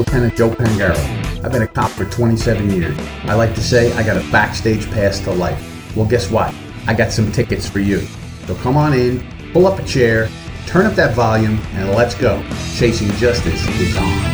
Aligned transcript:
Lieutenant 0.00 0.34
Joe 0.34 0.48
Pangaro. 0.48 1.44
I've 1.44 1.52
been 1.52 1.60
a 1.60 1.66
cop 1.66 1.90
for 1.90 2.06
27 2.06 2.70
years. 2.70 2.96
I 3.24 3.34
like 3.34 3.54
to 3.54 3.60
say 3.60 3.92
I 3.92 4.02
got 4.02 4.16
a 4.16 4.26
backstage 4.30 4.90
pass 4.90 5.20
to 5.20 5.30
life. 5.30 5.94
Well, 5.94 6.06
guess 6.06 6.30
what? 6.30 6.54
I 6.86 6.94
got 6.94 7.12
some 7.12 7.30
tickets 7.30 7.68
for 7.68 7.80
you. 7.80 8.00
So 8.46 8.54
come 8.54 8.78
on 8.78 8.94
in, 8.94 9.22
pull 9.52 9.66
up 9.66 9.78
a 9.78 9.84
chair, 9.84 10.30
turn 10.66 10.86
up 10.86 10.94
that 10.94 11.14
volume, 11.14 11.58
and 11.74 11.90
let's 11.90 12.14
go. 12.14 12.42
Chasing 12.76 13.10
Justice 13.18 13.62
is 13.78 13.94
on. 13.94 14.30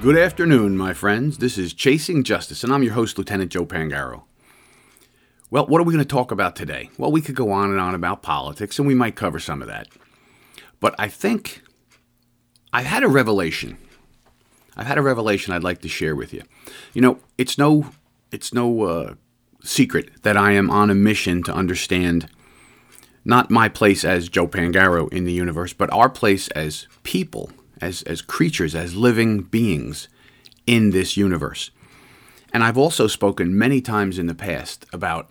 Good 0.00 0.18
afternoon, 0.18 0.76
my 0.76 0.92
friends. 0.92 1.38
This 1.38 1.56
is 1.56 1.72
Chasing 1.72 2.24
Justice, 2.24 2.64
and 2.64 2.72
I'm 2.72 2.82
your 2.82 2.94
host, 2.94 3.16
Lieutenant 3.16 3.52
Joe 3.52 3.64
Pangaro. 3.64 4.24
Well, 5.52 5.68
what 5.68 5.80
are 5.80 5.84
we 5.84 5.94
going 5.94 6.04
to 6.04 6.08
talk 6.08 6.32
about 6.32 6.56
today? 6.56 6.90
Well, 6.98 7.12
we 7.12 7.20
could 7.20 7.36
go 7.36 7.52
on 7.52 7.70
and 7.70 7.78
on 7.78 7.94
about 7.94 8.22
politics, 8.22 8.80
and 8.80 8.88
we 8.88 8.96
might 8.96 9.14
cover 9.14 9.38
some 9.38 9.62
of 9.62 9.68
that. 9.68 9.86
But 10.80 10.96
I 10.98 11.06
think 11.06 11.62
I've 12.72 12.86
had 12.86 13.02
a 13.02 13.08
revelation. 13.08 13.78
I've 14.76 14.86
had 14.86 14.98
a 14.98 15.02
revelation 15.02 15.52
I'd 15.52 15.64
like 15.64 15.80
to 15.82 15.88
share 15.88 16.14
with 16.14 16.32
you. 16.32 16.42
You 16.92 17.00
know, 17.00 17.18
it's 17.38 17.56
no, 17.56 17.90
it's 18.30 18.52
no 18.52 18.82
uh, 18.82 19.14
secret 19.62 20.22
that 20.22 20.36
I 20.36 20.52
am 20.52 20.70
on 20.70 20.90
a 20.90 20.94
mission 20.94 21.42
to 21.44 21.54
understand 21.54 22.28
not 23.24 23.50
my 23.50 23.68
place 23.68 24.04
as 24.04 24.28
Joe 24.28 24.46
Pangaro 24.46 25.12
in 25.12 25.24
the 25.24 25.32
universe, 25.32 25.72
but 25.72 25.92
our 25.92 26.08
place 26.08 26.48
as 26.48 26.86
people 27.02 27.50
as, 27.80 28.02
as 28.02 28.22
creatures, 28.22 28.74
as 28.74 28.94
living 28.94 29.42
beings 29.42 30.08
in 30.66 30.90
this 30.90 31.16
universe. 31.16 31.70
And 32.52 32.64
I've 32.64 32.78
also 32.78 33.06
spoken 33.06 33.58
many 33.58 33.80
times 33.80 34.18
in 34.18 34.26
the 34.26 34.34
past 34.34 34.86
about 34.92 35.30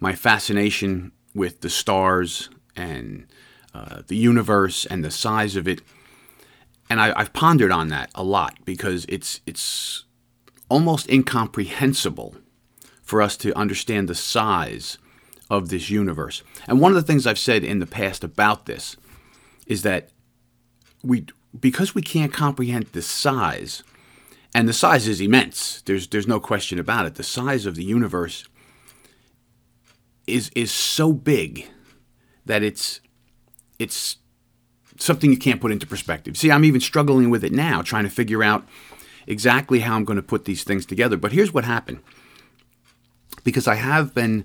my 0.00 0.14
fascination 0.14 1.12
with 1.34 1.60
the 1.60 1.70
stars 1.70 2.50
and 2.76 3.26
uh, 3.74 4.02
the 4.06 4.16
universe 4.16 4.84
and 4.86 5.04
the 5.04 5.10
size 5.10 5.56
of 5.56 5.66
it. 5.66 5.80
And 6.92 7.00
I, 7.00 7.18
I've 7.18 7.32
pondered 7.32 7.72
on 7.72 7.88
that 7.88 8.10
a 8.14 8.22
lot 8.22 8.58
because 8.66 9.06
it's, 9.08 9.40
it's 9.46 10.04
almost 10.68 11.08
incomprehensible 11.08 12.36
for 13.02 13.22
us 13.22 13.34
to 13.38 13.56
understand 13.56 14.10
the 14.10 14.14
size 14.14 14.98
of 15.48 15.70
this 15.70 15.88
universe. 15.88 16.42
And 16.68 16.82
one 16.82 16.92
of 16.92 16.96
the 16.96 17.02
things 17.02 17.26
I've 17.26 17.38
said 17.38 17.64
in 17.64 17.78
the 17.78 17.86
past 17.86 18.22
about 18.22 18.66
this 18.66 18.98
is 19.66 19.80
that 19.84 20.10
we 21.02 21.24
because 21.58 21.94
we 21.94 22.02
can't 22.02 22.30
comprehend 22.30 22.88
the 22.88 23.00
size, 23.00 23.82
and 24.54 24.68
the 24.68 24.74
size 24.74 25.08
is 25.08 25.18
immense. 25.18 25.80
There's 25.86 26.08
there's 26.08 26.28
no 26.28 26.40
question 26.40 26.78
about 26.78 27.06
it. 27.06 27.14
The 27.14 27.22
size 27.22 27.64
of 27.64 27.74
the 27.74 27.84
universe 27.84 28.46
is 30.26 30.50
is 30.54 30.70
so 30.70 31.14
big 31.14 31.70
that 32.44 32.62
it's 32.62 33.00
it's 33.78 34.18
something 35.02 35.30
you 35.30 35.36
can't 35.36 35.60
put 35.60 35.72
into 35.72 35.86
perspective. 35.86 36.36
See, 36.36 36.50
I'm 36.50 36.64
even 36.64 36.80
struggling 36.80 37.30
with 37.30 37.44
it 37.44 37.52
now, 37.52 37.82
trying 37.82 38.04
to 38.04 38.10
figure 38.10 38.42
out 38.42 38.66
exactly 39.26 39.80
how 39.80 39.96
I'm 39.96 40.04
going 40.04 40.16
to 40.16 40.22
put 40.22 40.44
these 40.44 40.64
things 40.64 40.86
together. 40.86 41.16
But 41.16 41.32
here's 41.32 41.52
what 41.52 41.64
happened. 41.64 42.00
Because 43.44 43.66
I 43.66 43.74
have 43.74 44.14
been 44.14 44.44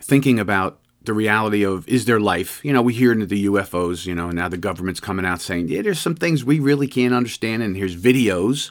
thinking 0.00 0.38
about 0.38 0.78
the 1.02 1.12
reality 1.12 1.64
of 1.64 1.88
is 1.88 2.04
there 2.04 2.20
life? 2.20 2.64
You 2.64 2.72
know, 2.72 2.82
we 2.82 2.94
hear 2.94 3.12
into 3.12 3.26
the 3.26 3.46
UFOs, 3.46 4.06
you 4.06 4.14
know, 4.14 4.30
now 4.30 4.48
the 4.48 4.56
government's 4.56 5.00
coming 5.00 5.24
out 5.24 5.40
saying, 5.40 5.68
yeah, 5.68 5.82
there's 5.82 6.00
some 6.00 6.14
things 6.14 6.44
we 6.44 6.58
really 6.58 6.86
can't 6.86 7.14
understand, 7.14 7.62
and 7.62 7.76
here's 7.76 7.96
videos 7.96 8.70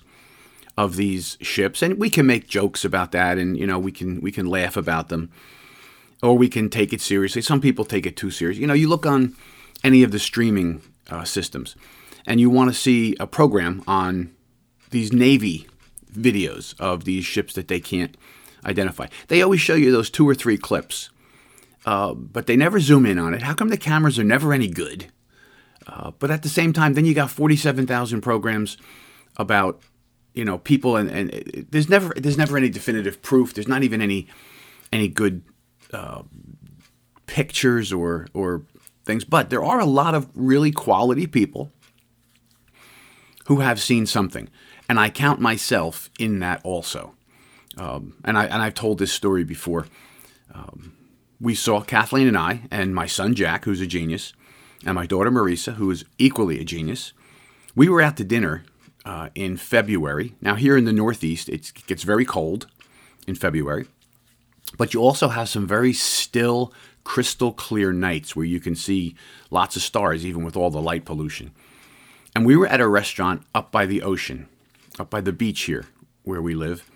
of 0.78 0.96
these 0.96 1.38
ships, 1.42 1.82
and 1.82 1.98
we 1.98 2.10
can 2.10 2.28
make 2.28 2.48
jokes 2.48 2.86
about 2.86 3.12
that, 3.12 3.38
and 3.38 3.58
you 3.58 3.66
know, 3.66 3.80
we 3.80 3.92
can 3.92 4.22
we 4.22 4.32
can 4.32 4.46
laugh 4.46 4.78
about 4.78 5.10
them, 5.10 5.32
or 6.22 6.38
we 6.38 6.48
can 6.48 6.70
take 6.70 6.94
it 6.94 7.02
seriously. 7.02 7.42
Some 7.42 7.60
people 7.60 7.84
take 7.84 8.06
it 8.06 8.16
too 8.16 8.30
serious. 8.30 8.60
You 8.60 8.68
know, 8.68 8.76
you 8.76 8.88
look 8.88 9.06
on 9.06 9.36
any 9.84 10.04
of 10.04 10.12
the 10.12 10.20
streaming 10.20 10.82
uh, 11.10 11.24
systems, 11.24 11.76
and 12.26 12.40
you 12.40 12.50
want 12.50 12.70
to 12.70 12.80
see 12.80 13.16
a 13.20 13.28
program 13.28 13.84
on 13.88 14.34
these 14.90 15.12
Navy 15.14 15.68
videos 16.12 16.80
of 16.80 17.04
these 17.04 17.26
ships 17.26 17.54
that 17.54 17.68
they 17.68 17.80
can't 17.80 18.16
identify. 18.66 19.08
They 19.28 19.42
always 19.42 19.62
show 19.62 19.76
you 19.76 19.92
those 19.92 20.10
two 20.10 20.28
or 20.28 20.36
three 20.36 20.58
clips 20.58 21.10
uh, 21.88 22.14
but 22.14 22.48
they 22.48 22.58
never 22.58 22.82
zoom 22.82 23.06
in 23.06 23.18
on 23.18 23.34
it. 23.34 23.42
How 23.42 23.54
come 23.54 23.70
the 23.70 23.78
cameras 23.78 24.20
are 24.20 24.24
never 24.24 24.52
any 24.52 24.68
good? 24.68 25.08
Uh, 25.88 26.12
but 26.20 26.30
at 26.30 26.44
the 26.44 26.50
same 26.50 26.74
time, 26.74 26.94
then 26.94 27.06
you 27.06 27.14
got 27.14 27.32
47,000 27.32 28.20
programs 28.20 28.76
about 29.38 29.82
you 30.34 30.44
know 30.44 30.58
people, 30.58 30.98
and, 30.98 31.10
and 31.10 31.34
it, 31.34 31.72
there's 31.72 31.88
never 31.88 32.14
there's 32.18 32.38
never 32.38 32.58
any 32.58 32.70
definitive 32.70 33.22
proof. 33.22 33.54
There's 33.54 33.70
not 33.70 33.84
even 33.84 34.02
any 34.02 34.28
any 34.92 35.08
good 35.08 35.44
uh, 35.94 36.24
pictures 37.26 37.94
or 37.94 38.28
or 38.34 38.64
things. 39.08 39.24
But 39.24 39.50
there 39.50 39.64
are 39.64 39.80
a 39.80 39.86
lot 39.86 40.14
of 40.14 40.30
really 40.36 40.72
quality 40.72 41.26
people 41.26 41.72
who 43.46 43.62
have 43.62 43.82
seen 43.82 44.06
something, 44.06 44.50
and 44.88 45.00
I 45.00 45.10
count 45.10 45.40
myself 45.40 46.12
in 46.20 46.40
that 46.40 46.62
also. 46.64 47.16
Um, 47.78 48.16
and 48.24 48.38
I 48.38 48.46
and 48.46 48.62
I've 48.62 48.74
told 48.74 49.00
this 49.00 49.12
story 49.12 49.44
before. 49.44 49.88
Um, 50.54 50.94
we 51.40 51.56
saw 51.56 51.82
Kathleen 51.82 52.28
and 52.28 52.38
I, 52.38 52.62
and 52.72 52.96
my 52.96 53.06
son 53.06 53.36
Jack, 53.36 53.66
who's 53.66 53.82
a 53.82 53.88
genius, 53.88 54.34
and 54.86 54.96
my 54.96 55.06
daughter 55.06 55.32
Marisa, 55.32 55.76
who 55.76 55.90
is 55.92 56.04
equally 56.18 56.60
a 56.60 56.64
genius. 56.64 57.14
We 57.76 57.90
were 57.90 58.02
out 58.02 58.18
to 58.18 58.24
dinner 58.24 58.64
uh, 59.06 59.30
in 59.36 59.58
February. 59.58 60.34
Now, 60.42 60.56
here 60.56 60.76
in 60.76 60.86
the 60.86 60.94
Northeast, 60.94 61.48
it 61.48 61.72
gets 61.86 62.04
very 62.04 62.26
cold 62.26 62.68
in 63.28 63.36
February, 63.36 63.86
but 64.78 64.94
you 64.94 65.02
also 65.02 65.28
have 65.30 65.48
some 65.48 65.68
very 65.68 65.94
still, 65.94 66.74
crystal 67.08 67.54
clear 67.54 67.94
nights 67.94 68.36
where 68.36 68.46
you 68.46 68.60
can 68.60 68.76
see 68.76 69.16
lots 69.50 69.78
of 69.78 69.82
stars, 69.82 70.26
even 70.26 70.44
with 70.44 70.58
all 70.58 70.70
the 70.70 70.82
light 70.82 71.06
pollution. 71.06 71.52
And 72.36 72.46
we 72.46 72.58
were 72.58 72.68
at 72.68 72.82
a 72.82 72.88
restaurant 72.88 73.44
up 73.56 73.72
by 73.72 73.86
the 73.86 74.02
ocean, 74.02 74.48
up 75.00 75.10
by 75.10 75.22
the 75.22 75.32
beach 75.32 75.62
here 75.62 75.86
where 76.24 76.42
we 76.42 76.54
live 76.54 76.90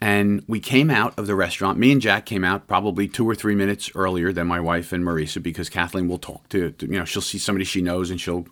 and 0.00 0.42
we 0.46 0.60
came 0.60 0.90
out 0.90 1.18
of 1.18 1.26
the 1.26 1.34
restaurant. 1.34 1.78
Me 1.78 1.92
and 1.92 2.00
Jack 2.00 2.26
came 2.26 2.44
out 2.44 2.66
probably 2.66 3.08
two 3.08 3.28
or 3.28 3.34
three 3.34 3.54
minutes 3.54 3.90
earlier 3.94 4.32
than 4.32 4.46
my 4.46 4.60
wife 4.60 4.92
and 4.92 5.04
Marisa 5.04 5.42
because 5.42 5.68
Kathleen 5.68 6.08
will 6.08 6.18
talk 6.18 6.48
to, 6.50 6.70
to, 6.72 6.86
you 6.86 6.98
know, 6.98 7.04
she'll 7.04 7.22
see 7.22 7.38
somebody 7.38 7.64
she 7.64 7.82
knows 7.82 8.10
and 8.10 8.20
she'll 8.20 8.46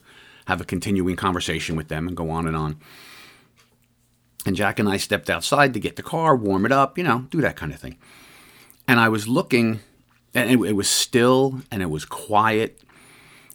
have 0.46 0.60
a 0.60 0.64
continuing 0.64 1.16
conversation 1.16 1.76
with 1.76 1.88
them 1.88 2.06
and 2.06 2.16
go 2.16 2.30
on 2.30 2.46
and 2.46 2.56
on. 2.56 2.78
And 4.46 4.56
Jack 4.56 4.78
and 4.78 4.88
I 4.88 4.98
stepped 4.98 5.30
outside 5.30 5.72
to 5.74 5.80
get 5.80 5.96
the 5.96 6.02
car, 6.02 6.36
warm 6.36 6.66
it 6.66 6.72
up, 6.72 6.98
you 6.98 7.04
know, 7.04 7.26
do 7.30 7.40
that 7.40 7.56
kind 7.56 7.72
of 7.72 7.80
thing. 7.80 7.96
And 8.86 9.00
I 9.00 9.08
was 9.08 9.26
looking, 9.26 9.80
and 10.34 10.50
it, 10.50 10.68
it 10.68 10.72
was 10.72 10.88
still 10.88 11.62
and 11.70 11.82
it 11.82 11.90
was 11.90 12.04
quiet. 12.04 12.80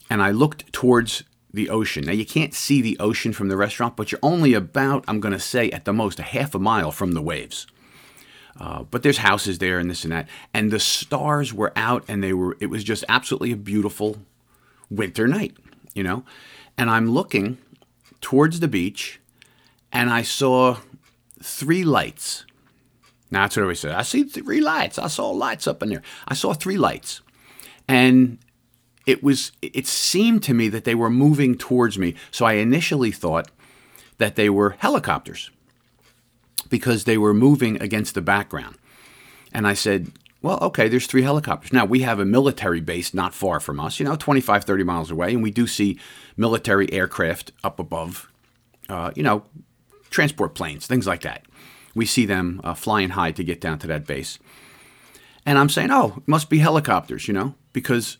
And 0.08 0.22
I 0.22 0.30
looked 0.30 0.72
towards 0.72 1.22
the 1.52 1.68
ocean. 1.68 2.04
Now, 2.04 2.12
you 2.12 2.24
can't 2.24 2.54
see 2.54 2.80
the 2.80 2.98
ocean 2.98 3.32
from 3.32 3.48
the 3.48 3.56
restaurant, 3.56 3.96
but 3.96 4.12
you're 4.12 4.20
only 4.22 4.54
about, 4.54 5.04
I'm 5.08 5.20
going 5.20 5.32
to 5.32 5.40
say, 5.40 5.70
at 5.70 5.84
the 5.84 5.92
most, 5.92 6.18
a 6.18 6.22
half 6.22 6.54
a 6.54 6.58
mile 6.58 6.92
from 6.92 7.12
the 7.12 7.22
waves. 7.22 7.66
Uh, 8.58 8.84
but 8.84 9.02
there's 9.02 9.18
houses 9.18 9.58
there 9.58 9.78
and 9.78 9.90
this 9.90 10.04
and 10.04 10.12
that. 10.12 10.28
And 10.52 10.70
the 10.70 10.80
stars 10.80 11.52
were 11.52 11.72
out 11.76 12.04
and 12.08 12.22
they 12.22 12.32
were, 12.32 12.56
it 12.60 12.66
was 12.66 12.84
just 12.84 13.04
absolutely 13.08 13.52
a 13.52 13.56
beautiful 13.56 14.18
winter 14.90 15.26
night, 15.26 15.56
you 15.94 16.02
know? 16.02 16.24
And 16.76 16.90
I'm 16.90 17.10
looking 17.10 17.58
towards 18.20 18.60
the 18.60 18.68
beach 18.68 19.20
and 19.92 20.10
I 20.10 20.22
saw 20.22 20.78
three 21.42 21.84
lights. 21.84 22.44
Now 23.30 23.42
that's 23.42 23.56
what 23.56 23.62
I 23.62 23.64
always 23.64 23.80
say. 23.80 23.92
I 23.92 24.02
see 24.02 24.24
three 24.24 24.60
lights. 24.60 24.98
I 24.98 25.08
saw 25.08 25.30
lights 25.30 25.66
up 25.66 25.82
in 25.82 25.88
there. 25.88 26.02
I 26.26 26.34
saw 26.34 26.52
three 26.52 26.76
lights. 26.76 27.20
And 27.88 28.38
it 29.06 29.22
was 29.22 29.52
it 29.62 29.86
seemed 29.86 30.42
to 30.44 30.54
me 30.54 30.68
that 30.68 30.84
they 30.84 30.94
were 30.94 31.10
moving 31.10 31.56
towards 31.56 31.98
me. 31.98 32.14
So 32.30 32.44
I 32.44 32.54
initially 32.54 33.10
thought 33.10 33.50
that 34.18 34.36
they 34.36 34.50
were 34.50 34.76
helicopters 34.78 35.50
because 36.68 37.04
they 37.04 37.18
were 37.18 37.34
moving 37.34 37.80
against 37.80 38.14
the 38.14 38.20
background. 38.20 38.76
And 39.52 39.66
I 39.66 39.74
said, 39.74 40.12
well, 40.42 40.58
okay, 40.62 40.88
there's 40.88 41.06
three 41.06 41.22
helicopters. 41.22 41.72
Now, 41.72 41.84
we 41.84 42.00
have 42.00 42.18
a 42.18 42.24
military 42.24 42.80
base 42.80 43.12
not 43.12 43.34
far 43.34 43.60
from 43.60 43.78
us, 43.78 43.98
you 43.98 44.06
know, 44.06 44.16
25, 44.16 44.64
30 44.64 44.84
miles 44.84 45.10
away, 45.10 45.32
and 45.32 45.42
we 45.42 45.50
do 45.50 45.66
see 45.66 45.98
military 46.36 46.90
aircraft 46.92 47.52
up 47.62 47.78
above, 47.78 48.30
uh, 48.88 49.10
you 49.14 49.22
know, 49.22 49.42
transport 50.08 50.54
planes, 50.54 50.86
things 50.86 51.06
like 51.06 51.22
that. 51.22 51.44
We 51.94 52.06
see 52.06 52.26
them 52.26 52.60
uh, 52.62 52.74
flying 52.74 53.10
high 53.10 53.32
to 53.32 53.44
get 53.44 53.60
down 53.60 53.78
to 53.80 53.86
that 53.88 54.06
base. 54.06 54.38
And 55.44 55.58
I'm 55.58 55.68
saying, 55.68 55.90
oh, 55.90 56.14
it 56.18 56.28
must 56.28 56.50
be 56.50 56.58
helicopters, 56.58 57.26
you 57.26 57.34
know, 57.34 57.54
because 57.72 58.18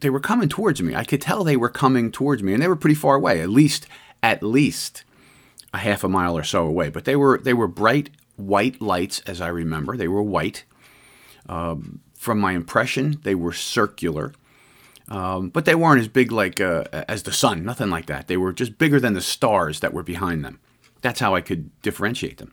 they 0.00 0.10
were 0.10 0.20
coming 0.20 0.48
towards 0.48 0.82
me. 0.82 0.94
I 0.94 1.04
could 1.04 1.20
tell 1.20 1.44
they 1.44 1.56
were 1.56 1.68
coming 1.68 2.10
towards 2.10 2.42
me, 2.42 2.52
and 2.52 2.62
they 2.62 2.68
were 2.68 2.76
pretty 2.76 2.94
far 2.94 3.16
away, 3.16 3.40
at 3.40 3.48
least, 3.48 3.86
at 4.22 4.42
least 4.42 5.04
a 5.72 5.78
half 5.78 6.04
a 6.04 6.08
mile 6.08 6.36
or 6.36 6.44
so 6.44 6.66
away. 6.66 6.90
But 6.90 7.04
they 7.04 7.16
were 7.16 7.38
they 7.38 7.54
were 7.54 7.68
bright 7.68 8.10
white 8.36 8.80
lights, 8.80 9.20
as 9.26 9.40
I 9.40 9.48
remember. 9.48 9.96
They 9.96 10.08
were 10.08 10.22
white. 10.22 10.64
Um, 11.48 12.00
from 12.14 12.38
my 12.40 12.52
impression, 12.52 13.20
they 13.22 13.34
were 13.34 13.52
circular, 13.52 14.32
um, 15.08 15.50
but 15.50 15.64
they 15.64 15.74
weren't 15.74 16.00
as 16.00 16.08
big 16.08 16.32
like 16.32 16.60
uh, 16.60 16.84
as 16.92 17.22
the 17.22 17.32
sun. 17.32 17.64
Nothing 17.64 17.90
like 17.90 18.06
that. 18.06 18.28
They 18.28 18.36
were 18.36 18.52
just 18.52 18.76
bigger 18.76 19.00
than 19.00 19.14
the 19.14 19.20
stars 19.20 19.80
that 19.80 19.92
were 19.92 20.02
behind 20.02 20.44
them. 20.44 20.60
That's 21.00 21.20
how 21.20 21.34
I 21.34 21.40
could 21.40 21.70
differentiate 21.82 22.38
them. 22.38 22.52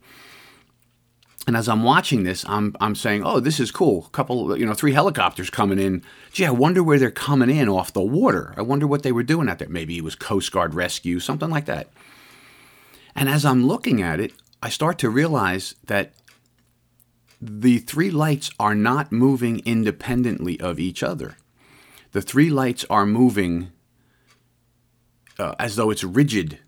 And 1.47 1.56
as 1.56 1.69
I'm 1.69 1.83
watching 1.83 2.24
this, 2.24 2.44
I'm 2.47 2.75
I'm 2.80 2.95
saying, 2.95 3.24
"Oh, 3.24 3.39
this 3.39 3.59
is 3.59 3.71
cool. 3.71 4.06
A 4.07 4.09
couple, 4.09 4.57
you 4.57 4.65
know, 4.65 4.74
three 4.74 4.94
helicopters 4.94 5.51
coming 5.51 5.77
in. 5.77 6.01
Gee, 6.31 6.45
I 6.45 6.51
wonder 6.51 6.81
where 6.81 6.97
they're 6.97 7.12
coming 7.12 7.51
in 7.51 7.69
off 7.69 7.94
the 7.94 8.01
water. 8.01 8.53
I 8.57 8.63
wonder 8.63 8.88
what 8.88 9.03
they 9.03 9.12
were 9.12 9.24
doing 9.24 9.47
out 9.47 9.59
there. 9.59 9.69
Maybe 9.69 9.97
it 9.97 10.03
was 10.03 10.15
Coast 10.15 10.51
Guard 10.51 10.74
rescue, 10.74 11.19
something 11.19 11.50
like 11.50 11.65
that." 11.65 11.89
And 13.15 13.30
as 13.30 13.45
I'm 13.45 13.65
looking 13.65 14.01
at 14.01 14.19
it, 14.19 14.33
I 14.62 14.69
start 14.69 14.98
to 15.00 15.09
realize 15.09 15.75
that 15.86 16.13
the 17.39 17.77
three 17.77 18.09
lights 18.09 18.50
are 18.59 18.75
not 18.75 19.12
moving 19.12 19.59
independently 19.65 20.59
of 20.59 20.80
each 20.80 21.03
other. 21.03 21.38
The 22.12 22.21
three 22.21 22.50
lights 22.50 22.86
are 22.89 23.06
moving 23.06 23.71
uh, 25.38 25.53
as 25.59 25.75
though 25.75 25.91
it's 25.91 26.03
rigid 26.03 26.59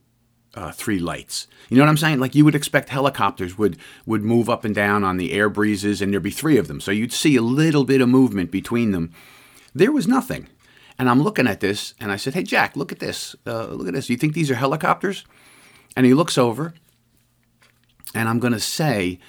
uh, 0.57 0.71
three 0.71 0.97
lights. 0.97 1.47
You 1.69 1.77
know 1.77 1.83
what 1.83 1.89
I'm 1.89 1.97
saying? 1.97 2.19
Like 2.19 2.33
you 2.33 2.43
would 2.43 2.55
expect 2.55 2.89
helicopters 2.89 3.59
would 3.59 3.77
would 4.07 4.23
move 4.23 4.49
up 4.49 4.65
and 4.65 4.73
down 4.73 5.03
on 5.03 5.17
the 5.17 5.31
air 5.31 5.49
breezes, 5.49 6.01
and 6.01 6.11
there'd 6.11 6.23
be 6.23 6.31
three 6.31 6.57
of 6.57 6.67
them, 6.67 6.81
so 6.81 6.89
you'd 6.89 7.13
see 7.13 7.35
a 7.35 7.43
little 7.43 7.83
bit 7.83 8.01
of 8.01 8.09
movement 8.09 8.49
between 8.49 8.91
them. 8.91 9.11
There 9.75 9.91
was 9.91 10.07
nothing, 10.07 10.47
and 10.97 11.09
I'm 11.09 11.21
looking 11.21 11.45
at 11.45 11.59
this, 11.59 11.93
and 11.99 12.11
I 12.11 12.15
said, 12.15 12.33
"Hey 12.33 12.41
Jack, 12.41 12.75
look 12.75 12.91
at 12.91 12.97
this. 12.97 13.35
Uh, 13.45 13.67
look 13.67 13.87
at 13.87 13.93
this. 13.93 14.07
Do 14.07 14.13
you 14.13 14.17
think 14.17 14.33
these 14.33 14.49
are 14.49 14.55
helicopters?" 14.55 15.25
And 15.95 16.07
he 16.07 16.15
looks 16.15 16.39
over, 16.39 16.73
and 18.15 18.27
I'm 18.27 18.39
going 18.39 18.53
to 18.53 18.59
say, 18.59 19.19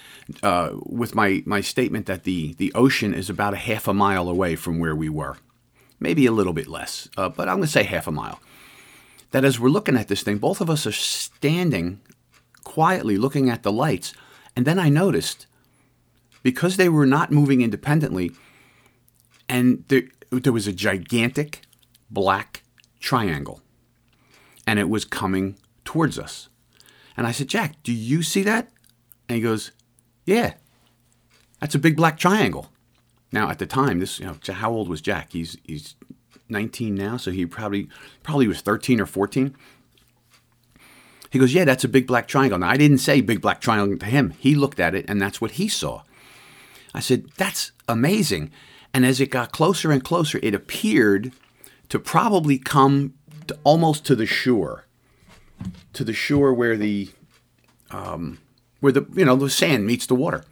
uh, 0.42 0.70
with 0.86 1.14
my 1.14 1.42
my 1.44 1.60
statement 1.60 2.06
that 2.06 2.24
the 2.24 2.54
the 2.54 2.72
ocean 2.74 3.12
is 3.12 3.28
about 3.28 3.52
a 3.52 3.58
half 3.58 3.86
a 3.86 3.92
mile 3.92 4.30
away 4.30 4.56
from 4.56 4.78
where 4.78 4.96
we 4.96 5.10
were, 5.10 5.36
maybe 6.00 6.24
a 6.24 6.32
little 6.32 6.54
bit 6.54 6.68
less, 6.68 7.10
uh, 7.18 7.28
but 7.28 7.48
I'm 7.48 7.56
going 7.56 7.66
to 7.66 7.72
say 7.72 7.82
half 7.82 8.06
a 8.06 8.12
mile 8.12 8.40
that 9.30 9.44
as 9.44 9.60
we're 9.60 9.68
looking 9.68 9.96
at 9.96 10.08
this 10.08 10.22
thing, 10.22 10.38
both 10.38 10.60
of 10.60 10.70
us 10.70 10.86
are 10.86 10.92
standing 10.92 12.00
quietly 12.64 13.16
looking 13.16 13.48
at 13.48 13.62
the 13.62 13.72
lights. 13.72 14.12
And 14.54 14.66
then 14.66 14.78
I 14.78 14.88
noticed, 14.88 15.46
because 16.42 16.76
they 16.76 16.88
were 16.88 17.06
not 17.06 17.32
moving 17.32 17.60
independently, 17.60 18.32
and 19.48 19.84
there, 19.88 20.02
there 20.30 20.52
was 20.52 20.66
a 20.66 20.72
gigantic 20.72 21.62
black 22.10 22.62
triangle, 23.00 23.60
and 24.66 24.78
it 24.78 24.88
was 24.88 25.04
coming 25.04 25.58
towards 25.84 26.18
us. 26.18 26.48
And 27.16 27.26
I 27.26 27.32
said, 27.32 27.48
Jack, 27.48 27.82
do 27.82 27.92
you 27.92 28.22
see 28.22 28.42
that? 28.42 28.68
And 29.28 29.36
he 29.36 29.42
goes, 29.42 29.72
Yeah, 30.24 30.54
that's 31.60 31.74
a 31.74 31.78
big 31.78 31.96
black 31.96 32.18
triangle. 32.18 32.70
Now, 33.32 33.50
at 33.50 33.58
the 33.58 33.66
time, 33.66 33.98
this, 33.98 34.20
you 34.20 34.26
know, 34.26 34.36
how 34.52 34.70
old 34.70 34.88
was 34.88 35.00
Jack? 35.00 35.32
He's, 35.32 35.56
he's 35.64 35.96
19 36.48 36.94
now, 36.94 37.16
so 37.16 37.30
he 37.30 37.46
probably 37.46 37.88
probably 38.22 38.48
was 38.48 38.60
13 38.60 39.00
or 39.00 39.06
14. 39.06 39.54
He 41.30 41.38
goes, 41.38 41.52
"Yeah, 41.52 41.64
that's 41.64 41.84
a 41.84 41.88
big 41.88 42.06
black 42.06 42.26
triangle." 42.26 42.58
Now, 42.58 42.70
I 42.70 42.76
didn't 42.76 42.98
say 42.98 43.20
big 43.20 43.40
black 43.40 43.60
triangle 43.60 43.98
to 43.98 44.06
him. 44.06 44.34
He 44.38 44.54
looked 44.54 44.80
at 44.80 44.94
it 44.94 45.04
and 45.08 45.20
that's 45.20 45.40
what 45.40 45.52
he 45.52 45.68
saw. 45.68 46.02
I 46.94 47.00
said, 47.00 47.26
"That's 47.36 47.72
amazing." 47.88 48.50
And 48.94 49.04
as 49.04 49.20
it 49.20 49.30
got 49.30 49.52
closer 49.52 49.92
and 49.92 50.02
closer, 50.02 50.40
it 50.42 50.54
appeared 50.54 51.32
to 51.90 51.98
probably 51.98 52.58
come 52.58 53.14
to 53.46 53.58
almost 53.64 54.04
to 54.06 54.16
the 54.16 54.26
shore, 54.26 54.86
to 55.92 56.04
the 56.04 56.12
shore 56.12 56.54
where 56.54 56.76
the 56.76 57.10
um, 57.90 58.38
where 58.80 58.92
the 58.92 59.06
you 59.14 59.24
know 59.24 59.36
the 59.36 59.50
sand 59.50 59.86
meets 59.86 60.06
the 60.06 60.14
water. 60.14 60.44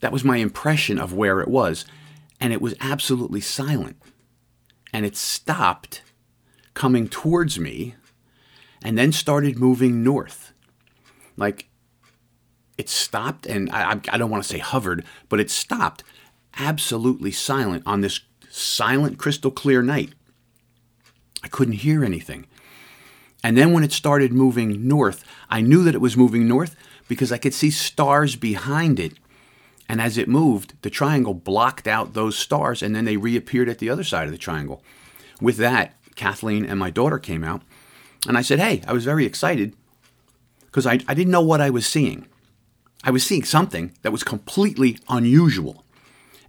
That 0.00 0.12
was 0.12 0.24
my 0.24 0.38
impression 0.38 0.98
of 0.98 1.12
where 1.12 1.40
it 1.40 1.48
was, 1.48 1.84
and 2.40 2.52
it 2.52 2.62
was 2.62 2.74
absolutely 2.80 3.42
silent 3.42 3.96
and 4.92 5.06
it 5.06 5.16
stopped 5.16 6.02
coming 6.74 7.08
towards 7.08 7.58
me 7.58 7.94
and 8.82 8.96
then 8.96 9.12
started 9.12 9.58
moving 9.58 10.02
north. 10.02 10.52
Like 11.36 11.68
it 12.78 12.88
stopped, 12.88 13.46
and 13.46 13.70
I, 13.70 14.00
I 14.08 14.18
don't 14.18 14.30
want 14.30 14.42
to 14.42 14.48
say 14.48 14.58
hovered, 14.58 15.04
but 15.28 15.40
it 15.40 15.50
stopped 15.50 16.02
absolutely 16.58 17.30
silent 17.30 17.82
on 17.86 18.00
this 18.00 18.20
silent, 18.48 19.18
crystal 19.18 19.50
clear 19.50 19.82
night. 19.82 20.14
I 21.42 21.48
couldn't 21.48 21.74
hear 21.74 22.04
anything. 22.04 22.46
And 23.42 23.56
then 23.56 23.72
when 23.72 23.84
it 23.84 23.92
started 23.92 24.32
moving 24.32 24.86
north, 24.86 25.24
I 25.48 25.60
knew 25.60 25.82
that 25.84 25.94
it 25.94 26.00
was 26.00 26.16
moving 26.16 26.46
north 26.46 26.76
because 27.08 27.32
I 27.32 27.38
could 27.38 27.54
see 27.54 27.70
stars 27.70 28.36
behind 28.36 29.00
it 29.00 29.14
and 29.90 30.00
as 30.00 30.16
it 30.16 30.28
moved, 30.28 30.74
the 30.82 30.88
triangle 30.88 31.34
blocked 31.34 31.88
out 31.88 32.14
those 32.14 32.38
stars 32.38 32.80
and 32.80 32.94
then 32.94 33.06
they 33.06 33.16
reappeared 33.16 33.68
at 33.68 33.78
the 33.78 33.90
other 33.90 34.04
side 34.04 34.26
of 34.26 34.30
the 34.30 34.38
triangle. 34.38 34.84
With 35.40 35.56
that, 35.56 35.96
Kathleen 36.14 36.64
and 36.64 36.78
my 36.78 36.90
daughter 36.90 37.18
came 37.18 37.42
out 37.42 37.62
and 38.28 38.38
I 38.38 38.42
said, 38.42 38.60
Hey, 38.60 38.84
I 38.86 38.92
was 38.92 39.04
very 39.04 39.26
excited 39.26 39.74
because 40.66 40.86
I, 40.86 41.00
I 41.08 41.14
didn't 41.14 41.32
know 41.32 41.40
what 41.40 41.60
I 41.60 41.70
was 41.70 41.88
seeing. 41.88 42.28
I 43.02 43.10
was 43.10 43.26
seeing 43.26 43.42
something 43.42 43.90
that 44.02 44.12
was 44.12 44.22
completely 44.22 44.96
unusual. 45.08 45.84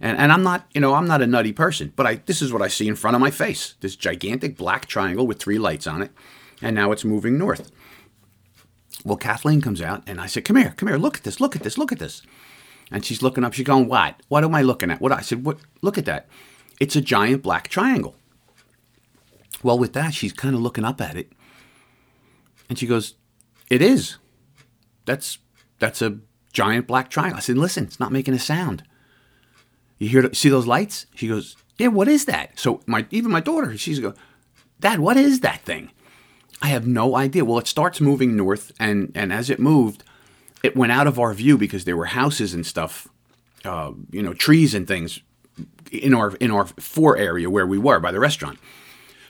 And, 0.00 0.16
and 0.18 0.30
I'm 0.30 0.44
not, 0.44 0.68
you 0.72 0.80
know, 0.80 0.94
I'm 0.94 1.08
not 1.08 1.20
a 1.20 1.26
nutty 1.26 1.52
person, 1.52 1.92
but 1.96 2.06
I, 2.06 2.14
this 2.26 2.42
is 2.42 2.52
what 2.52 2.62
I 2.62 2.68
see 2.68 2.86
in 2.86 2.94
front 2.94 3.16
of 3.16 3.20
my 3.20 3.32
face 3.32 3.74
this 3.80 3.96
gigantic 3.96 4.56
black 4.56 4.86
triangle 4.86 5.26
with 5.26 5.40
three 5.40 5.58
lights 5.58 5.88
on 5.88 6.00
it. 6.00 6.12
And 6.60 6.76
now 6.76 6.92
it's 6.92 7.04
moving 7.04 7.38
north. 7.38 7.72
Well, 9.04 9.16
Kathleen 9.16 9.60
comes 9.60 9.82
out 9.82 10.04
and 10.06 10.20
I 10.20 10.28
said, 10.28 10.44
Come 10.44 10.58
here, 10.58 10.74
come 10.76 10.88
here, 10.88 10.96
look 10.96 11.16
at 11.16 11.24
this, 11.24 11.40
look 11.40 11.56
at 11.56 11.64
this, 11.64 11.76
look 11.76 11.90
at 11.90 11.98
this. 11.98 12.22
And 12.92 13.04
she's 13.04 13.22
looking 13.22 13.44
up. 13.44 13.52
She's 13.52 13.66
going, 13.66 13.88
"What? 13.88 14.20
What 14.28 14.44
am 14.44 14.54
I 14.54 14.62
looking 14.62 14.90
at?" 14.90 15.00
What 15.00 15.12
I 15.12 15.20
said, 15.20 15.44
"What? 15.44 15.58
Look 15.80 15.98
at 15.98 16.04
that. 16.04 16.28
It's 16.80 16.96
a 16.96 17.00
giant 17.00 17.42
black 17.42 17.68
triangle." 17.68 18.16
Well, 19.62 19.78
with 19.78 19.92
that, 19.92 20.14
she's 20.14 20.32
kind 20.32 20.54
of 20.54 20.60
looking 20.60 20.84
up 20.84 21.00
at 21.00 21.16
it, 21.16 21.32
and 22.68 22.78
she 22.78 22.86
goes, 22.86 23.14
"It 23.70 23.80
is. 23.80 24.16
That's 25.04 25.38
that's 25.78 26.02
a 26.02 26.18
giant 26.52 26.86
black 26.86 27.10
triangle." 27.10 27.38
I 27.38 27.40
said, 27.40 27.56
"Listen, 27.56 27.84
it's 27.84 28.00
not 28.00 28.12
making 28.12 28.34
a 28.34 28.38
sound. 28.38 28.84
You 29.98 30.08
hear? 30.08 30.32
See 30.34 30.48
those 30.48 30.66
lights?" 30.66 31.06
She 31.14 31.28
goes, 31.28 31.56
"Yeah. 31.78 31.88
What 31.88 32.08
is 32.08 32.26
that?" 32.26 32.58
So 32.58 32.82
my 32.86 33.06
even 33.10 33.30
my 33.30 33.40
daughter, 33.40 33.76
she's 33.78 34.00
go, 34.00 34.14
"Dad, 34.80 35.00
what 35.00 35.16
is 35.16 35.40
that 35.40 35.64
thing?" 35.64 35.90
I 36.60 36.68
have 36.68 36.86
no 36.86 37.16
idea. 37.16 37.44
Well, 37.44 37.58
it 37.58 37.66
starts 37.66 38.00
moving 38.00 38.36
north, 38.36 38.70
and 38.78 39.10
and 39.14 39.32
as 39.32 39.50
it 39.50 39.58
moved, 39.58 40.04
it 40.62 40.76
went 40.76 40.92
out 40.92 41.06
of 41.06 41.18
our 41.18 41.34
view 41.34 41.58
because 41.58 41.84
there 41.84 41.96
were 41.96 42.06
houses 42.06 42.54
and 42.54 42.64
stuff, 42.64 43.08
uh, 43.64 43.92
you 44.10 44.22
know, 44.22 44.34
trees 44.34 44.74
and 44.74 44.86
things 44.86 45.20
in 45.90 46.14
our 46.14 46.34
in 46.36 46.50
our 46.50 46.66
fore 46.66 47.16
area 47.16 47.50
where 47.50 47.66
we 47.66 47.78
were 47.78 48.00
by 48.00 48.12
the 48.12 48.20
restaurant. 48.20 48.58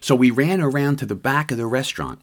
So 0.01 0.15
we 0.15 0.31
ran 0.31 0.61
around 0.61 0.97
to 0.97 1.07
the 1.07 1.15
back 1.15 1.51
of 1.51 1.59
the 1.59 1.67
restaurant, 1.67 2.21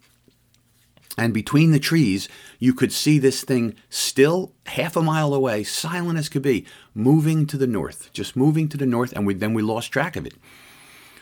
and 1.18 1.34
between 1.34 1.72
the 1.72 1.80
trees, 1.80 2.30
you 2.60 2.74
could 2.74 2.92
see 2.92 3.20
this 3.20 3.44
thing 3.44 3.76
still 3.90 4.54
half 4.68 4.96
a 4.96 5.02
mile 5.02 5.34
away, 5.34 5.64
silent 5.64 6.20
as 6.20 6.30
could 6.30 6.42
be, 6.42 6.66
moving 6.94 7.46
to 7.48 7.58
the 7.58 7.68
north, 7.68 8.12
just 8.14 8.36
moving 8.36 8.68
to 8.70 8.78
the 8.78 8.86
north, 8.86 9.14
and 9.14 9.26
we, 9.26 9.34
then 9.34 9.54
we 9.54 9.62
lost 9.62 9.92
track 9.92 10.16
of 10.16 10.26
it. 10.26 10.34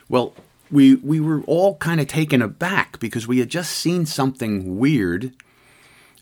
Well, 0.10 0.34
we 0.70 0.96
we 0.96 1.20
were 1.20 1.42
all 1.44 1.78
kind 1.78 2.02
of 2.02 2.08
taken 2.08 2.42
aback 2.42 3.00
because 3.00 3.28
we 3.28 3.40
had 3.40 3.50
just 3.50 3.72
seen 3.72 4.06
something 4.06 4.78
weird 4.78 5.34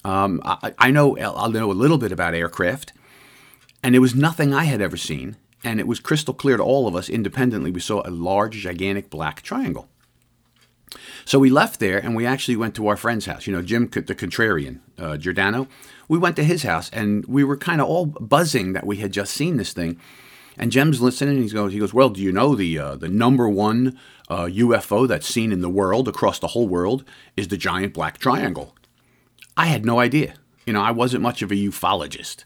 um, 0.05 0.39
I, 0.45 0.71
I, 0.77 0.91
know 0.91 1.17
I 1.17 1.47
know 1.47 1.71
a 1.71 1.73
little 1.73 1.97
bit 1.97 2.11
about 2.11 2.35
aircraft, 2.35 2.93
and 3.81 3.95
it 3.95 3.99
was 3.99 4.13
nothing 4.13 4.53
I 4.53 4.65
had 4.65 4.79
ever 4.79 4.97
seen, 4.97 5.35
and 5.63 5.79
it 5.79 5.87
was 5.87 5.99
crystal 5.99 6.33
clear 6.35 6.57
to 6.57 6.63
all 6.63 6.87
of 6.87 6.95
us 6.95 7.09
independently. 7.09 7.71
We 7.71 7.79
saw 7.79 8.03
a 8.05 8.11
large, 8.11 8.57
gigantic 8.57 9.09
black 9.09 9.41
triangle. 9.41 9.89
So 11.25 11.39
we 11.39 11.49
left 11.49 11.79
there, 11.79 11.97
and 11.97 12.15
we 12.15 12.23
actually 12.23 12.55
went 12.55 12.75
to 12.75 12.87
our 12.87 12.95
friend's 12.95 13.25
house. 13.25 13.47
You 13.47 13.53
know, 13.53 13.63
Jim, 13.63 13.89
the 13.89 14.13
contrarian, 14.13 14.79
uh, 14.99 15.17
Giordano. 15.17 15.67
We 16.07 16.19
went 16.19 16.35
to 16.35 16.43
his 16.43 16.61
house, 16.61 16.91
and 16.91 17.25
we 17.25 17.43
were 17.43 17.57
kind 17.57 17.81
of 17.81 17.87
all 17.87 18.05
buzzing 18.05 18.73
that 18.73 18.85
we 18.85 18.97
had 18.97 19.11
just 19.11 19.33
seen 19.33 19.57
this 19.57 19.73
thing. 19.73 19.99
And 20.55 20.71
Jim's 20.71 21.01
listening, 21.01 21.37
and 21.37 21.43
he 21.45 21.49
goes, 21.49 21.73
"He 21.73 21.79
goes, 21.79 21.95
well, 21.95 22.09
do 22.09 22.21
you 22.21 22.31
know 22.31 22.53
the 22.53 22.77
uh, 22.77 22.95
the 22.95 23.09
number 23.09 23.49
one 23.49 23.97
uh, 24.29 24.45
UFO 24.45 25.07
that's 25.07 25.27
seen 25.27 25.51
in 25.51 25.61
the 25.61 25.69
world 25.69 26.07
across 26.07 26.37
the 26.37 26.49
whole 26.49 26.67
world 26.67 27.03
is 27.35 27.47
the 27.47 27.57
giant 27.57 27.95
black 27.95 28.19
triangle?" 28.19 28.74
I 29.57 29.67
had 29.67 29.85
no 29.85 29.99
idea. 29.99 30.35
You 30.65 30.73
know, 30.73 30.81
I 30.81 30.91
wasn't 30.91 31.23
much 31.23 31.41
of 31.41 31.51
a 31.51 31.55
ufologist. 31.55 32.43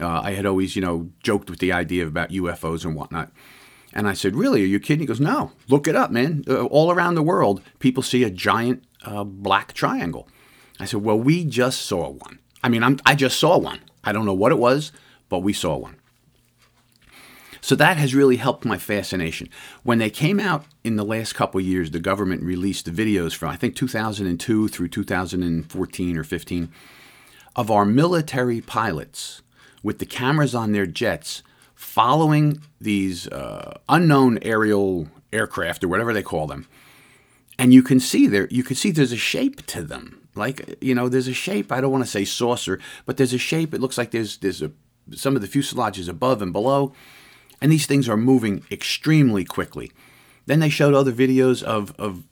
Uh, 0.00 0.20
I 0.20 0.32
had 0.32 0.46
always, 0.46 0.76
you 0.76 0.82
know, 0.82 1.10
joked 1.22 1.50
with 1.50 1.58
the 1.58 1.72
idea 1.72 2.06
about 2.06 2.30
UFOs 2.30 2.84
and 2.84 2.94
whatnot. 2.94 3.32
And 3.92 4.06
I 4.08 4.12
said, 4.12 4.36
Really? 4.36 4.62
Are 4.62 4.66
you 4.66 4.78
kidding? 4.78 5.00
He 5.00 5.06
goes, 5.06 5.20
No, 5.20 5.52
look 5.68 5.88
it 5.88 5.96
up, 5.96 6.10
man. 6.10 6.44
Uh, 6.46 6.64
all 6.66 6.90
around 6.90 7.14
the 7.14 7.22
world, 7.22 7.62
people 7.78 8.02
see 8.02 8.22
a 8.22 8.30
giant 8.30 8.84
uh, 9.04 9.24
black 9.24 9.72
triangle. 9.72 10.28
I 10.78 10.84
said, 10.84 11.02
Well, 11.02 11.18
we 11.18 11.44
just 11.44 11.82
saw 11.82 12.10
one. 12.10 12.38
I 12.62 12.68
mean, 12.68 12.82
I'm, 12.82 12.98
I 13.06 13.14
just 13.14 13.38
saw 13.38 13.58
one. 13.58 13.80
I 14.04 14.12
don't 14.12 14.26
know 14.26 14.34
what 14.34 14.52
it 14.52 14.58
was, 14.58 14.92
but 15.28 15.40
we 15.40 15.52
saw 15.52 15.76
one. 15.76 15.96
So 17.66 17.74
that 17.74 17.96
has 17.96 18.14
really 18.14 18.36
helped 18.36 18.64
my 18.64 18.78
fascination. 18.78 19.48
When 19.82 19.98
they 19.98 20.08
came 20.08 20.38
out 20.38 20.66
in 20.84 20.94
the 20.94 21.04
last 21.04 21.32
couple 21.32 21.60
years, 21.60 21.90
the 21.90 21.98
government 21.98 22.44
released 22.44 22.84
the 22.84 22.92
videos 22.92 23.34
from 23.34 23.48
I 23.48 23.56
think 23.56 23.74
2002 23.74 24.68
through 24.68 24.86
2014 24.86 26.16
or 26.16 26.22
15 26.22 26.68
of 27.56 27.68
our 27.68 27.84
military 27.84 28.60
pilots 28.60 29.42
with 29.82 29.98
the 29.98 30.06
cameras 30.06 30.54
on 30.54 30.70
their 30.70 30.86
jets 30.86 31.42
following 31.74 32.60
these 32.80 33.26
uh, 33.32 33.76
unknown 33.88 34.38
aerial 34.42 35.08
aircraft 35.32 35.82
or 35.82 35.88
whatever 35.88 36.12
they 36.12 36.22
call 36.22 36.46
them. 36.46 36.68
And 37.58 37.74
you 37.74 37.82
can 37.82 37.98
see 37.98 38.28
there, 38.28 38.46
you 38.48 38.62
can 38.62 38.76
see 38.76 38.92
there's 38.92 39.10
a 39.10 39.16
shape 39.16 39.66
to 39.66 39.82
them. 39.82 40.28
Like 40.36 40.76
you 40.80 40.94
know, 40.94 41.08
there's 41.08 41.26
a 41.26 41.34
shape. 41.34 41.72
I 41.72 41.80
don't 41.80 41.90
want 41.90 42.04
to 42.04 42.10
say 42.10 42.24
saucer, 42.24 42.78
but 43.06 43.16
there's 43.16 43.34
a 43.34 43.38
shape. 43.38 43.74
It 43.74 43.80
looks 43.80 43.98
like 43.98 44.12
there's 44.12 44.36
there's 44.36 44.62
a 44.62 44.70
some 45.16 45.34
of 45.34 45.42
the 45.42 45.48
fuselages 45.48 46.08
above 46.08 46.42
and 46.42 46.52
below, 46.52 46.92
and 47.60 47.72
these 47.72 47.86
things 47.86 48.08
are 48.08 48.16
moving 48.16 48.64
extremely 48.70 49.44
quickly. 49.44 49.92
Then 50.46 50.60
they 50.60 50.68
showed 50.68 50.94
other 50.94 51.12
videos 51.12 51.62
of, 51.62 51.94
of 51.98 52.24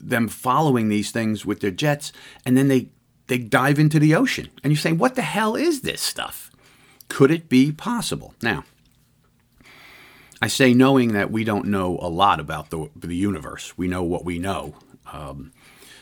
them 0.00 0.28
following 0.28 0.88
these 0.88 1.10
things 1.10 1.44
with 1.44 1.60
their 1.60 1.70
jets, 1.70 2.12
and 2.44 2.56
then 2.56 2.68
they, 2.68 2.88
they 3.26 3.38
dive 3.38 3.78
into 3.78 3.98
the 3.98 4.14
ocean. 4.14 4.48
And 4.62 4.72
you're 4.72 4.78
saying, 4.78 4.98
what 4.98 5.14
the 5.14 5.22
hell 5.22 5.56
is 5.56 5.82
this 5.82 6.00
stuff? 6.00 6.50
Could 7.08 7.30
it 7.30 7.48
be 7.48 7.72
possible? 7.72 8.34
Now, 8.42 8.64
I 10.40 10.48
say 10.48 10.72
knowing 10.72 11.12
that 11.12 11.30
we 11.30 11.44
don't 11.44 11.66
know 11.66 11.98
a 12.00 12.08
lot 12.08 12.40
about 12.40 12.70
the, 12.70 12.88
the 12.96 13.14
universe. 13.14 13.76
We 13.76 13.88
know 13.88 14.02
what 14.02 14.24
we 14.24 14.38
know. 14.38 14.74
Um, 15.12 15.52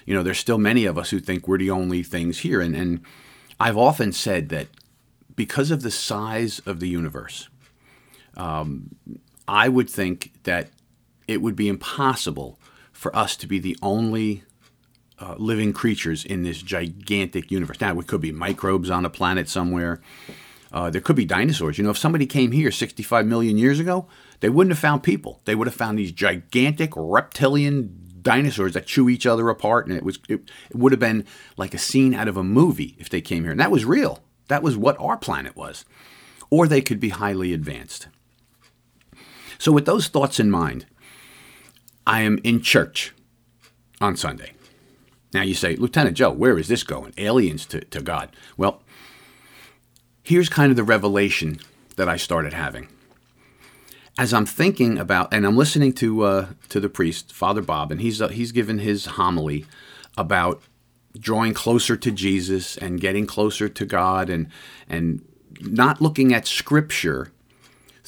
you 0.06 0.14
know, 0.14 0.22
there's 0.22 0.38
still 0.38 0.58
many 0.58 0.84
of 0.84 0.96
us 0.96 1.10
who 1.10 1.18
think 1.18 1.48
we're 1.48 1.58
the 1.58 1.70
only 1.70 2.02
things 2.02 2.38
here. 2.40 2.60
And, 2.60 2.76
and 2.76 3.00
I've 3.58 3.76
often 3.76 4.12
said 4.12 4.48
that 4.50 4.68
because 5.34 5.70
of 5.70 5.82
the 5.82 5.90
size 5.90 6.60
of 6.60 6.78
the 6.78 6.88
universe, 6.88 7.48
um, 8.38 8.96
I 9.46 9.68
would 9.68 9.90
think 9.90 10.32
that 10.44 10.68
it 11.26 11.42
would 11.42 11.56
be 11.56 11.68
impossible 11.68 12.58
for 12.92 13.14
us 13.14 13.36
to 13.36 13.46
be 13.46 13.58
the 13.58 13.76
only 13.82 14.42
uh, 15.20 15.34
living 15.38 15.72
creatures 15.72 16.24
in 16.24 16.42
this 16.42 16.62
gigantic 16.62 17.50
universe. 17.50 17.80
Now, 17.80 17.98
it 17.98 18.06
could 18.06 18.20
be 18.20 18.32
microbes 18.32 18.90
on 18.90 19.04
a 19.04 19.10
planet 19.10 19.48
somewhere. 19.48 20.00
Uh, 20.70 20.90
there 20.90 21.00
could 21.00 21.16
be 21.16 21.24
dinosaurs. 21.24 21.78
You 21.78 21.84
know, 21.84 21.90
if 21.90 21.98
somebody 21.98 22.26
came 22.26 22.52
here 22.52 22.70
65 22.70 23.26
million 23.26 23.58
years 23.58 23.80
ago, 23.80 24.06
they 24.40 24.48
wouldn't 24.48 24.72
have 24.72 24.78
found 24.78 25.02
people. 25.02 25.40
They 25.44 25.54
would 25.54 25.66
have 25.66 25.74
found 25.74 25.98
these 25.98 26.12
gigantic 26.12 26.92
reptilian 26.94 28.08
dinosaurs 28.20 28.74
that 28.74 28.86
chew 28.86 29.08
each 29.08 29.26
other 29.26 29.48
apart, 29.48 29.86
and 29.86 29.96
it 29.96 30.02
was 30.02 30.18
it, 30.28 30.40
it 30.70 30.76
would 30.76 30.92
have 30.92 31.00
been 31.00 31.24
like 31.56 31.72
a 31.72 31.78
scene 31.78 32.14
out 32.14 32.28
of 32.28 32.36
a 32.36 32.44
movie 32.44 32.94
if 32.98 33.08
they 33.08 33.20
came 33.20 33.44
here, 33.44 33.52
and 33.52 33.60
that 33.60 33.70
was 33.70 33.84
real. 33.84 34.20
That 34.48 34.62
was 34.62 34.76
what 34.76 34.98
our 35.00 35.16
planet 35.16 35.56
was. 35.56 35.84
Or 36.50 36.66
they 36.66 36.80
could 36.80 37.00
be 37.00 37.10
highly 37.10 37.52
advanced. 37.52 38.08
So, 39.58 39.72
with 39.72 39.86
those 39.86 40.08
thoughts 40.08 40.38
in 40.38 40.50
mind, 40.50 40.86
I 42.06 42.22
am 42.22 42.38
in 42.44 42.62
church 42.62 43.12
on 44.00 44.16
Sunday. 44.16 44.52
Now, 45.34 45.42
you 45.42 45.54
say, 45.54 45.76
Lieutenant 45.76 46.16
Joe, 46.16 46.30
where 46.30 46.58
is 46.58 46.68
this 46.68 46.82
going? 46.82 47.12
Aliens 47.18 47.66
to, 47.66 47.80
to 47.80 48.00
God. 48.00 48.30
Well, 48.56 48.82
here's 50.22 50.48
kind 50.48 50.70
of 50.70 50.76
the 50.76 50.84
revelation 50.84 51.60
that 51.96 52.08
I 52.08 52.16
started 52.16 52.52
having. 52.52 52.88
As 54.18 54.32
I'm 54.32 54.46
thinking 54.46 54.98
about, 54.98 55.32
and 55.32 55.44
I'm 55.46 55.56
listening 55.56 55.92
to 55.94 56.22
uh, 56.22 56.46
to 56.70 56.80
the 56.80 56.88
priest, 56.88 57.32
Father 57.32 57.62
Bob, 57.62 57.92
and 57.92 58.00
he's 58.00 58.20
uh, 58.20 58.28
he's 58.28 58.52
given 58.52 58.78
his 58.78 59.06
homily 59.06 59.64
about 60.16 60.62
drawing 61.18 61.54
closer 61.54 61.96
to 61.96 62.10
Jesus 62.10 62.76
and 62.76 63.00
getting 63.00 63.26
closer 63.26 63.68
to 63.68 63.86
God, 63.86 64.28
and 64.28 64.48
and 64.88 65.24
not 65.60 66.00
looking 66.00 66.34
at 66.34 66.48
Scripture 66.48 67.30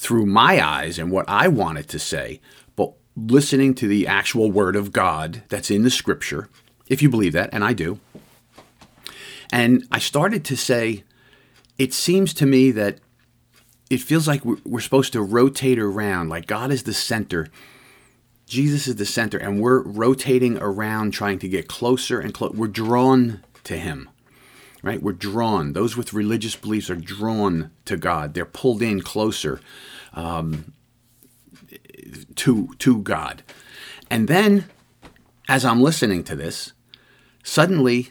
through 0.00 0.25
my 0.25 0.64
eyes 0.66 0.99
and 0.99 1.12
what 1.12 1.28
I 1.28 1.47
wanted 1.47 1.87
to 1.90 1.99
say, 1.99 2.40
but 2.75 2.95
listening 3.14 3.75
to 3.75 3.87
the 3.87 4.07
actual 4.07 4.50
Word 4.50 4.75
of 4.75 4.92
God 4.92 5.42
that's 5.50 5.71
in 5.71 5.83
the 5.83 5.90
Scripture, 5.90 6.49
if 6.88 7.02
you 7.02 7.11
believe 7.11 7.35
that, 7.35 7.50
and 7.52 7.62
I 7.62 7.75
do. 7.75 8.00
And 9.52 9.87
I 9.92 9.99
started 9.99 10.42
to 10.47 10.57
say, 10.57 11.04
it 11.76 11.92
seems 11.92 12.33
to 12.35 12.47
me 12.47 12.71
that 12.71 13.00
it 13.90 14.00
feels 14.00 14.26
like 14.26 14.42
we're 14.42 14.80
supposed 14.80 15.12
to 15.12 15.21
rotate 15.21 15.78
around, 15.78 16.30
like 16.30 16.47
God 16.47 16.71
is 16.71 16.85
the 16.85 16.95
center, 16.95 17.49
Jesus 18.47 18.88
is 18.88 18.97
the 18.97 19.04
center, 19.04 19.37
and 19.37 19.61
we're 19.61 19.83
rotating 19.83 20.57
around 20.57 21.11
trying 21.11 21.38
to 21.40 21.49
get 21.49 21.69
closer 21.69 22.19
and 22.21 22.33
closer. 22.33 22.57
We're 22.57 22.69
drawn 22.69 23.45
to 23.64 23.76
Him, 23.76 24.09
right? 24.82 25.02
We're 25.02 25.12
drawn. 25.12 25.72
Those 25.72 25.96
with 25.96 26.12
religious 26.12 26.56
beliefs 26.56 26.90
are 26.90 26.96
drawn 26.96 27.70
to 27.84 27.96
God. 27.96 28.34
They're 28.34 28.44
pulled 28.44 28.82
in 28.82 29.00
closer 29.00 29.60
um, 30.14 30.72
to 32.37 32.68
to 32.78 33.02
God. 33.02 33.42
And 34.10 34.28
then, 34.28 34.64
as 35.49 35.64
I'm 35.64 35.82
listening 35.82 36.25
to 36.25 36.37
this, 36.37 36.72
suddenly 37.44 38.10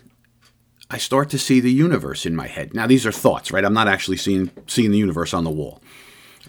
I 0.89 0.97
start 0.97 1.29
to 1.29 1.38
see 1.38 1.59
the 1.59 1.71
universe 1.71 2.25
in 2.25 2.35
my 2.35 2.47
head. 2.47 2.73
Now, 2.73 2.88
these 2.88 3.05
are 3.05 3.11
thoughts, 3.11 3.51
right? 3.51 3.65
I'm 3.65 3.73
not 3.73 3.88
actually 3.88 4.17
seeing 4.17 4.51
seeing 4.67 4.91
the 4.91 4.97
universe 4.97 5.33
on 5.33 5.43
the 5.43 5.51
wall. 5.51 5.81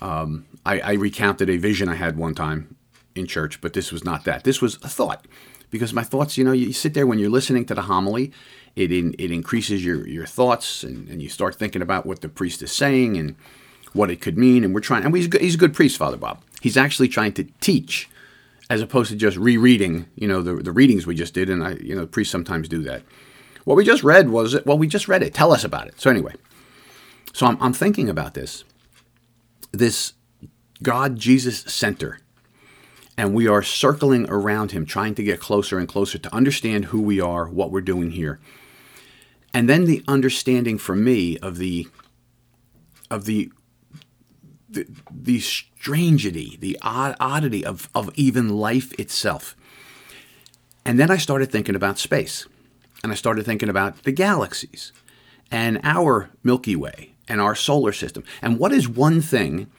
Um, 0.00 0.46
I, 0.64 0.80
I 0.80 0.92
recounted 0.94 1.50
a 1.50 1.56
vision 1.56 1.88
I 1.88 1.94
had 1.94 2.16
one 2.16 2.34
time 2.34 2.76
in 3.14 3.26
church, 3.26 3.60
but 3.60 3.72
this 3.72 3.92
was 3.92 4.04
not 4.04 4.24
that. 4.24 4.44
This 4.44 4.62
was 4.62 4.76
a 4.76 4.88
thought, 4.88 5.26
because 5.70 5.92
my 5.92 6.04
thoughts, 6.04 6.38
you 6.38 6.44
know, 6.44 6.52
you 6.52 6.72
sit 6.72 6.94
there 6.94 7.06
when 7.06 7.18
you're 7.18 7.30
listening 7.30 7.66
to 7.66 7.74
the 7.74 7.82
homily, 7.82 8.32
it 8.76 8.92
in, 8.92 9.14
it 9.18 9.30
increases 9.30 9.84
your 9.84 10.06
your 10.06 10.26
thoughts, 10.26 10.82
and, 10.82 11.08
and 11.08 11.22
you 11.22 11.28
start 11.28 11.56
thinking 11.56 11.82
about 11.82 12.06
what 12.06 12.20
the 12.20 12.28
priest 12.28 12.62
is 12.62 12.72
saying 12.72 13.16
and 13.16 13.36
what 13.92 14.10
it 14.10 14.20
could 14.20 14.38
mean. 14.38 14.64
And 14.64 14.74
we're 14.74 14.80
trying, 14.80 15.04
and 15.04 15.14
he's 15.14 15.26
good, 15.26 15.40
he's 15.40 15.54
a 15.54 15.58
good 15.58 15.74
priest, 15.74 15.96
Father 15.96 16.16
Bob. 16.16 16.42
He's 16.60 16.76
actually 16.76 17.08
trying 17.08 17.32
to 17.34 17.44
teach, 17.60 18.08
as 18.68 18.80
opposed 18.80 19.10
to 19.10 19.16
just 19.16 19.36
rereading, 19.36 20.06
you 20.14 20.28
know, 20.28 20.42
the 20.42 20.54
the 20.54 20.72
readings 20.72 21.06
we 21.06 21.14
just 21.14 21.34
did. 21.34 21.50
And 21.50 21.62
I, 21.64 21.72
you 21.74 21.94
know, 21.94 22.06
priests 22.06 22.32
sometimes 22.32 22.68
do 22.68 22.82
that. 22.84 23.02
What 23.64 23.76
we 23.76 23.84
just 23.84 24.02
read 24.02 24.30
was? 24.30 24.56
Well, 24.64 24.78
we 24.78 24.86
just 24.86 25.08
read 25.08 25.22
it. 25.22 25.34
Tell 25.34 25.52
us 25.52 25.64
about 25.64 25.88
it. 25.88 26.00
So 26.00 26.10
anyway, 26.10 26.34
so 27.32 27.46
I'm, 27.46 27.58
I'm 27.60 27.72
thinking 27.72 28.08
about 28.08 28.34
this, 28.34 28.64
this 29.72 30.14
God 30.82 31.16
Jesus 31.16 31.60
center, 31.62 32.20
and 33.16 33.34
we 33.34 33.46
are 33.46 33.62
circling 33.62 34.28
around 34.28 34.72
Him, 34.72 34.86
trying 34.86 35.14
to 35.16 35.22
get 35.22 35.40
closer 35.40 35.78
and 35.78 35.86
closer 35.86 36.18
to 36.18 36.34
understand 36.34 36.86
who 36.86 37.00
we 37.00 37.20
are, 37.20 37.48
what 37.48 37.70
we're 37.70 37.80
doing 37.80 38.12
here, 38.12 38.40
and 39.52 39.68
then 39.68 39.84
the 39.84 40.02
understanding 40.06 40.78
for 40.78 40.94
me 40.94 41.38
of 41.38 41.58
the 41.58 41.88
of 43.10 43.24
the 43.24 43.50
the, 44.68 44.86
the 45.10 45.38
strangity, 45.38 46.58
the 46.60 46.78
odd, 46.80 47.16
oddity 47.18 47.64
of, 47.64 47.88
of 47.92 48.10
even 48.14 48.48
life 48.48 48.92
itself. 49.00 49.56
And 50.84 50.98
then 50.98 51.10
I 51.10 51.16
started 51.16 51.50
thinking 51.50 51.74
about 51.74 51.98
space 51.98 52.46
and 53.02 53.10
I 53.10 53.16
started 53.16 53.44
thinking 53.44 53.68
about 53.68 54.04
the 54.04 54.12
galaxies 54.12 54.92
and 55.50 55.80
our 55.82 56.30
Milky 56.44 56.76
Way 56.76 57.10
and 57.28 57.40
our 57.40 57.54
solar 57.54 57.92
system. 57.92 58.22
And 58.40 58.58
what 58.58 58.72
is 58.72 58.88
one 58.88 59.20
thing 59.20 59.70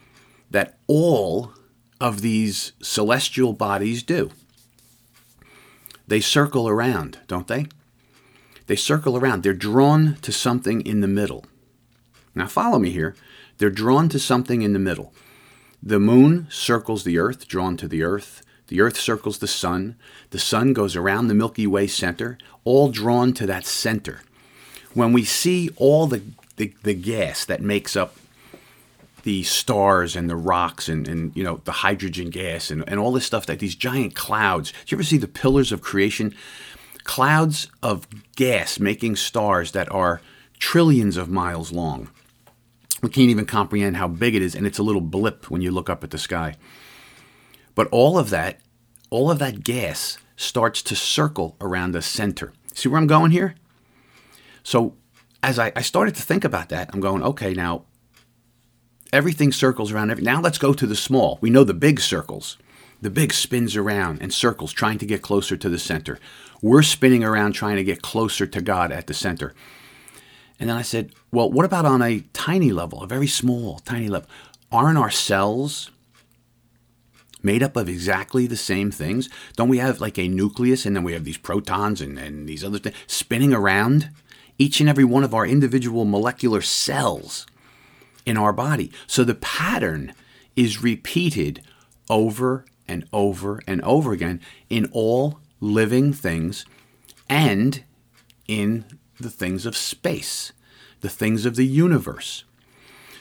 that 0.49 0.77
all 0.87 1.53
of 1.99 2.21
these 2.21 2.73
celestial 2.81 3.53
bodies 3.53 4.03
do? 4.03 4.31
They 6.07 6.19
circle 6.19 6.67
around, 6.67 7.19
don't 7.27 7.47
they? 7.47 7.67
They 8.67 8.75
circle 8.75 9.17
around. 9.17 9.43
They're 9.43 9.53
drawn 9.53 10.15
to 10.21 10.31
something 10.31 10.81
in 10.81 11.01
the 11.01 11.07
middle. 11.07 11.45
Now, 12.33 12.47
follow 12.47 12.79
me 12.79 12.91
here. 12.91 13.15
They're 13.57 13.69
drawn 13.69 14.09
to 14.09 14.19
something 14.19 14.61
in 14.61 14.73
the 14.73 14.79
middle. 14.79 15.13
The 15.83 15.99
moon 15.99 16.47
circles 16.49 17.03
the 17.03 17.17
earth, 17.17 17.47
drawn 17.47 17.75
to 17.77 17.87
the 17.87 18.03
earth. 18.03 18.43
The 18.71 18.79
Earth 18.79 18.97
circles 18.97 19.39
the 19.39 19.47
Sun. 19.49 19.97
The 20.29 20.39
Sun 20.39 20.71
goes 20.71 20.95
around 20.95 21.27
the 21.27 21.33
Milky 21.33 21.67
Way 21.67 21.87
center, 21.87 22.37
all 22.63 22.89
drawn 22.89 23.33
to 23.33 23.45
that 23.45 23.65
center. 23.65 24.21
When 24.93 25.11
we 25.11 25.25
see 25.25 25.69
all 25.75 26.07
the, 26.07 26.21
the, 26.55 26.73
the 26.83 26.93
gas 26.93 27.43
that 27.43 27.59
makes 27.61 27.97
up 27.97 28.15
the 29.23 29.43
stars 29.43 30.15
and 30.15 30.29
the 30.29 30.37
rocks 30.37 30.87
and, 30.87 31.05
and 31.09 31.35
you 31.35 31.43
know 31.43 31.59
the 31.65 31.73
hydrogen 31.73 32.29
gas 32.29 32.71
and, 32.71 32.87
and 32.87 32.97
all 32.97 33.11
this 33.11 33.25
stuff 33.25 33.45
that 33.47 33.59
these 33.59 33.75
giant 33.75 34.15
clouds. 34.15 34.71
Do 34.71 34.77
you 34.87 34.95
ever 34.95 35.03
see 35.03 35.17
the 35.17 35.27
pillars 35.27 35.73
of 35.73 35.81
creation? 35.81 36.33
Clouds 37.03 37.69
of 37.81 38.07
gas 38.35 38.79
making 38.79 39.15
stars 39.15 39.71
that 39.71 39.91
are 39.91 40.21
trillions 40.59 41.17
of 41.17 41.29
miles 41.29 41.71
long. 41.71 42.09
We 43.01 43.09
can't 43.09 43.29
even 43.29 43.45
comprehend 43.45 43.97
how 43.97 44.07
big 44.07 44.35
it 44.35 44.41
is, 44.41 44.55
and 44.55 44.67
it's 44.67 44.77
a 44.77 44.83
little 44.83 45.01
blip 45.01 45.49
when 45.49 45.61
you 45.61 45.71
look 45.71 45.89
up 45.89 46.03
at 46.03 46.11
the 46.11 46.17
sky. 46.17 46.55
But 47.73 47.87
all 47.91 48.17
of 48.17 48.29
that, 48.29 48.59
all 49.09 49.31
of 49.31 49.39
that 49.39 49.63
gas 49.63 50.17
starts 50.35 50.81
to 50.83 50.95
circle 50.95 51.55
around 51.59 51.91
the 51.91 52.01
center. 52.01 52.53
See 52.73 52.89
where 52.89 52.99
I'm 52.99 53.07
going 53.07 53.31
here? 53.31 53.55
So 54.63 54.95
as 55.41 55.57
I, 55.57 55.71
I 55.75 55.81
started 55.81 56.15
to 56.15 56.21
think 56.21 56.43
about 56.43 56.69
that, 56.69 56.89
I'm 56.93 56.99
going, 56.99 57.23
okay, 57.23 57.53
now 57.53 57.85
everything 59.11 59.51
circles 59.51 59.91
around 59.91 60.11
every 60.11 60.23
now 60.23 60.39
let's 60.39 60.57
go 60.57 60.73
to 60.73 60.87
the 60.87 60.95
small. 60.95 61.37
We 61.41 61.49
know 61.49 61.63
the 61.63 61.73
big 61.73 61.99
circles. 61.99 62.57
The 63.01 63.09
big 63.09 63.33
spins 63.33 63.75
around 63.75 64.21
and 64.21 64.33
circles 64.33 64.71
trying 64.71 64.99
to 64.99 65.05
get 65.05 65.23
closer 65.23 65.57
to 65.57 65.69
the 65.69 65.79
center. 65.79 66.19
We're 66.61 66.83
spinning 66.83 67.23
around 67.23 67.53
trying 67.53 67.77
to 67.77 67.83
get 67.83 68.03
closer 68.03 68.45
to 68.45 68.61
God 68.61 68.91
at 68.91 69.07
the 69.07 69.13
center. 69.13 69.55
And 70.59 70.69
then 70.69 70.77
I 70.77 70.83
said, 70.83 71.11
well, 71.31 71.51
what 71.51 71.65
about 71.65 71.85
on 71.85 72.03
a 72.03 72.19
tiny 72.33 72.71
level, 72.71 73.01
a 73.01 73.07
very 73.07 73.25
small, 73.25 73.79
tiny 73.79 74.07
level? 74.07 74.29
Aren't 74.71 74.99
our 74.99 75.09
cells 75.09 75.89
made 77.41 77.63
up 77.63 77.75
of 77.75 77.89
exactly 77.89 78.45
the 78.45 78.55
same 78.55 78.91
things? 78.91 79.27
Don't 79.55 79.69
we 79.69 79.79
have 79.79 79.99
like 79.99 80.19
a 80.19 80.27
nucleus 80.27 80.85
and 80.85 80.95
then 80.95 81.03
we 81.03 81.13
have 81.13 81.23
these 81.23 81.39
protons 81.39 81.99
and, 81.99 82.19
and 82.19 82.47
these 82.47 82.63
other 82.63 82.77
things 82.77 82.95
spinning 83.07 83.53
around 83.53 84.11
each 84.59 84.79
and 84.79 84.87
every 84.87 85.03
one 85.03 85.23
of 85.23 85.33
our 85.33 85.47
individual 85.47 86.05
molecular 86.05 86.61
cells 86.61 87.47
in 88.27 88.37
our 88.37 88.53
body? 88.53 88.91
So 89.07 89.23
the 89.23 89.33
pattern 89.33 90.13
is 90.55 90.83
repeated 90.83 91.63
over 92.07 92.65
and 92.91 93.07
over 93.13 93.61
and 93.65 93.81
over 93.83 94.11
again 94.11 94.41
in 94.69 94.89
all 94.91 95.39
living 95.61 96.11
things 96.11 96.65
and 97.29 97.83
in 98.47 98.83
the 99.17 99.29
things 99.29 99.65
of 99.65 99.77
space, 99.77 100.51
the 100.99 101.09
things 101.09 101.45
of 101.45 101.55
the 101.55 101.65
universe. 101.65 102.43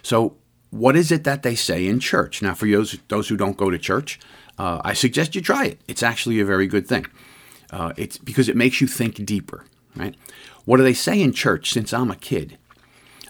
So, 0.03 0.37
what 0.71 0.97
is 0.97 1.13
it 1.13 1.25
that 1.25 1.43
they 1.43 1.55
say 1.55 1.87
in 1.87 2.01
church? 2.01 2.43
Now, 2.43 2.55
for 2.55 2.67
those, 2.67 2.99
those 3.09 3.29
who 3.29 3.37
don't 3.37 3.57
go 3.57 3.71
to 3.71 3.79
church, 3.79 4.19
uh, 4.59 4.81
I 4.85 4.93
suggest 4.93 5.35
you 5.35 5.41
try 5.41 5.67
it. 5.67 5.81
It's 5.89 6.03
actually 6.03 6.41
a 6.41 6.45
very 6.45 6.67
good 6.67 6.87
thing. 6.87 7.07
Uh, 7.73 7.93
it's 7.97 8.19
because 8.19 8.49
it 8.49 8.57
makes 8.57 8.81
you 8.81 8.87
think 8.87 9.25
deeper, 9.25 9.65
right? 9.97 10.15
What 10.65 10.79
do 10.79 10.83
they 10.83 10.95
say 10.95 11.21
in 11.21 11.33
church 11.33 11.73
since 11.73 11.93
I'm 11.93 12.11
a 12.11 12.17
kid? 12.17 12.59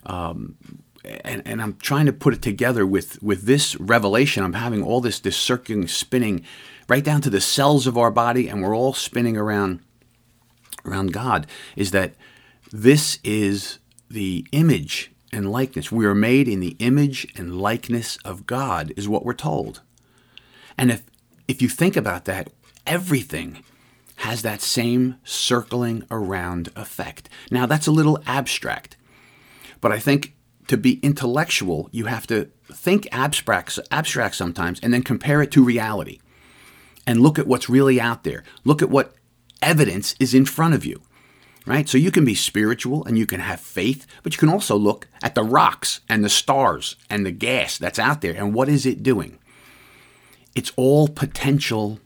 Um, 0.06 0.56
and, 1.04 1.42
and 1.44 1.62
I'm 1.62 1.76
trying 1.76 2.06
to 2.06 2.12
put 2.12 2.34
it 2.34 2.42
together 2.42 2.86
with, 2.86 3.22
with 3.22 3.42
this 3.42 3.78
revelation. 3.80 4.44
I'm 4.44 4.54
having 4.54 4.82
all 4.82 5.00
this, 5.00 5.18
this 5.18 5.36
circling, 5.36 5.88
spinning 5.88 6.44
right 6.88 7.04
down 7.04 7.20
to 7.22 7.30
the 7.30 7.40
cells 7.40 7.86
of 7.86 7.96
our 7.96 8.10
body, 8.10 8.48
and 8.48 8.62
we're 8.62 8.76
all 8.76 8.92
spinning 8.92 9.36
around, 9.36 9.80
around 10.84 11.12
God. 11.12 11.46
Is 11.76 11.90
that 11.92 12.14
this 12.72 13.18
is 13.24 13.78
the 14.10 14.46
image 14.52 15.10
and 15.32 15.50
likeness. 15.50 15.92
We 15.92 16.06
are 16.06 16.14
made 16.14 16.48
in 16.48 16.60
the 16.60 16.76
image 16.78 17.32
and 17.36 17.60
likeness 17.60 18.16
of 18.24 18.46
God, 18.46 18.92
is 18.96 19.08
what 19.08 19.24
we're 19.24 19.32
told. 19.32 19.82
And 20.76 20.90
if, 20.90 21.02
if 21.46 21.62
you 21.62 21.68
think 21.68 21.96
about 21.96 22.24
that, 22.24 22.50
everything 22.86 23.62
has 24.16 24.42
that 24.42 24.60
same 24.60 25.16
circling 25.24 26.04
around 26.10 26.70
effect. 26.76 27.28
Now, 27.50 27.66
that's 27.66 27.86
a 27.86 27.92
little 27.92 28.18
abstract, 28.26 28.96
but 29.80 29.92
I 29.92 29.98
think 29.98 30.34
to 30.70 30.76
be 30.76 31.00
intellectual, 31.00 31.88
you 31.90 32.04
have 32.04 32.28
to 32.28 32.48
think 32.72 33.08
abstract, 33.10 33.76
abstract 33.90 34.36
sometimes 34.36 34.78
and 34.80 34.94
then 34.94 35.02
compare 35.02 35.42
it 35.42 35.50
to 35.50 35.64
reality 35.64 36.20
and 37.08 37.20
look 37.20 37.40
at 37.40 37.48
what's 37.48 37.68
really 37.68 38.00
out 38.00 38.22
there. 38.22 38.44
Look 38.62 38.80
at 38.80 38.88
what 38.88 39.16
evidence 39.60 40.14
is 40.20 40.32
in 40.32 40.44
front 40.44 40.74
of 40.74 40.84
you. 40.84 41.02
Right? 41.66 41.88
So 41.88 41.98
you 41.98 42.12
can 42.12 42.24
be 42.24 42.36
spiritual 42.36 43.04
and 43.04 43.18
you 43.18 43.26
can 43.26 43.40
have 43.40 43.60
faith, 43.60 44.06
but 44.22 44.32
you 44.32 44.38
can 44.38 44.48
also 44.48 44.76
look 44.76 45.08
at 45.24 45.34
the 45.34 45.42
rocks 45.42 46.02
and 46.08 46.24
the 46.24 46.28
stars 46.28 46.94
and 47.10 47.26
the 47.26 47.32
gas 47.32 47.76
that's 47.76 47.98
out 47.98 48.20
there 48.20 48.34
and 48.34 48.54
what 48.54 48.68
is 48.68 48.86
it 48.86 49.02
doing? 49.02 49.40
It's 50.54 50.70
all 50.76 51.08
potential. 51.08 51.98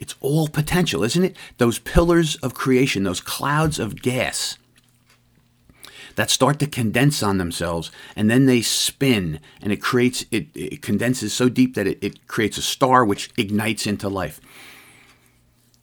It's 0.00 0.16
all 0.20 0.48
potential, 0.48 1.04
isn't 1.04 1.22
it? 1.22 1.36
Those 1.58 1.78
pillars 1.78 2.34
of 2.36 2.54
creation, 2.54 3.04
those 3.04 3.20
clouds 3.20 3.78
of 3.78 4.02
gas 4.02 4.58
that 6.16 6.30
start 6.30 6.58
to 6.60 6.66
condense 6.66 7.22
on 7.22 7.38
themselves 7.38 7.90
and 8.16 8.30
then 8.30 8.46
they 8.46 8.62
spin 8.62 9.40
and 9.60 9.72
it 9.72 9.82
creates 9.82 10.24
it, 10.30 10.46
it 10.54 10.82
condenses 10.82 11.32
so 11.32 11.48
deep 11.48 11.74
that 11.74 11.86
it, 11.86 11.98
it 12.02 12.26
creates 12.26 12.58
a 12.58 12.62
star 12.62 13.04
which 13.04 13.30
ignites 13.36 13.86
into 13.86 14.08
life. 14.08 14.40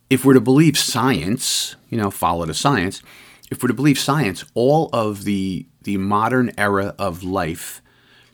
If 0.10 0.26
we're 0.26 0.34
to 0.34 0.42
believe 0.42 0.78
science 0.78 1.76
you 1.90 1.98
know 1.98 2.12
follow 2.12 2.46
the 2.46 2.54
science 2.54 3.02
if 3.50 3.62
we're 3.62 3.68
to 3.68 3.74
believe 3.74 4.00
science 4.00 4.46
all 4.54 4.90
of 4.94 5.24
the 5.24 5.66
the 5.84 5.98
modern 5.98 6.52
era 6.58 6.96
of 6.98 7.24
life 7.24 7.82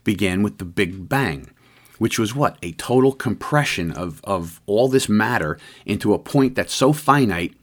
began 0.04 0.44
with 0.44 0.58
the 0.58 0.66
big 0.66 1.10
bang 1.10 1.50
which 1.98 2.20
was 2.20 2.36
what? 2.36 2.58
A 2.62 2.74
total 2.74 3.12
compression 3.12 3.92
of, 3.92 4.22
of 4.24 4.62
all 4.66 4.88
this 4.88 5.10
matter 5.10 5.58
into 5.86 6.14
a 6.14 6.20
point 6.20 6.56
that's 6.56 6.74
so 6.74 6.94
finite 6.94 7.56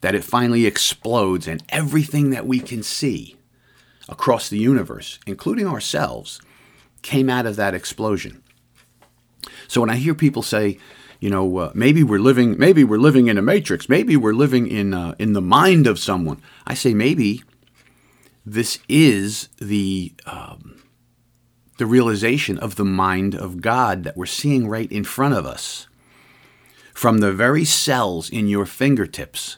that 0.00 0.14
it 0.14 0.24
finally 0.24 0.66
explodes 0.66 1.46
and 1.48 1.62
everything 1.68 2.30
that 2.30 2.46
we 2.46 2.60
can 2.60 2.82
see 2.82 3.36
across 4.08 4.48
the 4.48 4.58
universe, 4.58 5.18
including 5.26 5.66
ourselves, 5.66 6.40
came 7.02 7.28
out 7.28 7.46
of 7.46 7.56
that 7.56 7.74
explosion. 7.74 8.42
So 9.68 9.80
when 9.80 9.90
I 9.90 9.96
hear 9.96 10.14
people 10.14 10.42
say, 10.42 10.78
you 11.20 11.30
know, 11.30 11.56
uh, 11.58 11.72
maybe 11.74 12.02
we're 12.02 12.18
living, 12.18 12.58
maybe 12.58 12.84
we're 12.84 12.98
living 12.98 13.28
in 13.28 13.38
a 13.38 13.42
matrix, 13.42 13.88
maybe 13.88 14.16
we're 14.16 14.32
living 14.34 14.66
in 14.66 14.92
uh, 14.92 15.14
in 15.18 15.34
the 15.34 15.40
mind 15.40 15.86
of 15.86 15.98
someone, 15.98 16.42
I 16.66 16.74
say 16.74 16.94
maybe 16.94 17.42
this 18.44 18.80
is 18.88 19.48
the 19.60 20.14
um, 20.26 20.82
the 21.78 21.86
realization 21.86 22.58
of 22.58 22.74
the 22.74 22.84
mind 22.84 23.34
of 23.34 23.60
God 23.60 24.04
that 24.04 24.16
we're 24.16 24.26
seeing 24.26 24.68
right 24.68 24.90
in 24.90 25.04
front 25.04 25.34
of 25.34 25.46
us. 25.46 25.86
From 26.92 27.18
the 27.18 27.32
very 27.32 27.64
cells 27.64 28.28
in 28.28 28.48
your 28.48 28.66
fingertips 28.66 29.56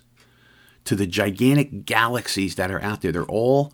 to 0.85 0.95
the 0.95 1.07
gigantic 1.07 1.85
galaxies 1.85 2.55
that 2.55 2.71
are 2.71 2.81
out 2.83 3.01
there, 3.01 3.13
they're 3.13 3.25
all 3.25 3.73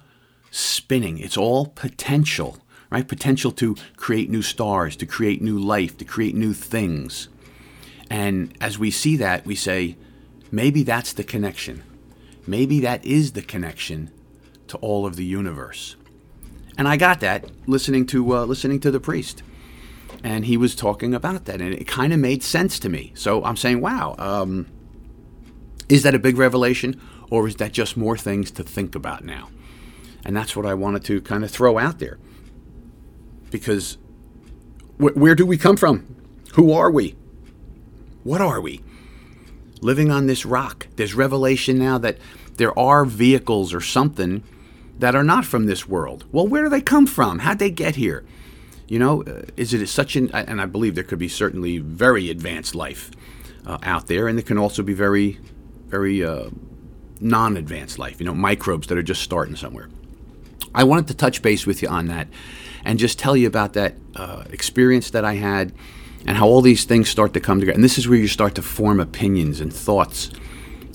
spinning. 0.51 1.19
It's 1.19 1.37
all 1.37 1.67
potential, 1.67 2.59
right? 2.91 3.07
Potential 3.07 3.53
to 3.53 3.77
create 3.97 4.31
new 4.31 4.43
stars, 4.43 4.97
to 4.97 5.07
create 5.07 5.43
new 5.43 5.59
life, 5.59 5.97
to 5.99 6.05
create 6.05 6.35
new 6.35 6.53
things. 6.53 7.29
And 8.11 8.57
as 8.61 8.79
we 8.79 8.91
see 8.91 9.17
that, 9.19 9.47
we 9.47 9.55
say, 9.55 9.97
maybe 10.51 10.83
that's 10.83 11.13
the 11.13 11.25
connection. 11.25 11.85
Maybe 12.47 12.81
that 12.81 13.05
is 13.05 13.33
the 13.33 13.43
connection 13.43 14.11
to 14.69 14.77
all 14.79 15.07
of 15.07 15.17
the 15.17 15.25
universe. 15.25 15.97
And 16.77 16.89
I 16.89 16.97
got 16.97 17.21
that 17.21 17.45
listening 17.69 18.07
to 18.07 18.37
uh, 18.37 18.45
listening 18.45 18.81
to 18.81 18.91
the 18.91 19.01
priest, 19.01 19.43
and 20.25 20.47
he 20.47 20.57
was 20.57 20.75
talking 20.75 21.15
about 21.15 21.45
that, 21.45 21.61
and 21.61 21.75
it 21.75 21.87
kind 21.87 22.13
of 22.13 22.19
made 22.19 22.43
sense 22.43 22.79
to 22.81 22.89
me. 22.89 23.13
So 23.15 23.45
I'm 23.45 23.57
saying, 23.57 23.81
wow, 23.81 24.15
um, 24.19 24.67
is 25.89 26.03
that 26.05 26.15
a 26.15 26.19
big 26.19 26.39
revelation, 26.39 27.01
or 27.31 27.47
is 27.47 27.57
that 27.57 27.73
just 27.73 27.97
more 27.97 28.17
things 28.17 28.51
to 28.53 28.63
think 28.63 28.95
about 28.95 29.25
now? 29.25 29.49
And 30.25 30.37
that's 30.37 30.55
what 30.55 30.67
I 30.67 30.75
wanted 30.75 31.05
to 31.05 31.21
kind 31.21 31.45
of 31.45 31.51
throw 31.51 31.79
out 31.79 31.99
there. 31.99 32.19
Because 33.51 33.99
wh- 34.99 35.17
where 35.17 35.35
do 35.35 35.47
we 35.47 35.57
come 35.57 35.77
from? 35.77 36.17
Who 36.55 36.73
are 36.73 36.91
we? 36.91 37.17
What 38.23 38.41
are 38.41 38.61
we? 38.61 38.83
Living 39.81 40.11
on 40.11 40.27
this 40.27 40.45
rock. 40.45 40.87
There's 40.97 41.15
revelation 41.15 41.79
now 41.79 41.99
that 41.99 42.19
there 42.57 42.79
are 42.79 43.05
vehicles 43.05 43.73
or 43.73 43.81
something 43.81 44.43
that 44.99 45.15
are 45.15 45.25
not 45.25 45.47
from 45.47 45.67
this 45.67 45.89
world. 45.89 46.27
Well, 46.31 46.47
where 46.47 46.65
do 46.65 46.69
they 46.69 46.83
come 46.83 47.07
from? 47.07 47.39
How'd 47.41 47.59
they 47.59 47.71
get 47.71 47.97
here? 47.97 48.25
You 48.87 48.99
know, 48.99 49.23
uh, 49.23 49.43
is 49.57 49.73
it 49.73 49.87
such 49.87 50.17
an, 50.17 50.31
and 50.33 50.61
I 50.61 50.67
believe 50.67 50.95
there 50.95 51.05
could 51.05 51.19
be 51.19 51.29
certainly 51.29 51.79
very 51.79 52.29
advanced 52.29 52.75
life 52.75 53.11
uh, 53.65 53.79
out 53.83 54.09
there, 54.09 54.29
and 54.29 54.39
it 54.39 54.47
can 54.47 54.59
also 54.59 54.83
be 54.83 54.93
very, 54.93 55.39
very 55.87 56.23
uh, 56.25 56.51
non 57.21 57.57
advanced 57.57 57.99
life, 57.99 58.21
you 58.21 58.27
know, 58.27 58.35
microbes 58.35 58.89
that 58.89 58.99
are 58.99 59.03
just 59.03 59.23
starting 59.23 59.57
somewhere. 59.57 59.89
I 60.75 60.85
wanted 60.85 61.09
to 61.09 61.15
touch 61.15 61.43
base 61.43 61.67
with 61.67 61.83
you 61.83 61.89
on 61.89 62.07
that 62.07 62.29
and 62.85 62.99
just 62.99 63.19
tell 63.19 63.37
you 63.37 63.47
about 63.47 63.73
that 63.75 63.95
uh, 64.17 64.45
experience 64.51 65.11
that 65.11 65.25
I 65.25 65.35
had 65.35 65.73
and 66.27 66.37
how 66.37 66.47
all 66.47 66.61
these 66.61 66.85
things 66.85 67.09
start 67.09 67.35
to 67.35 67.41
come 67.41 67.61
together. 67.61 67.75
And 67.75 67.85
this 67.85 67.99
is 67.99 68.09
where 68.09 68.19
you 68.19 68.29
start 68.29 68.55
to 68.57 68.63
form 68.63 69.01
opinions 69.01 69.61
and 69.61 69.73
thoughts 69.73 70.31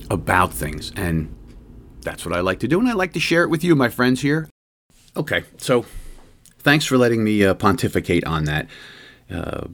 about 0.09 0.53
things. 0.53 0.91
And 0.95 1.35
that's 2.01 2.25
what 2.25 2.35
I 2.35 2.41
like 2.41 2.59
to 2.59 2.67
do. 2.67 2.79
And 2.79 2.87
I 2.87 2.93
like 2.93 3.13
to 3.13 3.19
share 3.19 3.43
it 3.43 3.49
with 3.49 3.63
you, 3.63 3.75
my 3.75 3.89
friends 3.89 4.21
here. 4.21 4.49
Okay, 5.17 5.43
so 5.57 5.85
thanks 6.59 6.85
for 6.85 6.97
letting 6.97 7.23
me 7.23 7.43
uh, 7.43 7.53
pontificate 7.53 8.25
on 8.25 8.45
that 8.45 8.67
uh, 9.31 9.67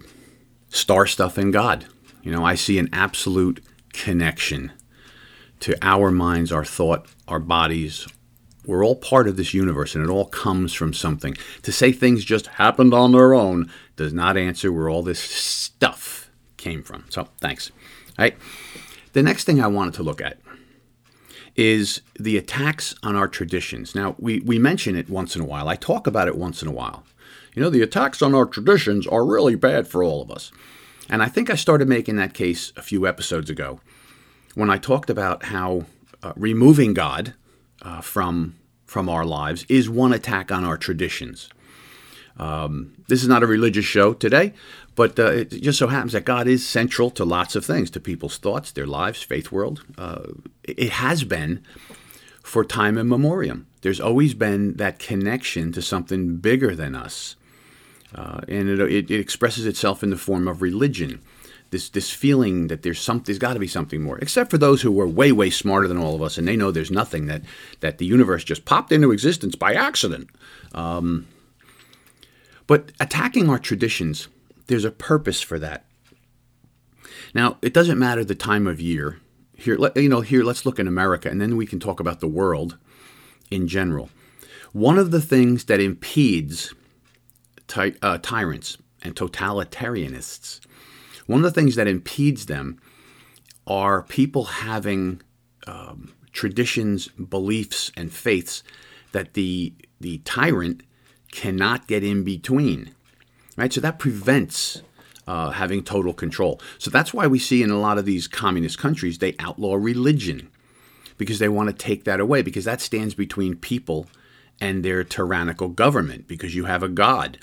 star 0.70 1.06
stuff 1.06 1.38
and 1.38 1.52
God. 1.52 1.86
You 2.24 2.32
know, 2.32 2.46
I 2.46 2.56
see 2.56 2.78
an 2.78 2.90
absolute 2.94 3.64
connection 3.94 4.72
to 5.62 5.78
our 5.82 6.12
minds, 6.12 6.52
our 6.52 6.66
thought, 6.66 7.08
our 7.28 7.40
bodies, 7.40 8.08
we're 8.66 8.86
all 8.86 8.96
part 8.96 9.28
of 9.28 9.38
this 9.38 9.54
universe 9.54 9.96
and 9.96 10.04
it 10.04 10.10
all 10.10 10.26
comes 10.26 10.74
from 10.74 10.94
something. 10.94 11.36
To 11.64 11.72
say 11.72 11.92
things 11.92 12.24
just 12.24 12.48
happened 12.48 12.94
on 12.94 13.12
their 13.12 13.34
own 13.34 13.72
does 13.96 14.14
not 14.14 14.38
answer 14.38 14.72
where 14.72 14.90
all 14.90 15.04
this 15.04 15.20
stuff 15.20 16.30
came 16.58 16.84
from. 16.84 17.06
So, 17.10 17.28
thanks. 17.40 17.72
All 18.20 18.24
right. 18.26 18.38
The 19.14 19.24
next 19.24 19.46
thing 19.46 19.62
I 19.62 19.68
wanted 19.68 19.96
to 19.96 20.04
look 20.04 20.22
at 20.22 20.40
is 21.56 22.02
the 22.20 22.38
attacks 22.38 22.96
on 23.04 23.16
our 23.16 23.28
traditions. 23.28 23.94
Now, 23.94 24.16
we, 24.18 24.40
we 24.40 24.58
mention 24.58 24.96
it 24.96 25.10
once 25.10 25.36
in 25.36 25.42
a 25.42 25.46
while. 25.46 25.68
I 25.68 25.76
talk 25.76 26.08
about 26.08 26.28
it 26.28 26.38
once 26.38 26.62
in 26.62 26.68
a 26.68 26.72
while. 26.72 27.04
You 27.56 27.62
know, 27.62 27.70
the 27.70 27.82
attacks 27.82 28.22
on 28.22 28.34
our 28.34 28.46
traditions 28.46 29.06
are 29.06 29.26
really 29.26 29.56
bad 29.56 29.88
for 29.88 30.04
all 30.04 30.22
of 30.22 30.32
us. 30.32 30.52
And 31.10 31.22
I 31.22 31.28
think 31.28 31.50
I 31.50 31.56
started 31.56 31.90
making 31.90 32.16
that 32.16 32.34
case 32.34 32.72
a 32.78 32.82
few 32.82 33.06
episodes 33.06 33.50
ago 33.50 33.82
when 34.56 34.70
I 34.70 34.78
talked 34.78 35.10
about 35.10 35.46
how 35.46 35.86
uh, 36.24 36.32
removing 36.38 36.94
God 36.94 37.34
uh, 37.82 38.02
from 38.02 38.56
from 38.86 39.08
our 39.08 39.26
lives 39.26 39.66
is 39.70 39.90
one 39.90 40.12
attack 40.12 40.52
on 40.52 40.66
our 40.66 40.78
traditions. 40.78 41.50
Um, 42.38 42.94
this 43.08 43.22
is 43.22 43.30
not 43.30 43.44
a 43.44 43.48
religious 43.48 43.86
show 43.86 44.14
today, 44.14 44.54
but 44.96 45.18
uh, 45.18 45.32
it 45.32 45.50
just 45.62 45.80
so 45.80 45.88
happens 45.88 46.12
that 46.12 46.26
God 46.26 46.48
is 46.48 46.68
central 46.68 47.10
to 47.12 47.24
lots 47.24 47.56
of 47.56 47.66
things, 47.66 47.90
to 47.92 48.00
people's 48.00 48.38
thoughts, 48.38 48.72
their 48.72 48.88
lives, 48.88 49.22
faith 49.22 49.52
world. 49.52 49.86
Uh, 49.98 50.24
it 50.64 50.90
has 50.90 51.24
been 51.24 51.64
for 52.44 52.66
time 52.66 52.98
immemorial. 52.98 53.62
There's 53.82 54.02
always 54.02 54.34
been 54.34 54.74
that 54.76 55.00
connection 55.00 55.72
to 55.72 55.82
something 55.82 56.38
bigger 56.38 56.76
than 56.76 56.96
us. 56.96 57.36
Uh, 58.14 58.42
and 58.50 58.68
it, 58.68 58.80
it, 58.80 59.10
it, 59.10 59.20
expresses 59.20 59.66
itself 59.66 60.04
in 60.04 60.10
the 60.10 60.18
form 60.18 60.48
of 60.48 60.62
religion 60.62 61.22
this 61.72 61.90
this 61.90 62.12
feeling 62.12 62.68
that 62.68 62.84
there's 62.84 63.00
some 63.00 63.24
there's 63.26 63.40
got 63.40 63.54
to 63.54 63.60
be 63.60 63.68
something 63.68 64.02
more. 64.02 64.18
Except 64.20 64.52
for 64.52 64.58
those 64.58 64.82
who 64.82 65.00
are 65.02 65.08
way 65.08 65.32
way 65.32 65.50
smarter 65.50 65.88
than 65.88 65.98
all 65.98 66.16
of 66.16 66.22
us, 66.22 66.38
and 66.38 66.48
they 66.48 66.56
know 66.56 66.70
there's 66.72 66.92
nothing 66.92 67.26
that 67.26 67.42
that 67.80 67.98
the 67.98 68.06
universe 68.06 68.44
just 68.44 68.66
popped 68.66 68.92
into 68.92 69.12
existence 69.12 69.56
by 69.56 69.74
accident. 69.74 70.30
Um, 70.74 71.28
but 72.68 72.92
attacking 73.00 73.50
our 73.50 73.60
traditions, 73.60 74.28
there's 74.68 74.86
a 74.86 74.92
purpose 74.92 75.42
for 75.42 75.60
that. 75.60 75.86
Now, 77.34 77.58
it 77.62 77.74
doesn't 77.74 78.00
matter 78.00 78.24
the 78.24 78.36
time 78.36 78.68
of 78.68 78.80
year. 78.80 79.20
Here, 79.56 79.78
let, 79.78 79.96
you 79.96 80.10
know, 80.10 80.22
here 80.22 80.44
let's 80.44 80.66
look 80.66 80.80
in 80.80 80.88
America, 80.88 81.30
and 81.30 81.40
then 81.40 81.56
we 81.56 81.66
can 81.66 81.80
talk 81.80 82.00
about 82.00 82.20
the 82.20 82.28
world 82.28 82.78
in 83.50 83.68
general. 83.68 84.10
One 84.74 84.98
of 84.98 85.12
the 85.12 85.22
things 85.22 85.66
that 85.66 85.80
impedes 85.80 86.74
ty- 87.68 87.96
uh, 88.02 88.18
tyrants 88.22 88.78
and 89.04 89.16
totalitarianists, 89.16 90.62
one 91.32 91.46
of 91.46 91.54
the 91.54 91.60
things 91.60 91.76
that 91.76 91.88
impedes 91.88 92.46
them 92.48 92.80
are 93.66 94.04
people 94.04 94.44
having 94.46 95.22
um, 95.66 96.14
traditions, 96.32 97.08
beliefs, 97.08 97.92
and 97.96 98.12
faiths 98.12 98.64
that 99.12 99.34
the 99.34 99.74
the 100.00 100.18
tyrant 100.20 100.84
cannot 101.32 101.88
get 101.88 102.04
in 102.04 102.24
between. 102.24 102.94
Right, 103.56 103.72
so 103.72 103.82
that 103.82 104.00
prevents 104.00 104.82
uh, 105.28 105.52
having 105.52 105.84
total 105.84 106.14
control. 106.14 106.60
So 106.78 106.90
that's 106.90 107.14
why 107.14 107.28
we 107.28 107.40
see 107.40 107.62
in 107.62 107.70
a 107.70 107.80
lot 107.80 107.98
of 107.98 108.06
these 108.06 108.28
communist 108.28 108.78
countries 108.78 109.18
they 109.18 109.36
outlaw 109.40 109.76
religion 109.76 110.50
because 111.18 111.40
they 111.40 111.50
want 111.50 111.70
to 111.70 111.74
take 111.74 112.04
that 112.06 112.20
away 112.20 112.42
because 112.42 112.66
that 112.66 112.82
stands 112.82 113.14
between 113.14 113.56
people 113.56 114.08
and 114.60 114.84
their 114.84 115.04
tyrannical 115.04 115.70
government 115.70 116.28
because 116.28 116.56
you 116.56 116.66
have 116.66 116.84
a 116.84 116.90
god. 116.90 117.38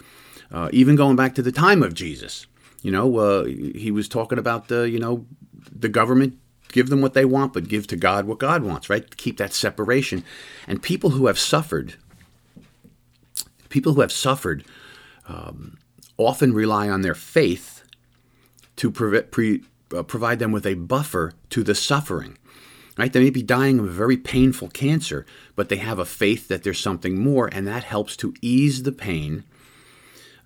Uh, 0.51 0.69
even 0.73 0.97
going 0.97 1.17
back 1.17 1.35
to 1.35 1.43
the 1.43 1.53
time 1.53 1.83
of 1.83 1.95
Jesus, 1.95 2.47
you 2.83 2.91
know, 2.91 3.17
uh, 3.19 3.45
he 3.45 3.91
was 3.91 4.09
talking 4.09 4.39
about 4.39 4.69
the 4.69 4.89
you 4.89 4.99
know 4.99 5.27
the 5.73 5.89
government 5.89 6.39
give 6.69 6.89
them 6.89 7.01
what 7.01 7.15
they 7.15 7.25
want, 7.25 7.53
but 7.53 7.69
give 7.69 7.87
to 7.89 7.97
God 7.97 8.27
what 8.27 8.39
God 8.39 8.63
wants, 8.63 8.91
right? 8.91 9.17
Keep 9.17 9.39
that 9.39 9.53
separation. 9.53 10.25
And 10.67 10.83
people 10.83 11.11
who 11.11 11.27
have 11.27 11.39
suffered, 11.39 11.95
people 13.69 13.95
who 13.95 14.01
have 14.01 14.13
suffered, 14.13 14.65
um, 15.27 15.79
often 16.17 16.53
rely 16.53 16.89
on 16.89 17.03
their 17.03 17.15
faith 17.15 17.83
to 18.77 18.91
pre- 18.91 19.23
pre- 19.23 19.63
uh, 19.95 20.03
provide 20.03 20.39
them 20.39 20.53
with 20.53 20.67
a 20.67 20.75
buffer 20.75 21.33
to 21.51 21.63
the 21.63 21.75
suffering. 21.75 22.37
Right? 22.97 23.13
They 23.13 23.21
may 23.21 23.31
be 23.31 23.43
dying 23.43 23.79
of 23.79 23.85
a 23.85 23.91
very 23.91 24.17
painful 24.17 24.71
cancer, 24.71 25.25
but 25.55 25.69
they 25.69 25.77
have 25.77 26.01
a 26.01 26.05
faith 26.05 26.49
that 26.49 26.65
there's 26.65 26.81
something 26.81 27.21
more, 27.21 27.49
and 27.53 27.65
that 27.67 27.85
helps 27.85 28.17
to 28.17 28.35
ease 28.43 28.83
the 28.83 28.91
pain, 28.91 29.45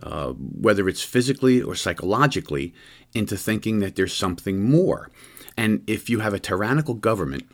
uh, 0.03 0.33
whether 0.33 0.89
it's 0.89 1.03
physically 1.03 1.63
or 1.63 1.75
psychologically, 1.75 2.75
into 3.15 3.37
thinking 3.37 3.81
that 3.81 3.97
there's 3.97 4.15
something 4.15 4.63
more. 4.63 5.11
And 5.57 5.83
if 5.87 6.09
you 6.09 6.21
have 6.21 6.35
a 6.35 6.41
tyrannical 6.41 6.95
government, 6.95 7.45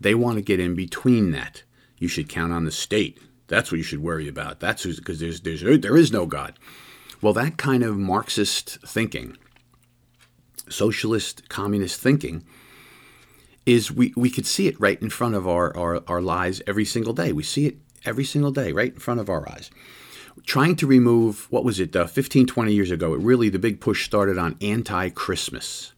they 0.00 0.14
want 0.14 0.36
to 0.36 0.42
get 0.42 0.60
in 0.60 0.74
between 0.74 1.30
that. 1.30 1.62
You 1.98 2.08
should 2.08 2.28
count 2.28 2.52
on 2.52 2.64
the 2.64 2.72
state. 2.72 3.18
That's 3.46 3.70
what 3.70 3.78
you 3.78 3.84
should 3.84 4.02
worry 4.02 4.28
about. 4.28 4.60
That's 4.60 4.84
because 4.84 5.20
there's, 5.20 5.40
there's 5.42 5.62
there 5.80 5.96
is 5.96 6.12
no 6.12 6.26
God. 6.26 6.58
Well, 7.20 7.32
that 7.34 7.56
kind 7.56 7.82
of 7.82 7.96
Marxist 7.96 8.78
thinking, 8.86 9.36
socialist, 10.68 11.48
communist 11.48 12.00
thinking, 12.00 12.44
is 13.64 13.90
we, 13.90 14.12
we 14.16 14.30
could 14.30 14.46
see 14.46 14.66
it 14.66 14.78
right 14.78 15.00
in 15.00 15.10
front 15.10 15.34
of 15.34 15.48
our, 15.48 15.74
our, 15.76 16.02
our 16.06 16.20
lives 16.20 16.60
every 16.66 16.84
single 16.84 17.12
day. 17.12 17.32
We 17.32 17.42
see 17.42 17.66
it 17.66 17.76
every 18.04 18.24
single 18.24 18.50
day 18.50 18.72
right 18.72 18.92
in 18.92 19.00
front 19.00 19.20
of 19.20 19.30
our 19.30 19.48
eyes. 19.48 19.70
Trying 20.46 20.76
to 20.76 20.86
remove, 20.86 21.46
what 21.50 21.64
was 21.64 21.80
it, 21.80 21.94
uh, 21.96 22.06
15, 22.06 22.46
20 22.46 22.72
years 22.72 22.90
ago, 22.90 23.14
it 23.14 23.20
really, 23.20 23.48
the 23.48 23.58
big 23.58 23.80
push 23.80 24.04
started 24.04 24.38
on 24.38 24.56
anti 24.60 25.08
Christmas 25.10 25.94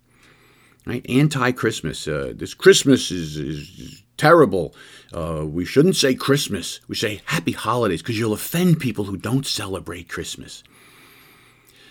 right? 0.86 1.04
Anti-Christmas. 1.08 2.08
Uh, 2.08 2.32
this 2.34 2.54
Christmas 2.54 3.10
is, 3.10 3.36
is 3.36 4.02
terrible. 4.16 4.74
Uh, 5.12 5.44
we 5.44 5.64
shouldn't 5.64 5.96
say 5.96 6.14
Christmas. 6.14 6.80
We 6.88 6.94
say 6.94 7.20
Happy 7.26 7.52
Holidays 7.52 8.00
because 8.00 8.18
you'll 8.18 8.32
offend 8.32 8.80
people 8.80 9.04
who 9.04 9.16
don't 9.16 9.44
celebrate 9.44 10.08
Christmas. 10.08 10.62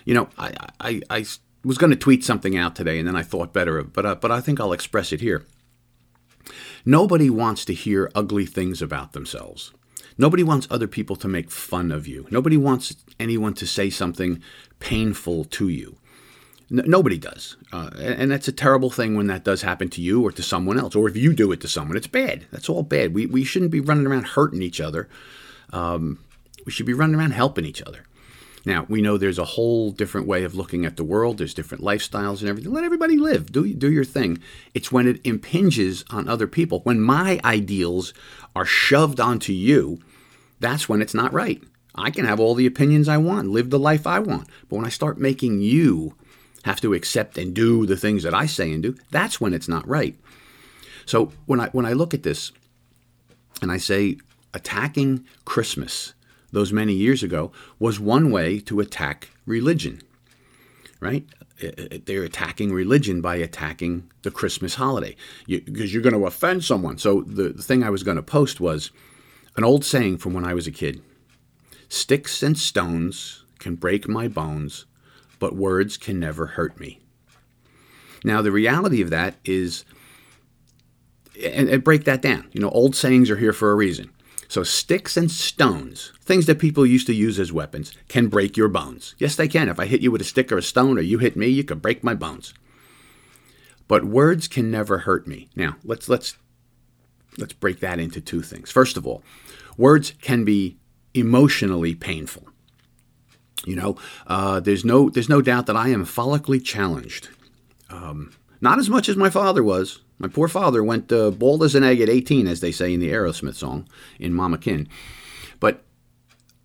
You 0.05 0.15
know, 0.15 0.29
I 0.37 0.53
I, 0.79 1.01
I 1.09 1.25
was 1.63 1.77
going 1.77 1.91
to 1.91 1.97
tweet 1.97 2.23
something 2.23 2.57
out 2.57 2.75
today, 2.75 2.97
and 2.97 3.07
then 3.07 3.15
I 3.15 3.23
thought 3.23 3.53
better 3.53 3.77
of, 3.77 3.93
but 3.93 4.05
uh, 4.05 4.15
but 4.15 4.31
I 4.31 4.41
think 4.41 4.59
I'll 4.59 4.73
express 4.73 5.11
it 5.11 5.21
here. 5.21 5.45
Nobody 6.85 7.29
wants 7.29 7.65
to 7.65 7.73
hear 7.73 8.11
ugly 8.13 8.45
things 8.45 8.81
about 8.81 9.13
themselves. 9.13 9.73
Nobody 10.17 10.43
wants 10.43 10.67
other 10.69 10.87
people 10.87 11.15
to 11.17 11.27
make 11.27 11.51
fun 11.51 11.91
of 11.91 12.07
you. 12.07 12.27
Nobody 12.31 12.57
wants 12.57 12.95
anyone 13.19 13.53
to 13.55 13.67
say 13.67 13.89
something 13.89 14.41
painful 14.79 15.45
to 15.45 15.67
you. 15.67 15.97
N- 16.71 16.83
nobody 16.87 17.17
does. 17.17 17.57
Uh, 17.71 17.89
and 17.97 18.31
that's 18.31 18.47
a 18.47 18.53
terrible 18.53 18.89
thing 18.89 19.15
when 19.15 19.27
that 19.27 19.43
does 19.43 19.61
happen 19.61 19.89
to 19.89 20.01
you 20.01 20.23
or 20.23 20.31
to 20.31 20.43
someone 20.43 20.79
else. 20.79 20.95
Or 20.95 21.07
if 21.09 21.17
you 21.17 21.33
do 21.33 21.51
it 21.51 21.61
to 21.61 21.67
someone, 21.67 21.97
it's 21.97 22.07
bad. 22.07 22.45
That's 22.51 22.69
all 22.69 22.83
bad. 22.83 23.13
We, 23.13 23.25
we 23.25 23.43
shouldn't 23.43 23.71
be 23.71 23.81
running 23.81 24.07
around 24.07 24.27
hurting 24.27 24.61
each 24.61 24.79
other. 24.79 25.09
Um, 25.73 26.19
we 26.65 26.71
should 26.71 26.85
be 26.85 26.93
running 26.93 27.15
around 27.15 27.31
helping 27.31 27.65
each 27.65 27.81
other. 27.81 28.05
Now, 28.65 28.87
we 28.89 28.99
know 28.99 29.17
there's 29.17 29.37
a 29.37 29.45
whole 29.45 29.91
different 29.91 30.25
way 30.25 30.43
of 30.43 30.55
looking 30.55 30.85
at 30.85 30.97
the 30.97 31.03
world. 31.03 31.37
There's 31.37 31.53
different 31.53 31.83
lifestyles 31.83 32.39
and 32.39 32.49
everything. 32.49 32.73
Let 32.73 32.83
everybody 32.83 33.15
live. 33.15 33.51
Do, 33.51 33.71
do 33.71 33.91
your 33.91 34.03
thing. 34.03 34.39
It's 34.73 34.91
when 34.91 35.07
it 35.07 35.21
impinges 35.23 36.03
on 36.09 36.27
other 36.27 36.47
people. 36.47 36.79
When 36.79 36.99
my 36.99 37.39
ideals 37.45 38.11
are 38.55 38.65
shoved 38.65 39.19
onto 39.19 39.53
you, 39.53 39.99
that's 40.59 40.87
when 40.87 41.01
it's 41.01 41.13
not 41.13 41.33
right. 41.33 41.61
I 41.95 42.11
can 42.11 42.25
have 42.25 42.39
all 42.39 42.55
the 42.55 42.65
opinions 42.65 43.07
I 43.07 43.17
want, 43.17 43.49
live 43.49 43.69
the 43.69 43.79
life 43.79 44.05
I 44.05 44.19
want. 44.19 44.49
But 44.69 44.75
when 44.77 44.85
I 44.85 44.89
start 44.89 45.17
making 45.17 45.61
you 45.61 46.15
have 46.63 46.81
to 46.81 46.93
accept 46.93 47.37
and 47.37 47.53
do 47.53 47.85
the 47.85 47.97
things 47.97 48.23
that 48.23 48.33
I 48.33 48.45
say 48.45 48.71
and 48.71 48.83
do, 48.83 48.95
that's 49.11 49.39
when 49.39 49.53
it's 49.53 49.69
not 49.69 49.87
right. 49.87 50.17
So 51.05 51.31
when 51.45 51.59
I 51.59 51.67
when 51.69 51.85
I 51.85 51.93
look 51.93 52.13
at 52.13 52.23
this 52.23 52.51
and 53.61 53.71
I 53.71 53.77
say 53.77 54.17
attacking 54.53 55.25
Christmas 55.45 56.13
those 56.51 56.73
many 56.73 56.93
years 56.93 57.21
ago 57.21 57.51
was 57.79 57.99
one 57.99 58.31
way 58.31 58.59
to 58.61 58.79
attack 58.79 59.29
religion. 59.45 60.01
Right? 60.99 61.25
They're 62.05 62.23
attacking 62.23 62.73
religion 62.73 63.21
by 63.21 63.35
attacking 63.35 64.09
the 64.23 64.31
Christmas 64.31 64.75
holiday 64.75 65.15
because 65.47 65.93
you, 65.93 65.99
are 65.99 66.03
going 66.03 66.13
to 66.13 66.25
offend 66.25 66.63
someone. 66.63 66.97
So 66.97 67.21
the, 67.21 67.49
the 67.49 67.63
thing 67.63 67.83
I 67.83 67.89
was 67.89 68.03
going 68.03 68.17
to 68.17 68.23
post 68.23 68.59
was 68.59 68.91
an 69.55 69.63
old 69.63 69.85
saying 69.85 70.17
from 70.17 70.33
when 70.33 70.45
I 70.45 70.53
was 70.53 70.67
a 70.67 70.71
kid 70.71 71.01
Sticks 71.87 72.41
and 72.41 72.57
stones 72.57 73.43
can 73.59 73.75
break 73.75 74.07
my 74.07 74.27
bones, 74.27 74.85
but 75.39 75.55
words 75.55 75.97
can 75.97 76.19
never 76.19 76.47
hurt 76.47 76.79
me. 76.79 76.99
Now, 78.23 78.41
the 78.41 78.51
reality 78.51 79.01
of 79.01 79.11
that 79.11 79.35
is, 79.45 79.85
and, 81.43 81.69
and, 81.69 81.83
break 81.83 82.05
that 82.05 82.21
down. 82.21 82.49
You 82.53 82.61
know, 82.61 82.69
old 82.69 82.95
sayings 82.95 83.29
are 83.29 83.37
here 83.37 83.53
for 83.53 83.71
a 83.71 83.75
reason. 83.75 84.11
So, 84.47 84.63
sticks 84.63 85.15
and 85.15 85.29
stones, 85.29 86.11
things 86.21 86.47
that 86.47 86.59
people 86.59 86.85
used 86.85 87.07
to 87.07 87.13
use 87.13 87.39
as 87.39 87.53
weapons, 87.53 87.93
can 88.07 88.27
break 88.27 88.57
your 88.57 88.67
bones. 88.67 89.15
Yes, 89.19 89.35
they 89.35 89.47
can. 89.47 89.69
If 89.69 89.79
I 89.79 89.85
hit 89.85 90.01
you 90.01 90.11
with 90.11 90.21
a 90.21 90.25
stick 90.25 90.51
or 90.51 90.57
a 90.57 90.63
stone, 90.63 90.97
or 90.97 91.01
you 91.01 91.19
hit 91.19 91.35
me, 91.35 91.47
you 91.47 91.63
could 91.63 91.81
break 91.81 92.03
my 92.03 92.15
bones. 92.15 92.53
But 93.87 94.05
words 94.05 94.47
can 94.47 94.71
never 94.71 94.99
hurt 94.99 95.27
me. 95.27 95.49
Now, 95.55 95.75
let's 95.83 96.09
let's 96.09 96.35
let's 97.37 97.53
break 97.53 97.79
that 97.79 97.99
into 97.99 98.21
two 98.21 98.41
things. 98.41 98.71
First 98.71 98.97
of 98.97 99.05
all, 99.05 99.23
words 99.77 100.13
can 100.21 100.45
be 100.45 100.77
emotionally 101.13 101.95
painful. 101.95 102.47
You 103.65 103.75
know, 103.75 103.97
uh, 104.27 104.59
there's 104.59 104.85
no 104.85 105.09
there's 105.09 105.29
no 105.29 105.41
doubt 105.41 105.65
that 105.65 105.75
I 105.75 105.89
am 105.89 106.05
follically 106.05 106.63
challenged. 106.63 107.29
Um, 107.89 108.33
not 108.61 108.79
as 108.79 108.89
much 108.89 109.09
as 109.09 109.17
my 109.17 109.29
father 109.29 109.63
was. 109.63 110.01
My 110.17 110.27
poor 110.27 110.47
father 110.47 110.83
went 110.83 111.11
uh, 111.11 111.31
bald 111.31 111.63
as 111.63 111.75
an 111.75 111.83
egg 111.83 111.99
at 111.99 112.09
18, 112.09 112.47
as 112.47 112.61
they 112.61 112.71
say 112.71 112.93
in 112.93 112.99
the 112.99 113.11
Aerosmith 113.11 113.55
song 113.55 113.87
in 114.19 114.33
Mama 114.33 114.57
Kin. 114.57 114.87
But 115.59 115.83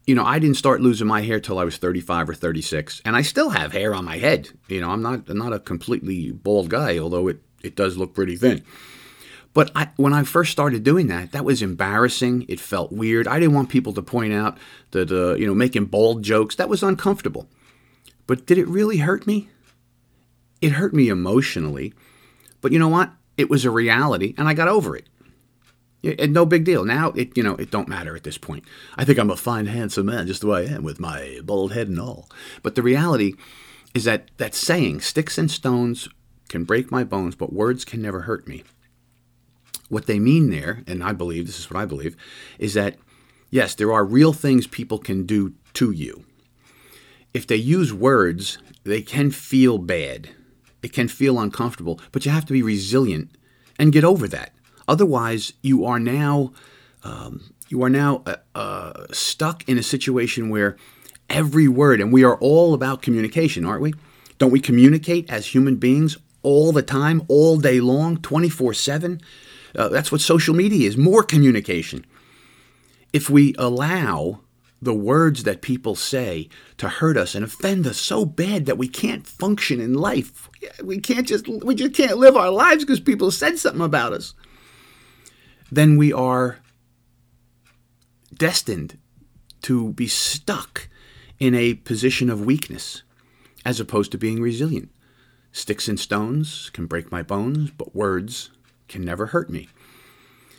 you 0.06 0.14
know, 0.14 0.24
I 0.24 0.38
didn't 0.38 0.56
start 0.56 0.80
losing 0.80 1.06
my 1.06 1.22
hair 1.22 1.40
till 1.40 1.58
I 1.58 1.64
was 1.64 1.76
35 1.76 2.30
or 2.30 2.34
36, 2.34 3.00
and 3.04 3.16
I 3.16 3.22
still 3.22 3.50
have 3.50 3.72
hair 3.72 3.94
on 3.94 4.04
my 4.04 4.18
head. 4.18 4.50
You 4.68 4.80
know, 4.80 4.90
I'm 4.90 5.02
not 5.02 5.28
I'm 5.28 5.38
not 5.38 5.52
a 5.52 5.58
completely 5.58 6.32
bald 6.32 6.68
guy, 6.68 6.98
although 6.98 7.28
it 7.28 7.40
it 7.62 7.76
does 7.76 7.96
look 7.96 8.14
pretty 8.14 8.36
thin. 8.36 8.62
But 9.52 9.72
I, 9.74 9.88
when 9.96 10.12
I 10.12 10.22
first 10.22 10.52
started 10.52 10.84
doing 10.84 11.08
that, 11.08 11.32
that 11.32 11.44
was 11.44 11.60
embarrassing. 11.60 12.46
It 12.48 12.60
felt 12.60 12.92
weird. 12.92 13.26
I 13.26 13.40
didn't 13.40 13.54
want 13.54 13.68
people 13.68 13.92
to 13.94 14.02
point 14.02 14.32
out 14.32 14.56
that, 14.92 15.10
uh, 15.10 15.34
you 15.34 15.46
know, 15.46 15.54
making 15.54 15.86
bald 15.86 16.22
jokes. 16.22 16.54
That 16.54 16.68
was 16.68 16.82
uncomfortable. 16.82 17.48
But 18.26 18.46
did 18.46 18.58
it 18.58 18.68
really 18.68 18.98
hurt 18.98 19.26
me? 19.26 19.48
It 20.60 20.72
hurt 20.72 20.94
me 20.94 21.08
emotionally. 21.08 21.92
But 22.60 22.70
you 22.70 22.78
know 22.78 22.88
what? 22.88 23.12
It 23.36 23.50
was 23.50 23.64
a 23.64 23.70
reality, 23.70 24.34
and 24.36 24.46
I 24.46 24.54
got 24.54 24.68
over 24.68 24.94
it. 24.94 25.08
it 26.02 26.30
no 26.30 26.44
big 26.46 26.64
deal. 26.64 26.84
Now 26.84 27.10
it, 27.16 27.36
you 27.36 27.42
know, 27.42 27.56
it 27.56 27.70
don't 27.70 27.88
matter 27.88 28.14
at 28.14 28.22
this 28.22 28.38
point. 28.38 28.64
I 28.96 29.04
think 29.04 29.18
I'm 29.18 29.30
a 29.30 29.36
fine, 29.36 29.66
handsome 29.66 30.06
man, 30.06 30.26
just 30.26 30.42
the 30.42 30.46
way 30.46 30.68
I 30.68 30.74
am, 30.74 30.84
with 30.84 31.00
my 31.00 31.40
bald 31.42 31.72
head 31.72 31.88
and 31.88 31.98
all. 31.98 32.28
But 32.62 32.74
the 32.74 32.82
reality 32.82 33.34
is 33.94 34.04
that 34.04 34.30
that 34.36 34.54
saying, 34.54 35.00
"Sticks 35.00 35.38
and 35.38 35.50
stones 35.50 36.08
can 36.48 36.64
break 36.64 36.92
my 36.92 37.02
bones, 37.02 37.34
but 37.34 37.52
words 37.52 37.84
can 37.84 38.02
never 38.02 38.20
hurt 38.20 38.46
me." 38.46 38.62
What 39.90 40.06
they 40.06 40.18
mean 40.18 40.48
there, 40.48 40.82
and 40.86 41.04
I 41.04 41.12
believe 41.12 41.44
this 41.44 41.58
is 41.58 41.70
what 41.70 41.78
I 41.78 41.84
believe, 41.84 42.16
is 42.58 42.72
that 42.74 42.96
yes, 43.50 43.74
there 43.74 43.92
are 43.92 44.04
real 44.04 44.32
things 44.32 44.66
people 44.66 44.98
can 44.98 45.26
do 45.26 45.52
to 45.74 45.90
you. 45.90 46.24
If 47.34 47.46
they 47.46 47.56
use 47.56 47.92
words, 47.92 48.56
they 48.84 49.02
can 49.02 49.30
feel 49.30 49.76
bad. 49.76 50.30
It 50.82 50.94
can 50.94 51.08
feel 51.08 51.38
uncomfortable, 51.38 52.00
but 52.12 52.24
you 52.24 52.30
have 52.30 52.46
to 52.46 52.54
be 52.54 52.62
resilient 52.62 53.36
and 53.78 53.92
get 53.92 54.04
over 54.04 54.26
that. 54.28 54.54
Otherwise, 54.88 55.52
you 55.60 55.84
are 55.84 56.00
now 56.00 56.52
um, 57.02 57.52
you 57.68 57.82
are 57.82 57.90
now 57.90 58.22
uh, 58.26 58.36
uh, 58.54 59.06
stuck 59.12 59.68
in 59.68 59.78
a 59.78 59.82
situation 59.82 60.50
where 60.50 60.76
every 61.28 61.68
word, 61.68 62.00
and 62.00 62.12
we 62.12 62.24
are 62.24 62.36
all 62.38 62.74
about 62.74 63.02
communication, 63.02 63.64
aren't 63.64 63.82
we? 63.82 63.94
Don't 64.38 64.50
we 64.50 64.60
communicate 64.60 65.30
as 65.30 65.48
human 65.48 65.76
beings 65.76 66.16
all 66.42 66.72
the 66.72 66.82
time, 66.82 67.22
all 67.28 67.58
day 67.58 67.80
long, 67.80 68.16
24 68.16 68.74
7? 68.74 69.20
Uh, 69.74 69.88
that's 69.88 70.10
what 70.10 70.20
social 70.20 70.54
media 70.54 70.88
is 70.88 70.96
more 70.96 71.22
communication. 71.22 72.04
If 73.12 73.28
we 73.28 73.54
allow 73.58 74.40
the 74.82 74.94
words 74.94 75.42
that 75.44 75.60
people 75.60 75.94
say 75.94 76.48
to 76.78 76.88
hurt 76.88 77.16
us 77.16 77.34
and 77.34 77.44
offend 77.44 77.86
us 77.86 77.98
so 77.98 78.24
bad 78.24 78.66
that 78.66 78.78
we 78.78 78.88
can't 78.88 79.26
function 79.26 79.80
in 79.80 79.94
life. 79.94 80.48
We 80.82 80.98
can't 81.00 81.28
just 81.28 81.46
we 81.46 81.74
just 81.74 81.94
can't 81.94 82.18
live 82.18 82.36
our 82.36 82.50
lives 82.50 82.84
because 82.84 83.00
people 83.00 83.30
said 83.30 83.58
something 83.58 83.82
about 83.82 84.12
us. 84.12 84.34
Then 85.70 85.96
we 85.96 86.12
are 86.12 86.58
destined 88.34 88.98
to 89.62 89.92
be 89.92 90.06
stuck 90.06 90.88
in 91.38 91.54
a 91.54 91.74
position 91.74 92.30
of 92.30 92.46
weakness 92.46 93.02
as 93.64 93.78
opposed 93.78 94.10
to 94.12 94.18
being 94.18 94.40
resilient. 94.40 94.90
Sticks 95.52 95.88
and 95.88 96.00
stones 96.00 96.70
can 96.72 96.86
break 96.86 97.12
my 97.12 97.22
bones, 97.22 97.70
but 97.70 97.94
words 97.94 98.50
can 98.90 99.04
never 99.04 99.26
hurt 99.26 99.48
me. 99.48 99.68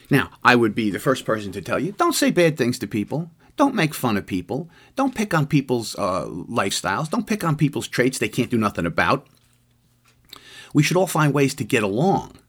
Now, 0.09 0.31
I 0.43 0.55
would 0.55 0.73
be 0.73 0.89
the 0.89 0.99
first 0.99 1.25
person 1.25 1.51
to 1.51 1.61
tell 1.61 1.79
you 1.79 1.91
don't 1.91 2.13
say 2.13 2.31
bad 2.31 2.57
things 2.57 2.79
to 2.79 2.87
people. 2.87 3.29
Don't 3.57 3.75
make 3.75 3.93
fun 3.93 4.17
of 4.17 4.25
people. 4.25 4.69
Don't 4.95 5.13
pick 5.13 5.33
on 5.33 5.45
people's 5.45 5.95
uh, 5.95 6.25
lifestyles. 6.25 7.09
Don't 7.09 7.27
pick 7.27 7.43
on 7.43 7.55
people's 7.55 7.87
traits 7.87 8.17
they 8.17 8.29
can't 8.29 8.49
do 8.49 8.57
nothing 8.57 8.85
about. 8.85 9.27
We 10.73 10.81
should 10.81 10.97
all 10.97 11.07
find 11.07 11.33
ways 11.33 11.53
to 11.55 11.63
get 11.63 11.83
along. 11.83 12.39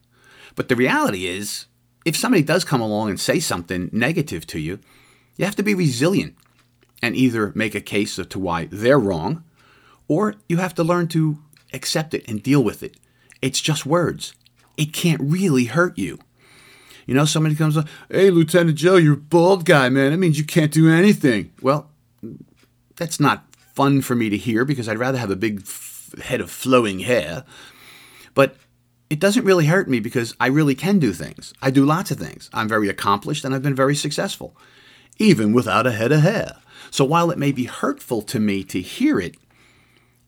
But 0.55 0.69
the 0.69 0.75
reality 0.75 1.27
is, 1.27 1.65
if 2.05 2.15
somebody 2.15 2.41
does 2.41 2.63
come 2.63 2.81
along 2.81 3.09
and 3.09 3.19
say 3.19 3.39
something 3.39 3.89
negative 3.91 4.47
to 4.47 4.59
you, 4.59 4.79
you 5.37 5.45
have 5.45 5.55
to 5.57 5.63
be 5.63 5.75
resilient 5.75 6.35
and 7.01 7.15
either 7.15 7.51
make 7.53 7.75
a 7.75 7.81
case 7.81 8.17
as 8.17 8.27
to 8.27 8.39
why 8.39 8.67
they're 8.71 8.99
wrong, 8.99 9.43
or 10.07 10.35
you 10.47 10.57
have 10.57 10.73
to 10.75 10.83
learn 10.83 11.07
to 11.09 11.39
accept 11.73 12.13
it 12.13 12.27
and 12.27 12.41
deal 12.41 12.63
with 12.63 12.81
it. 12.81 12.97
It's 13.41 13.59
just 13.61 13.85
words. 13.85 14.33
It 14.77 14.93
can't 14.93 15.21
really 15.21 15.65
hurt 15.65 15.97
you. 15.97 16.19
You 17.05 17.13
know, 17.13 17.25
somebody 17.25 17.55
comes 17.55 17.77
up, 17.77 17.87
hey, 18.09 18.29
Lieutenant 18.29 18.77
Joe, 18.77 18.95
you're 18.95 19.15
a 19.15 19.17
bald 19.17 19.65
guy, 19.65 19.89
man. 19.89 20.11
That 20.11 20.17
means 20.17 20.37
you 20.37 20.45
can't 20.45 20.71
do 20.71 20.89
anything. 20.89 21.51
Well, 21.61 21.89
that's 22.95 23.19
not 23.19 23.45
fun 23.55 24.01
for 24.01 24.15
me 24.15 24.29
to 24.29 24.37
hear 24.37 24.63
because 24.65 24.87
I'd 24.87 24.97
rather 24.97 25.17
have 25.17 25.31
a 25.31 25.35
big 25.35 25.61
f- 25.61 26.13
head 26.21 26.39
of 26.39 26.49
flowing 26.49 26.99
hair. 26.99 27.43
But 28.33 28.55
it 29.09 29.19
doesn't 29.19 29.45
really 29.45 29.65
hurt 29.65 29.89
me 29.89 29.99
because 29.99 30.35
I 30.39 30.47
really 30.47 30.75
can 30.75 30.99
do 30.99 31.11
things. 31.11 31.53
I 31.61 31.71
do 31.71 31.85
lots 31.85 32.11
of 32.11 32.17
things. 32.17 32.49
I'm 32.53 32.69
very 32.69 32.87
accomplished 32.87 33.43
and 33.43 33.53
I've 33.53 33.61
been 33.61 33.75
very 33.75 33.95
successful, 33.95 34.55
even 35.17 35.53
without 35.53 35.85
a 35.85 35.91
head 35.91 36.11
of 36.11 36.21
hair. 36.21 36.57
So 36.89 37.03
while 37.03 37.31
it 37.31 37.37
may 37.37 37.51
be 37.51 37.65
hurtful 37.65 38.21
to 38.23 38.39
me 38.39 38.63
to 38.65 38.81
hear 38.81 39.19
it, 39.19 39.35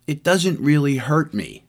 it 0.07 0.23
doesn't 0.23 0.59
really 0.59 0.97
hurt 0.97 1.33
me. 1.33 1.63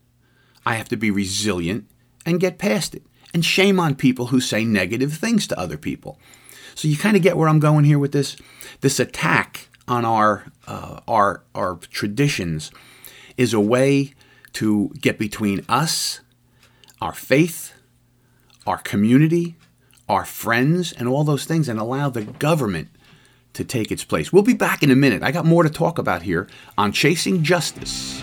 I 0.65 0.75
have 0.75 0.89
to 0.89 0.97
be 0.97 1.11
resilient 1.11 1.89
and 2.27 2.41
get 2.41 2.59
past 2.59 2.95
it. 2.95 3.03
And 3.33 3.45
shame 3.45 3.79
on 3.81 3.95
people 3.95 4.27
who 4.27 4.41
say 4.41 4.65
negative 4.65 5.15
things 5.15 5.47
to 5.47 5.59
other 5.59 5.77
people. 5.77 6.19
So 6.75 6.89
you 6.89 6.97
kind 6.97 7.17
of 7.17 7.23
get 7.23 7.37
where 7.37 7.49
I'm 7.49 7.61
going 7.61 7.85
here 7.85 7.99
with 7.99 8.13
this. 8.13 8.37
This 8.81 9.01
attack 9.01 9.69
on 9.89 10.05
our 10.05 10.53
uh, 10.67 11.01
our 11.09 11.43
our 11.55 11.77
traditions 11.77 12.71
is 13.37 13.55
a 13.55 13.61
way 13.61 14.15
to 14.55 14.91
get 15.01 15.19
between 15.19 15.65
us, 15.69 16.21
our 17.01 17.13
faith, 17.13 17.75
our 18.67 18.79
community, 18.79 19.57
our 20.09 20.25
friends, 20.25 20.93
and 20.93 21.09
all 21.09 21.25
those 21.25 21.45
things, 21.45 21.69
and 21.69 21.79
allow 21.79 22.09
the 22.09 22.23
government 22.23 22.89
to 23.53 23.65
take 23.65 23.91
its 23.91 24.05
place. 24.05 24.33
We'll 24.33 24.43
be 24.43 24.55
back 24.55 24.83
in 24.83 24.91
a 24.91 24.97
minute. 24.97 25.23
I 25.23 25.31
got 25.33 25.45
more 25.47 25.63
to 25.63 25.71
talk 25.71 25.99
about 25.99 26.23
here 26.23 26.49
on 26.77 26.93
Chasing 26.93 27.43
Justice. 27.43 28.23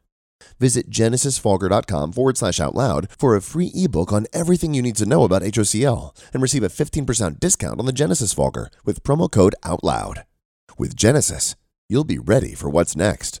Visit 0.59 0.89
genesisfogger.com 0.89 2.13
forward 2.13 2.37
slash 2.37 2.59
out 2.59 2.75
loud 2.75 3.09
for 3.17 3.35
a 3.35 3.41
free 3.41 3.71
ebook 3.73 4.13
on 4.13 4.27
everything 4.31 4.73
you 4.73 4.81
need 4.81 4.95
to 4.97 5.05
know 5.05 5.23
about 5.23 5.41
HOCl 5.41 6.15
and 6.33 6.41
receive 6.41 6.63
a 6.63 6.69
15% 6.69 7.39
discount 7.39 7.79
on 7.79 7.85
the 7.85 7.93
Genesis 7.93 8.33
Fogger 8.33 8.69
with 8.85 9.03
promo 9.03 9.29
code 9.29 9.55
OUTLOUD. 9.63 10.23
With 10.77 10.95
Genesis, 10.95 11.55
you'll 11.89 12.05
be 12.05 12.19
ready 12.19 12.53
for 12.53 12.69
what's 12.69 12.95
next. 12.95 13.40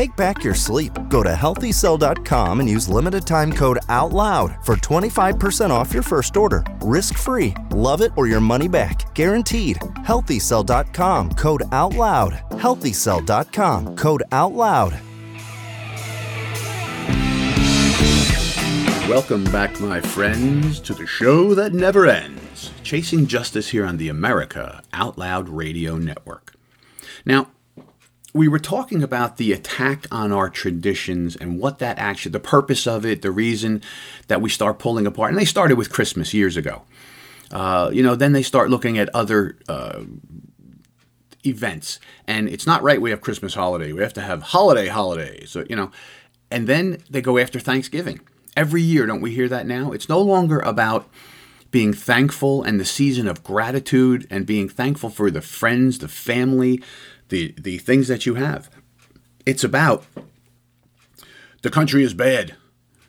Take 0.00 0.16
back 0.16 0.42
your 0.42 0.54
sleep. 0.54 0.98
Go 1.10 1.22
to 1.22 1.28
healthycell.com 1.28 2.60
and 2.60 2.66
use 2.66 2.88
limited 2.88 3.26
time 3.26 3.52
code 3.52 3.80
OUTLOUD 3.90 4.64
for 4.64 4.76
25% 4.76 5.68
off 5.68 5.92
your 5.92 6.02
first 6.02 6.38
order. 6.38 6.64
Risk 6.80 7.18
free. 7.18 7.52
Love 7.72 8.00
it 8.00 8.10
or 8.16 8.26
your 8.26 8.40
money 8.40 8.66
back. 8.66 9.14
Guaranteed. 9.14 9.76
Healthycell.com 9.76 11.32
code 11.32 11.64
OUTLOUD. 11.70 12.32
Healthycell.com 12.52 13.96
code 13.96 14.22
OUTLOUD. 14.32 14.92
Welcome 19.06 19.44
back, 19.52 19.78
my 19.80 20.00
friends, 20.00 20.80
to 20.80 20.94
the 20.94 21.06
show 21.06 21.54
that 21.54 21.74
never 21.74 22.06
ends 22.06 22.70
Chasing 22.82 23.26
Justice 23.26 23.68
here 23.68 23.84
on 23.84 23.98
the 23.98 24.08
America 24.08 24.82
Out 24.94 25.18
Loud 25.18 25.50
Radio 25.50 25.98
Network. 25.98 26.54
Now, 27.26 27.48
we 28.32 28.48
were 28.48 28.58
talking 28.58 29.02
about 29.02 29.36
the 29.36 29.52
attack 29.52 30.06
on 30.12 30.32
our 30.32 30.48
traditions 30.48 31.34
and 31.34 31.58
what 31.58 31.78
that 31.78 31.98
actually, 31.98 32.32
the 32.32 32.40
purpose 32.40 32.86
of 32.86 33.04
it, 33.04 33.22
the 33.22 33.30
reason 33.30 33.82
that 34.28 34.40
we 34.40 34.48
start 34.48 34.78
pulling 34.78 35.06
apart. 35.06 35.30
And 35.30 35.38
they 35.38 35.44
started 35.44 35.76
with 35.76 35.90
Christmas 35.90 36.32
years 36.32 36.56
ago. 36.56 36.82
Uh, 37.50 37.90
you 37.92 38.02
know, 38.02 38.14
then 38.14 38.32
they 38.32 38.42
start 38.42 38.70
looking 38.70 38.98
at 38.98 39.08
other 39.12 39.58
uh, 39.68 40.02
events. 41.44 41.98
And 42.26 42.48
it's 42.48 42.66
not 42.66 42.82
right 42.82 43.00
we 43.00 43.10
have 43.10 43.20
Christmas 43.20 43.54
holiday. 43.54 43.92
We 43.92 44.02
have 44.02 44.14
to 44.14 44.20
have 44.20 44.42
holiday 44.42 44.86
holidays. 44.86 45.56
You 45.68 45.74
know, 45.74 45.90
and 46.50 46.66
then 46.66 46.98
they 47.10 47.20
go 47.20 47.38
after 47.38 47.58
Thanksgiving. 47.58 48.20
Every 48.56 48.82
year, 48.82 49.06
don't 49.06 49.20
we 49.20 49.34
hear 49.34 49.48
that 49.48 49.66
now? 49.66 49.92
It's 49.92 50.08
no 50.08 50.20
longer 50.20 50.60
about 50.60 51.08
being 51.70 51.92
thankful 51.92 52.62
and 52.62 52.80
the 52.80 52.84
season 52.84 53.28
of 53.28 53.44
gratitude 53.44 54.26
and 54.28 54.44
being 54.44 54.68
thankful 54.68 55.08
for 55.08 55.30
the 55.30 55.40
friends, 55.40 55.98
the 55.98 56.08
family, 56.08 56.82
the, 57.30 57.54
the 57.58 57.78
things 57.78 58.08
that 58.08 58.26
you 58.26 58.34
have. 58.34 58.70
It's 59.46 59.64
about 59.64 60.04
the 61.62 61.70
country 61.70 62.02
is 62.02 62.14
bad. 62.14 62.54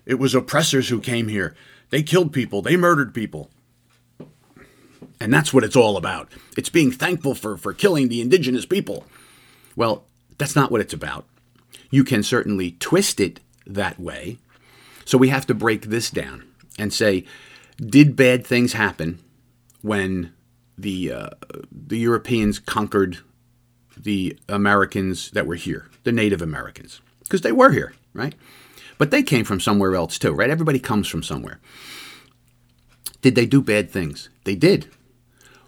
It 0.06 0.16
was 0.16 0.34
oppressors 0.34 0.90
who 0.90 1.00
came 1.00 1.28
here. 1.28 1.56
They 1.90 2.04
killed 2.04 2.34
people, 2.34 2.62
they 2.62 2.78
murdered 2.78 3.14
people. 3.14 3.50
And 5.20 5.32
that's 5.32 5.54
what 5.54 5.64
it's 5.64 5.76
all 5.76 5.98
about. 5.98 6.32
It's 6.58 6.70
being 6.70 6.92
thankful 6.92 7.36
for, 7.36 7.56
for 7.56 7.74
killing 7.74 8.08
the 8.08 8.22
indigenous 8.22 8.66
people. 8.66 9.06
Well, 9.76 10.06
that's 10.38 10.56
not 10.56 10.72
what 10.72 10.82
it's 10.82 10.94
about. 10.94 11.26
You 11.92 12.04
can 12.04 12.24
certainly 12.24 12.72
twist 12.80 13.20
it 13.20 13.40
that 13.68 14.00
way, 14.00 14.40
So 15.06 15.18
we 15.18 15.30
have 15.30 15.46
to 15.48 15.54
break 15.54 15.86
this 15.86 16.10
down 16.10 16.48
and 16.80 16.94
say, 16.94 17.26
did 17.78 18.16
bad 18.16 18.46
things 18.46 18.74
happen 18.74 19.20
when 19.82 20.34
the 20.78 21.12
uh, 21.12 21.30
the 21.72 22.00
Europeans 22.00 22.60
conquered 22.60 23.20
the 24.04 24.38
Americans 24.50 25.32
that 25.32 25.48
were 25.48 25.56
here, 25.56 25.90
the 26.04 26.12
Native 26.12 26.42
Americans, 26.42 27.02
because 27.24 27.42
they 27.42 27.52
were 27.52 27.72
here, 27.72 27.94
right? 28.14 28.36
But 28.98 29.12
they 29.12 29.24
came 29.24 29.46
from 29.46 29.60
somewhere 29.60 29.96
else 29.96 30.20
too, 30.20 30.34
right? 30.34 30.50
Everybody 30.50 30.80
comes 30.80 31.08
from 31.08 31.24
somewhere. 31.24 31.60
Did 33.22 33.36
they 33.36 33.46
do 33.46 33.62
bad 33.62 33.90
things? 33.90 34.30
They 34.44 34.56
did. 34.56 34.88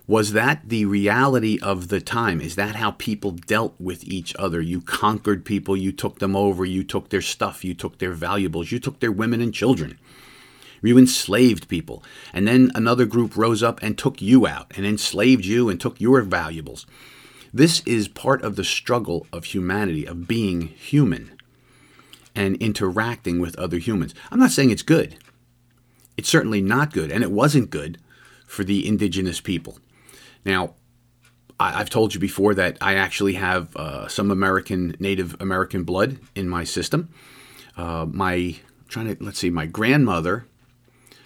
Was 0.05 0.33
that 0.33 0.67
the 0.67 0.83
reality 0.85 1.57
of 1.61 1.87
the 1.87 2.01
time? 2.01 2.41
Is 2.41 2.55
that 2.55 2.75
how 2.75 2.91
people 2.91 3.31
dealt 3.31 3.73
with 3.79 4.03
each 4.03 4.35
other? 4.37 4.61
You 4.61 4.81
conquered 4.81 5.45
people, 5.45 5.77
you 5.77 5.93
took 5.93 6.19
them 6.19 6.35
over, 6.35 6.65
you 6.65 6.83
took 6.83 7.09
their 7.09 7.21
stuff, 7.21 7.63
you 7.63 7.73
took 7.73 7.99
their 7.99 8.11
valuables, 8.11 8.71
you 8.71 8.79
took 8.79 8.99
their 8.99 9.13
women 9.13 9.39
and 9.39 9.53
children. 9.53 9.97
You 10.81 10.97
enslaved 10.97 11.69
people. 11.69 12.03
And 12.33 12.45
then 12.45 12.69
another 12.75 13.05
group 13.05 13.37
rose 13.37 13.63
up 13.63 13.81
and 13.81 13.97
took 13.97 14.21
you 14.21 14.45
out 14.45 14.73
and 14.75 14.85
enslaved 14.85 15.45
you 15.45 15.69
and 15.69 15.79
took 15.79 16.01
your 16.01 16.21
valuables. 16.21 16.85
This 17.53 17.81
is 17.85 18.07
part 18.07 18.41
of 18.41 18.55
the 18.55 18.63
struggle 18.63 19.27
of 19.31 19.45
humanity, 19.45 20.05
of 20.07 20.27
being 20.27 20.61
human 20.61 21.37
and 22.35 22.55
interacting 22.55 23.39
with 23.39 23.57
other 23.59 23.77
humans. 23.77 24.15
I'm 24.31 24.39
not 24.39 24.51
saying 24.51 24.71
it's 24.71 24.81
good. 24.81 25.17
It's 26.17 26.29
certainly 26.29 26.61
not 26.61 26.93
good, 26.93 27.11
and 27.11 27.23
it 27.23 27.31
wasn't 27.31 27.69
good 27.69 27.99
for 28.47 28.63
the 28.63 28.87
indigenous 28.87 29.39
people. 29.39 29.77
Now, 30.43 30.73
I, 31.59 31.73
have 31.73 31.91
told 31.91 32.15
you 32.15 32.19
before 32.19 32.55
that 32.55 32.77
I 32.81 32.95
actually 32.95 33.33
have 33.33 33.75
uh, 33.75 34.07
some 34.07 34.31
American, 34.31 34.95
Native 34.99 35.39
American 35.39 35.83
blood 35.83 36.17
in 36.33 36.49
my 36.49 36.63
system. 36.63 37.09
Uh, 37.77 38.07
my 38.09 38.55
trying 38.87 39.15
to 39.15 39.23
let's 39.23 39.39
see, 39.39 39.51
my 39.51 39.67
grandmother, 39.67 40.45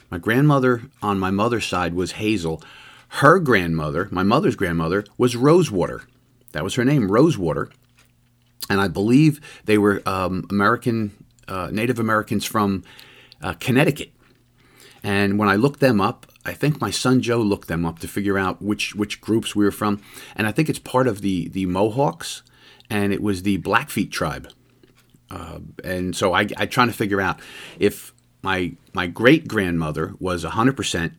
my 0.10 0.18
grandmother 0.18 0.84
on 1.02 1.20
my 1.20 1.32
mother's 1.32 1.66
side 1.66 1.94
was 1.94 2.14
Hazel. 2.14 2.62
Her 3.10 3.40
grandmother, 3.40 4.10
my 4.12 4.24
mother's 4.24 4.58
grandmother, 4.58 5.06
was 5.18 5.38
Rosewater. 5.38 6.04
That 6.52 6.64
was 6.64 6.76
her 6.76 6.86
name, 6.86 7.12
Rosewater. 7.12 7.70
And 8.70 8.82
I 8.82 8.88
believe 8.88 9.40
they 9.66 9.78
were 9.78 10.02
um, 10.06 10.46
American, 10.50 11.26
uh, 11.48 11.70
Native 11.72 12.00
Americans 12.00 12.46
from 12.46 12.84
uh, 13.42 13.54
Connecticut. 13.60 14.12
And 15.04 15.40
when 15.40 15.48
I 15.48 15.56
looked 15.56 15.80
them 15.80 16.02
up, 16.02 16.26
I 16.48 16.54
think 16.54 16.82
my 16.82 16.90
son 16.90 17.22
Joe 17.22 17.42
looked 17.42 17.68
them 17.68 17.86
up 17.86 18.00
to 18.00 18.08
figure 18.08 18.38
out 18.38 18.62
which 18.62 18.96
which 18.96 19.20
groups 19.20 19.56
we 19.56 19.66
were 19.66 19.72
from, 19.72 20.02
and 20.36 20.48
I 20.48 20.52
think 20.54 20.70
it's 20.70 20.80
part 20.80 21.08
of 21.08 21.22
the 21.22 21.50
the 21.50 21.66
Mohawks, 21.66 22.42
and 22.90 23.12
it 23.12 23.22
was 23.22 23.44
the 23.44 23.58
Blackfeet 23.58 24.12
tribe. 24.12 24.50
Uh, 25.30 25.60
and 25.84 26.16
so 26.16 26.34
I, 26.34 26.48
I 26.56 26.66
trying 26.66 26.88
to 26.88 26.94
figure 26.94 27.20
out 27.20 27.40
if 27.78 28.14
my 28.42 28.74
my 28.94 29.08
great 29.08 29.48
grandmother 29.48 30.14
was 30.20 30.46
100% 30.46 31.12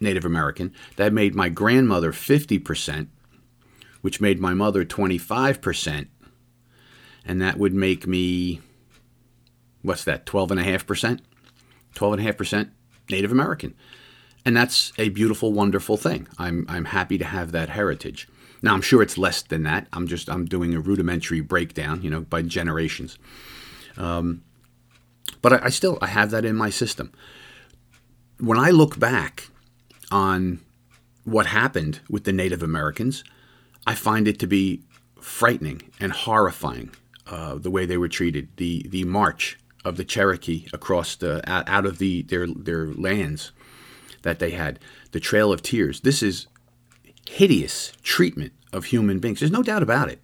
Native 0.00 0.24
American. 0.24 0.74
That 0.96 1.12
made 1.12 1.34
my 1.34 1.48
grandmother 1.48 2.12
50%, 2.12 3.06
which 4.02 4.20
made 4.20 4.38
my 4.38 4.52
mother 4.52 4.84
25%, 4.84 6.08
and 7.24 7.40
that 7.40 7.56
would 7.56 7.74
make 7.74 8.06
me 8.06 8.60
what's 9.82 10.04
that 10.04 10.26
12.5%? 10.26 11.20
12.5% 11.94 12.70
Native 13.10 13.32
American. 13.32 13.74
And 14.44 14.56
that's 14.56 14.92
a 14.98 15.08
beautiful, 15.10 15.52
wonderful 15.52 15.96
thing. 15.96 16.26
I'm, 16.38 16.64
I'm 16.68 16.86
happy 16.86 17.18
to 17.18 17.24
have 17.24 17.52
that 17.52 17.68
heritage. 17.68 18.28
Now, 18.62 18.74
I'm 18.74 18.80
sure 18.80 19.02
it's 19.02 19.18
less 19.18 19.42
than 19.42 19.64
that. 19.64 19.88
I'm 19.92 20.06
just 20.06 20.30
I'm 20.30 20.44
doing 20.44 20.74
a 20.74 20.80
rudimentary 20.80 21.40
breakdown, 21.40 22.02
you 22.02 22.10
know, 22.10 22.20
by 22.20 22.42
generations. 22.42 23.18
Um, 23.96 24.42
but 25.42 25.52
I, 25.52 25.66
I 25.66 25.68
still 25.70 25.98
I 26.00 26.06
have 26.06 26.30
that 26.30 26.44
in 26.44 26.54
my 26.54 26.70
system. 26.70 27.12
When 28.38 28.58
I 28.58 28.70
look 28.70 28.98
back 28.98 29.48
on 30.12 30.60
what 31.24 31.46
happened 31.46 32.00
with 32.08 32.22
the 32.22 32.32
Native 32.32 32.62
Americans, 32.62 33.24
I 33.86 33.94
find 33.94 34.28
it 34.28 34.38
to 34.40 34.46
be 34.46 34.82
frightening 35.20 35.82
and 36.00 36.12
horrifying 36.12 36.90
uh, 37.26 37.56
the 37.56 37.70
way 37.70 37.86
they 37.86 37.96
were 37.96 38.08
treated. 38.08 38.48
The 38.56 38.86
the 38.88 39.04
march 39.04 39.58
of 39.84 39.96
the 39.96 40.04
Cherokee 40.04 40.66
across 40.72 41.16
the 41.16 41.42
out 41.50 41.86
of 41.86 41.98
the 41.98 42.22
their 42.22 42.46
their 42.46 42.86
lands 42.86 43.52
that 44.22 44.38
they 44.38 44.50
had, 44.50 44.78
the 45.10 45.20
Trail 45.20 45.52
of 45.52 45.62
Tears. 45.62 46.00
This 46.00 46.22
is 46.22 46.46
hideous 47.28 47.92
treatment 48.02 48.52
of 48.72 48.86
human 48.86 49.18
beings. 49.18 49.40
There's 49.40 49.52
no 49.52 49.62
doubt 49.62 49.82
about 49.82 50.08
it. 50.08 50.20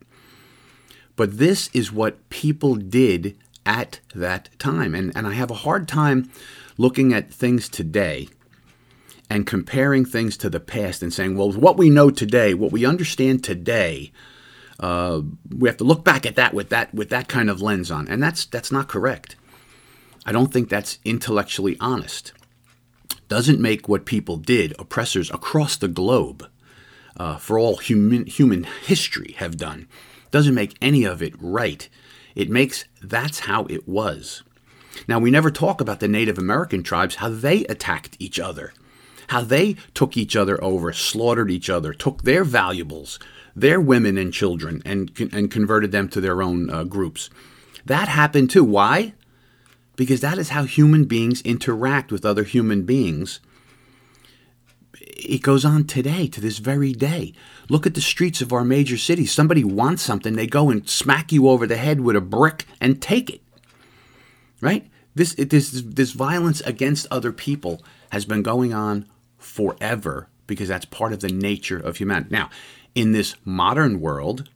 But 1.16 1.38
this 1.38 1.68
is 1.72 1.92
what 1.92 2.28
people 2.30 2.76
did 2.76 3.36
at 3.66 4.00
that 4.14 4.48
time. 4.58 4.94
And, 4.94 5.12
and 5.16 5.26
I 5.26 5.32
have 5.32 5.50
a 5.50 5.54
hard 5.54 5.88
time 5.88 6.30
looking 6.76 7.12
at 7.12 7.32
things 7.32 7.68
today 7.68 8.28
and 9.30 9.46
comparing 9.46 10.04
things 10.04 10.36
to 10.38 10.50
the 10.50 10.60
past 10.60 11.02
and 11.02 11.12
saying, 11.12 11.36
well, 11.36 11.52
what 11.52 11.76
we 11.76 11.90
know 11.90 12.10
today, 12.10 12.54
what 12.54 12.72
we 12.72 12.86
understand 12.86 13.44
today, 13.44 14.10
uh, 14.80 15.20
we 15.56 15.68
have 15.68 15.76
to 15.78 15.84
look 15.84 16.04
back 16.04 16.24
at 16.24 16.36
that 16.36 16.54
with 16.54 16.70
that 16.70 16.94
with 16.94 17.10
that 17.10 17.28
kind 17.28 17.50
of 17.50 17.60
lens 17.60 17.90
on, 17.90 18.08
and 18.08 18.22
that's 18.22 18.46
that's 18.46 18.72
not 18.72 18.88
correct. 18.88 19.36
I 20.24 20.32
don't 20.32 20.52
think 20.52 20.68
that's 20.68 20.98
intellectually 21.04 21.76
honest 21.80 22.32
doesn't 23.28 23.60
make 23.60 23.88
what 23.88 24.06
people 24.06 24.36
did, 24.36 24.74
oppressors 24.78 25.30
across 25.30 25.76
the 25.76 25.88
globe, 25.88 26.48
uh, 27.16 27.36
for 27.36 27.58
all 27.58 27.76
human, 27.76 28.26
human 28.26 28.64
history 28.84 29.34
have 29.38 29.56
done, 29.56 29.86
doesn't 30.30 30.54
make 30.54 30.76
any 30.80 31.04
of 31.04 31.22
it 31.22 31.34
right. 31.38 31.88
It 32.34 32.50
makes 32.50 32.84
that's 33.02 33.40
how 33.40 33.64
it 33.66 33.86
was. 33.86 34.42
Now, 35.06 35.18
we 35.18 35.30
never 35.30 35.50
talk 35.50 35.80
about 35.80 36.00
the 36.00 36.08
Native 36.08 36.38
American 36.38 36.82
tribes, 36.82 37.16
how 37.16 37.28
they 37.28 37.64
attacked 37.66 38.16
each 38.18 38.40
other, 38.40 38.72
how 39.28 39.42
they 39.42 39.74
took 39.94 40.16
each 40.16 40.36
other 40.36 40.62
over, 40.62 40.92
slaughtered 40.92 41.50
each 41.50 41.70
other, 41.70 41.92
took 41.92 42.22
their 42.22 42.44
valuables, 42.44 43.18
their 43.54 43.80
women 43.80 44.18
and 44.18 44.32
children, 44.32 44.82
and, 44.84 45.10
and 45.32 45.50
converted 45.50 45.92
them 45.92 46.08
to 46.08 46.20
their 46.20 46.42
own 46.42 46.70
uh, 46.70 46.84
groups. 46.84 47.30
That 47.86 48.08
happened 48.08 48.50
too. 48.50 48.64
Why? 48.64 49.14
because 49.98 50.20
that 50.20 50.38
is 50.38 50.50
how 50.50 50.62
human 50.62 51.06
beings 51.06 51.42
interact 51.42 52.12
with 52.12 52.24
other 52.24 52.44
human 52.44 52.84
beings. 52.84 53.40
It 55.00 55.42
goes 55.42 55.64
on 55.64 55.88
today, 55.88 56.28
to 56.28 56.40
this 56.40 56.58
very 56.58 56.92
day. 56.92 57.34
Look 57.68 57.84
at 57.84 57.94
the 57.94 58.00
streets 58.00 58.40
of 58.40 58.52
our 58.52 58.64
major 58.64 58.96
cities. 58.96 59.32
Somebody 59.32 59.64
wants 59.64 60.02
something, 60.02 60.36
they 60.36 60.46
go 60.46 60.70
and 60.70 60.88
smack 60.88 61.32
you 61.32 61.48
over 61.48 61.66
the 61.66 61.76
head 61.76 62.00
with 62.00 62.14
a 62.14 62.20
brick 62.20 62.64
and 62.80 63.02
take 63.02 63.28
it. 63.28 63.42
Right? 64.60 64.88
This, 65.16 65.34
this, 65.34 65.82
this 65.84 66.12
violence 66.12 66.60
against 66.60 67.08
other 67.10 67.32
people 67.32 67.82
has 68.10 68.24
been 68.24 68.44
going 68.44 68.72
on 68.72 69.04
forever 69.38 70.28
because 70.46 70.68
that's 70.68 70.84
part 70.84 71.12
of 71.12 71.20
the 71.20 71.28
nature 71.28 71.78
of 71.78 71.96
humanity. 71.96 72.28
Now, 72.30 72.50
in 72.94 73.12
this 73.12 73.36
modern 73.44 74.00
world, 74.00 74.48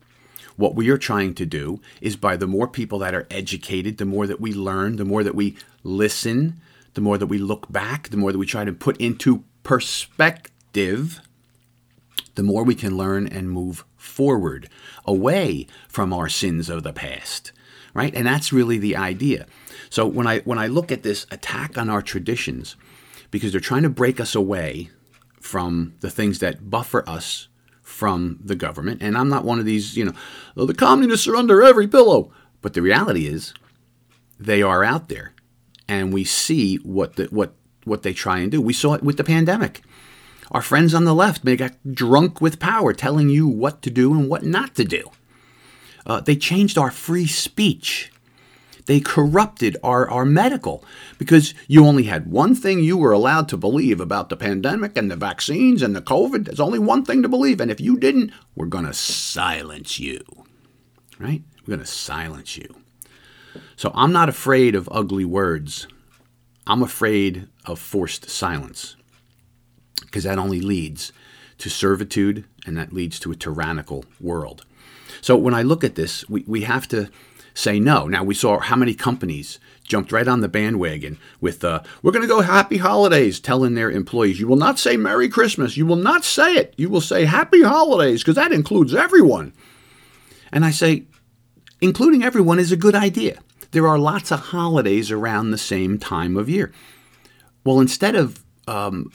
what 0.57 0.75
we 0.75 0.89
are 0.91 0.99
trying 0.99 1.35
to 1.35 1.47
do 1.47 1.81
is 2.01 2.17
by 2.17 2.37
the 2.37 2.47
more 2.47 2.69
people 2.69 2.99
that 3.01 3.15
are 3.15 3.27
educated, 3.31 3.99
the 3.99 4.05
more 4.05 4.27
that 4.27 4.41
we 4.41 4.53
learn, 4.53 4.97
the 4.97 5.05
more 5.05 5.23
that 5.23 5.35
we 5.35 5.57
listen, 5.83 6.61
the 6.95 7.01
more 7.01 7.19
that 7.19 7.27
we 7.27 7.39
look 7.39 7.71
back, 7.71 8.09
the 8.09 8.17
more 8.17 8.33
that 8.33 8.39
we 8.39 8.47
try 8.47 8.65
to 8.65 8.73
put 8.73 8.97
into 8.99 9.45
perspective, 9.63 11.21
the 12.35 12.43
more 12.43 12.65
we 12.65 12.75
can 12.75 12.97
learn 12.97 13.27
and 13.27 13.51
move 13.51 13.85
forward 13.97 14.69
away 15.05 15.67
from 15.89 16.13
our 16.13 16.29
sins 16.29 16.69
of 16.69 16.83
the 16.83 16.93
past. 16.93 17.53
Right? 17.95 18.15
And 18.15 18.27
that's 18.27 18.53
really 18.53 18.79
the 18.79 18.97
idea. 18.97 19.47
So 19.91 20.07
when 20.07 20.27
I 20.27 20.41
when 20.41 20.59
I 20.59 20.67
look 20.67 20.91
at 20.91 21.03
this 21.03 21.27
attack 21.31 21.77
on 21.77 21.91
our 21.91 22.01
traditions, 22.01 22.77
because 23.33 23.51
they're 23.51 23.61
trying 23.61 23.83
to 23.83 23.89
break 23.89 24.21
us 24.21 24.37
away 24.37 24.91
from 25.41 25.95
the 25.99 26.11
things 26.11 26.39
that 26.39 26.71
buffer 26.71 27.03
us 27.09 27.49
from 27.83 28.39
the 28.45 28.55
government. 28.55 29.03
And 29.03 29.19
I'm 29.19 29.29
not 29.29 29.45
one 29.45 29.59
of 29.59 29.65
these, 29.65 29.97
you 29.97 30.05
know, 30.05 30.13
oh, 30.57 30.67
the 30.67 30.75
communists 30.75 31.27
are 31.27 31.35
under 31.35 31.61
every 31.65 31.89
pillow. 31.89 32.31
But 32.61 32.75
the 32.75 32.83
reality 32.83 33.27
is, 33.27 33.53
they 34.39 34.63
are 34.63 34.85
out 34.85 35.09
there, 35.09 35.33
and 35.89 36.13
we 36.13 36.23
see 36.23 36.77
what 36.77 37.17
the, 37.17 37.25
what 37.25 37.55
what 37.85 38.03
they 38.03 38.13
try 38.13 38.39
and 38.39 38.53
do. 38.53 38.61
We 38.61 38.73
saw 38.73 38.95
it 38.95 39.03
with 39.03 39.17
the 39.17 39.25
pandemic. 39.25 39.83
Our 40.53 40.63
friends 40.63 40.95
on 40.95 41.05
the 41.05 41.15
left 41.15 41.43
may 41.43 41.57
get 41.57 41.95
drunk 41.95 42.41
with 42.41 42.61
power, 42.61 42.93
telling 42.93 43.29
you 43.29 43.49
what 43.49 43.83
to 43.83 43.91
do 43.91 44.13
and 44.15 44.29
what 44.29 44.45
not 44.45 44.77
to 44.77 44.85
do. 44.85 45.11
Uh, 46.07 46.21
they 46.21 46.37
changed 46.37 46.79
our 46.79 46.93
free 46.93 47.27
speech. 47.27 48.12
They 48.87 49.01
corrupted 49.01 49.77
our, 49.83 50.11
our 50.11 50.25
medical 50.25 50.85
because 51.19 51.55
you 51.69 51.87
only 51.87 52.05
had 52.05 52.31
one 52.31 52.55
thing 52.55 52.81
you 52.81 52.97
were 52.97 53.13
allowed 53.13 53.49
to 53.51 53.57
believe 53.57 54.01
about 54.01 54.29
the 54.29 54.37
pandemic 54.37 54.97
and 54.97 55.11
the 55.11 55.17
vaccines 55.17 55.83
and 55.83 55.95
the 55.95 56.03
COVID. 56.03 56.47
There's 56.47 56.61
only 56.61 56.79
one 56.79 57.05
thing 57.05 57.23
to 57.23 57.29
believe. 57.29 57.61
And 57.61 57.71
if 57.71 57.81
you 57.81 57.97
didn't, 57.97 58.33
we're 58.57 58.67
going 58.67 58.87
to 58.87 58.93
silence 58.93 60.01
you. 60.01 60.21
Right? 61.19 61.43
We're 61.61 61.77
going 61.77 61.87
to 61.87 61.87
silence 61.87 62.57
you. 62.57 62.77
So 63.77 63.93
I'm 63.95 64.13
not 64.13 64.29
afraid 64.29 64.75
of 64.75 64.89
ugly 64.91 65.25
words. 65.25 65.87
I'm 66.67 66.83
afraid 66.83 67.49
of 67.65 67.79
forced 67.79 68.29
silence 68.31 68.97
because 70.01 70.25
that 70.25 70.39
only 70.39 70.61
leads 70.61 71.13
to 71.59 71.71
servitude 71.71 72.45
and 72.67 72.77
that 72.77 72.93
leads 72.93 73.19
to 73.21 73.33
a 73.33 73.37
tyrannical 73.37 74.05
world. 74.21 74.65
So 75.21 75.37
when 75.37 75.55
I 75.55 75.63
look 75.63 75.85
at 75.85 75.95
this, 75.95 76.29
we, 76.29 76.45
we 76.47 76.63
have 76.63 76.89
to 76.89 77.09
say 77.55 77.81
no. 77.81 78.07
Now, 78.07 78.25
we 78.25 78.35
saw 78.35 78.59
how 78.59 78.77
many 78.77 78.95
companies 78.95 79.59
jumped 79.85 80.13
right 80.13 80.29
on 80.29 80.41
the 80.41 80.49
bandwagon 80.49 81.19
with, 81.41 81.65
uh, 81.65 81.83
we're 82.03 82.13
going 82.13 82.23
to 82.23 82.29
go 82.29 82.41
happy 82.41 82.79
holidays, 82.79 83.41
telling 83.41 83.75
their 83.75 83.91
employees, 83.91 84.41
you 84.41 84.47
will 84.47 84.57
not 84.57 84.79
say 84.79 84.97
Merry 84.97 85.29
Christmas. 85.29 85.77
You 85.77 85.87
will 85.87 85.97
not 85.97 86.25
say 86.25 86.55
it. 86.55 86.75
You 86.77 86.89
will 86.89 87.01
say 87.01 87.25
happy 87.25 87.63
holidays 87.63 88.23
because 88.23 88.37
that 88.37 88.53
includes 88.53 88.95
everyone. 88.95 89.53
And 90.53 90.65
I 90.65 90.71
say, 90.71 91.05
including 91.81 92.23
everyone 92.23 92.59
is 92.59 92.73
a 92.73 92.77
good 92.77 92.95
idea. 92.95 93.41
There 93.73 93.89
are 93.89 93.99
lots 93.99 94.31
of 94.31 94.41
holidays 94.41 95.11
around 95.11 95.51
the 95.51 95.59
same 95.59 95.99
time 95.99 96.37
of 96.37 96.49
year. 96.49 96.73
Well, 97.65 97.81
instead 97.81 98.15
of 98.15 98.45
um, 98.69 99.13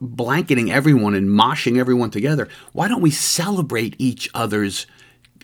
blanketing 0.00 0.70
everyone 0.70 1.14
and 1.14 1.28
moshing 1.28 1.78
everyone 1.78 2.10
together, 2.10 2.48
why 2.72 2.88
don't 2.88 3.02
we 3.02 3.10
celebrate 3.10 3.96
each 3.98 4.28
other's 4.34 4.86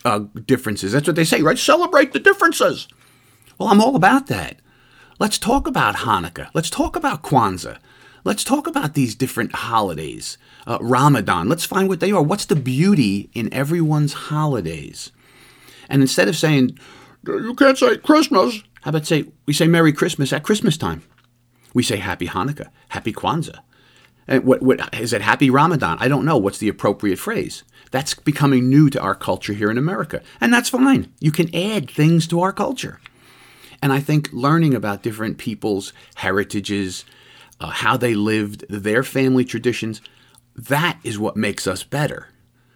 uh, 0.04 0.20
differences? 0.46 0.92
That's 0.92 1.06
what 1.06 1.16
they 1.16 1.24
say, 1.24 1.42
right? 1.42 1.58
Celebrate 1.58 2.12
the 2.12 2.18
differences. 2.18 2.88
Well, 3.58 3.68
I'm 3.68 3.80
all 3.80 3.96
about 3.96 4.26
that. 4.28 4.56
Let's 5.18 5.38
talk 5.38 5.66
about 5.66 5.96
Hanukkah. 5.96 6.48
Let's 6.54 6.70
talk 6.70 6.96
about 6.96 7.22
Kwanzaa. 7.22 7.78
Let's 8.24 8.44
talk 8.44 8.66
about 8.66 8.94
these 8.94 9.14
different 9.14 9.52
holidays. 9.52 10.38
Uh, 10.66 10.78
Ramadan. 10.80 11.48
Let's 11.48 11.64
find 11.64 11.88
what 11.88 12.00
they 12.00 12.12
are. 12.12 12.22
What's 12.22 12.46
the 12.46 12.56
beauty 12.56 13.30
in 13.34 13.52
everyone's 13.52 14.12
holidays? 14.12 15.10
And 15.88 16.02
instead 16.02 16.28
of 16.28 16.36
saying, 16.36 16.78
you 17.26 17.54
can't 17.54 17.76
say 17.78 17.96
Christmas, 17.98 18.62
how 18.82 18.90
about 18.90 19.06
say, 19.06 19.26
we 19.46 19.52
say 19.52 19.66
Merry 19.66 19.92
Christmas 19.92 20.32
at 20.32 20.42
Christmas 20.42 20.76
time? 20.76 21.02
We 21.74 21.82
say 21.82 21.96
Happy 21.96 22.26
Hanukkah, 22.26 22.68
Happy 22.88 23.12
Kwanzaa. 23.12 23.60
And 24.26 24.44
what, 24.44 24.62
what 24.62 24.94
is 24.94 25.12
it? 25.12 25.22
Happy 25.22 25.50
Ramadan? 25.50 25.98
I 26.00 26.08
don't 26.08 26.24
know. 26.24 26.36
What's 26.36 26.58
the 26.58 26.68
appropriate 26.68 27.18
phrase? 27.18 27.64
That's 27.90 28.14
becoming 28.14 28.68
new 28.68 28.88
to 28.90 29.00
our 29.00 29.14
culture 29.14 29.52
here 29.52 29.70
in 29.70 29.78
America, 29.78 30.22
and 30.40 30.52
that's 30.52 30.68
fine. 30.68 31.12
You 31.20 31.32
can 31.32 31.54
add 31.54 31.90
things 31.90 32.26
to 32.28 32.40
our 32.40 32.52
culture, 32.52 33.00
and 33.82 33.92
I 33.92 34.00
think 34.00 34.28
learning 34.32 34.74
about 34.74 35.02
different 35.02 35.38
people's 35.38 35.92
heritages, 36.16 37.04
uh, 37.60 37.70
how 37.70 37.96
they 37.96 38.14
lived, 38.14 38.64
their 38.68 39.02
family 39.02 39.44
traditions, 39.44 40.00
that 40.54 40.98
is 41.02 41.18
what 41.18 41.36
makes 41.36 41.66
us 41.66 41.82
better, 41.82 42.28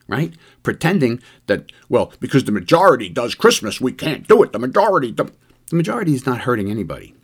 right? 0.09 0.35
Pretending 0.62 1.23
that 1.47 1.71
well, 1.89 2.12
because 2.21 2.45
the 2.45 2.53
majority 2.53 3.09
does 3.09 3.35
Christmas, 3.35 3.81
we 3.81 3.93
can't 3.93 4.27
do 4.27 4.43
it. 4.43 4.53
The 4.53 4.59
majority, 4.59 5.12
the, 5.12 5.31
the 5.71 5.77
majority 5.77 6.15
is 6.15 6.27
not 6.27 6.41
hurting 6.41 6.71
anybody. 6.71 7.15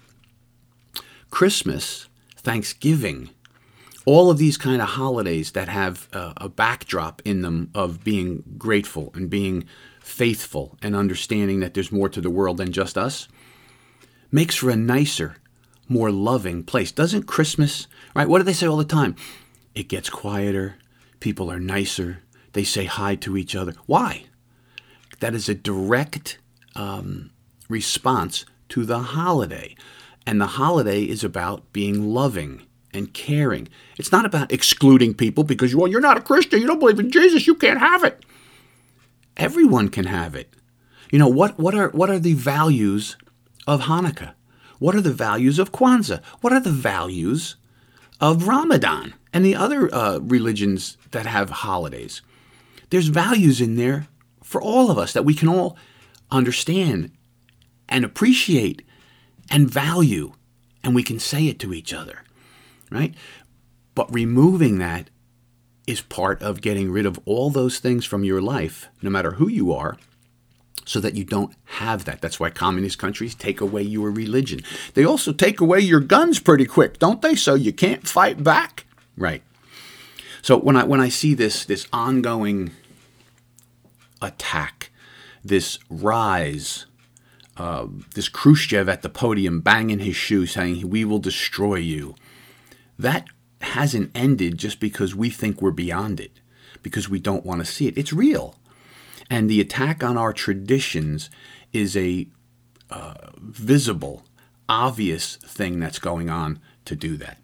Christmas, 1.30 2.09
Thanksgiving, 2.36 3.30
all 4.05 4.30
of 4.30 4.38
these 4.38 4.57
kind 4.57 4.80
of 4.80 4.88
holidays 4.88 5.53
that 5.53 5.68
have 5.68 6.09
a, 6.12 6.48
backdrop 6.48 7.22
in 7.24 7.42
them 7.42 7.70
of 7.74 8.03
being 8.03 8.42
grateful 8.57 9.11
and 9.14 9.28
being 9.28 9.64
faithful 10.01 10.76
and 10.82 10.96
understanding 10.96 11.61
that 11.61 11.74
there's 11.74 11.92
more 11.92 12.09
to 12.09 12.20
the 12.20 12.30
world 12.30 12.57
than 12.57 12.72
just 12.72 12.96
us 12.96 13.28
makes 14.32 14.57
for 14.57 14.70
a 14.70 14.76
nicer, 14.76 15.36
more 15.88 16.11
loving 16.11 16.62
place. 16.62 16.92
Doesn't 16.92 17.24
Christmas, 17.24 17.86
right? 18.14 18.28
What 18.28 18.38
do 18.38 18.44
they 18.44 18.53
say 18.53 18.66
all 18.66 18.76
the 18.76 18.84
time? 18.84 19.16
It 19.74 19.88
gets 19.88 20.09
quieter, 20.11 20.76
people 21.20 21.51
are 21.51 21.61
nicer, 21.61 22.22
they 22.53 22.64
say 22.64 22.84
hi 22.84 23.14
to 23.16 23.36
each 23.36 23.55
other. 23.55 23.74
Why? 23.86 24.24
That 25.20 25.34
is 25.34 25.48
a 25.48 25.55
direct 25.55 26.38
um, 26.74 27.30
response 27.68 28.44
to 28.70 28.84
the 28.84 28.98
holiday. 29.01 29.76
And 30.26 30.40
the 30.40 30.46
holiday 30.46 31.03
is 31.03 31.24
about 31.24 31.72
being 31.72 32.12
loving 32.12 32.62
and 32.93 33.12
caring. 33.14 33.68
It's 33.99 34.12
not 34.12 34.24
about 34.24 34.53
excluding 34.53 35.14
people 35.14 35.45
because, 35.45 35.74
well, 35.74 35.88
you're 35.88 36.01
not 36.01 36.18
a 36.18 36.22
Christian, 36.22 36.61
you 36.61 36.66
don't 36.66 36.78
believe 36.78 36.99
in 36.99 37.11
Jesus, 37.11 37.47
you 37.47 37.55
can't 37.55 37.78
have 37.78 38.05
it. 38.05 38.24
Everyone 39.36 39.88
can 39.88 40.07
have 40.07 40.34
it. 40.34 40.55
You 41.11 41.18
know, 41.18 41.28
what, 41.28 41.59
what, 41.59 41.74
are, 41.74 41.88
what 41.91 42.11
are 42.11 42.18
the 42.18 42.34
values 42.34 43.16
of 43.66 43.82
Hanukkah? 43.82 44.34
What 44.78 44.95
are 44.95 45.01
the 45.01 45.12
values 45.12 45.59
of 45.59 45.72
Kwanzaa? 45.72 46.24
What 46.41 46.53
are 46.53 46.61
the 46.61 46.70
values 46.70 47.57
of 48.20 48.49
Ramadan 48.49 49.14
and 49.32 49.45
the 49.45 49.55
other 49.55 49.95
uh, 49.95 50.18
religions 50.18 50.97
that 51.11 51.26
have 51.26 51.51
holidays? 51.51 52.22
There's 52.91 53.09
values 53.09 53.61
in 53.61 53.76
there 53.76 54.09
for 54.43 54.61
all 54.61 54.91
of 54.91 54.99
us 54.99 55.12
that 55.12 55.24
we 55.24 55.34
can 55.34 55.49
all 55.49 55.76
understand 56.30 57.12
and 57.88 58.05
appreciate 58.05 58.82
and 59.51 59.68
value, 59.68 60.32
and 60.82 60.95
we 60.95 61.03
can 61.03 61.18
say 61.18 61.47
it 61.47 61.59
to 61.61 61.74
each 61.74 61.93
other, 61.93 62.24
right? 62.91 63.14
But 63.95 64.12
removing 64.12 64.78
that 64.78 65.11
is 65.86 66.01
part 66.01 66.43
of 66.43 66.61
getting 66.61 66.91
rid 66.91 67.07
of 67.07 67.18
all 67.24 67.51
those 67.51 67.78
things 67.78 68.05
from 68.05 68.24
your 68.24 68.41
life, 68.41 68.88
no 69.03 69.11
matter 69.11 69.32
who 69.32 69.49
you 69.49 69.72
are, 69.72 69.97
so 70.84 71.01
that 71.01 71.14
you 71.14 71.24
don't 71.24 71.55
have 71.64 72.05
that. 72.05 72.20
That's 72.20 72.41
why 72.41 72.51
communist 72.51 72.99
countries 72.99 73.34
take 73.34 73.61
away 73.61 73.82
your 73.82 74.11
religion. 74.11 74.61
They 74.95 75.05
also 75.05 75.32
take 75.32 75.61
away 75.61 75.80
your 75.80 76.01
guns 76.01 76.41
pretty 76.41 76.66
quick, 76.66 76.99
don't 76.99 77.22
they? 77.22 77.34
So 77.34 77.55
you 77.55 77.72
can't 77.72 78.07
fight 78.07 78.43
back. 78.43 78.86
Right. 79.16 79.43
So 80.43 80.59
when 80.59 80.76
I 80.76 80.84
when 80.84 81.01
I 81.01 81.09
see 81.09 81.34
this 81.34 81.64
this 81.64 81.86
ongoing 81.93 82.72
attack, 84.22 84.91
this 85.45 85.78
rise 85.88 86.86
uh, 87.61 87.86
this 88.14 88.30
Khrushchev 88.30 88.88
at 88.88 89.03
the 89.03 89.11
podium 89.11 89.61
banging 89.61 89.99
his 89.99 90.16
shoe 90.16 90.47
saying, 90.47 90.88
We 90.88 91.05
will 91.05 91.18
destroy 91.18 91.74
you. 91.76 92.14
That 93.01 93.26
hasn't 93.61 94.11
ended 94.14 94.59
just 94.59 94.80
because 94.80 95.14
we 95.14 95.30
think 95.30 95.61
we're 95.61 95.70
beyond 95.70 96.20
it, 96.20 96.40
because 96.82 97.09
we 97.09 97.18
don't 97.18 97.44
want 97.44 97.61
to 97.61 97.64
see 97.64 97.86
it. 97.86 97.96
It's 97.96 98.12
real. 98.12 98.57
And 99.28 99.48
the 99.48 99.61
attack 99.61 100.03
on 100.03 100.16
our 100.16 100.32
traditions 100.32 101.30
is 101.72 101.96
a 101.96 102.28
uh, 102.90 103.14
visible, 103.38 104.24
obvious 104.68 105.36
thing 105.36 105.78
that's 105.78 105.98
going 105.98 106.28
on 106.30 106.59
to 106.84 106.96
do 106.96 107.16
that. 107.18 107.38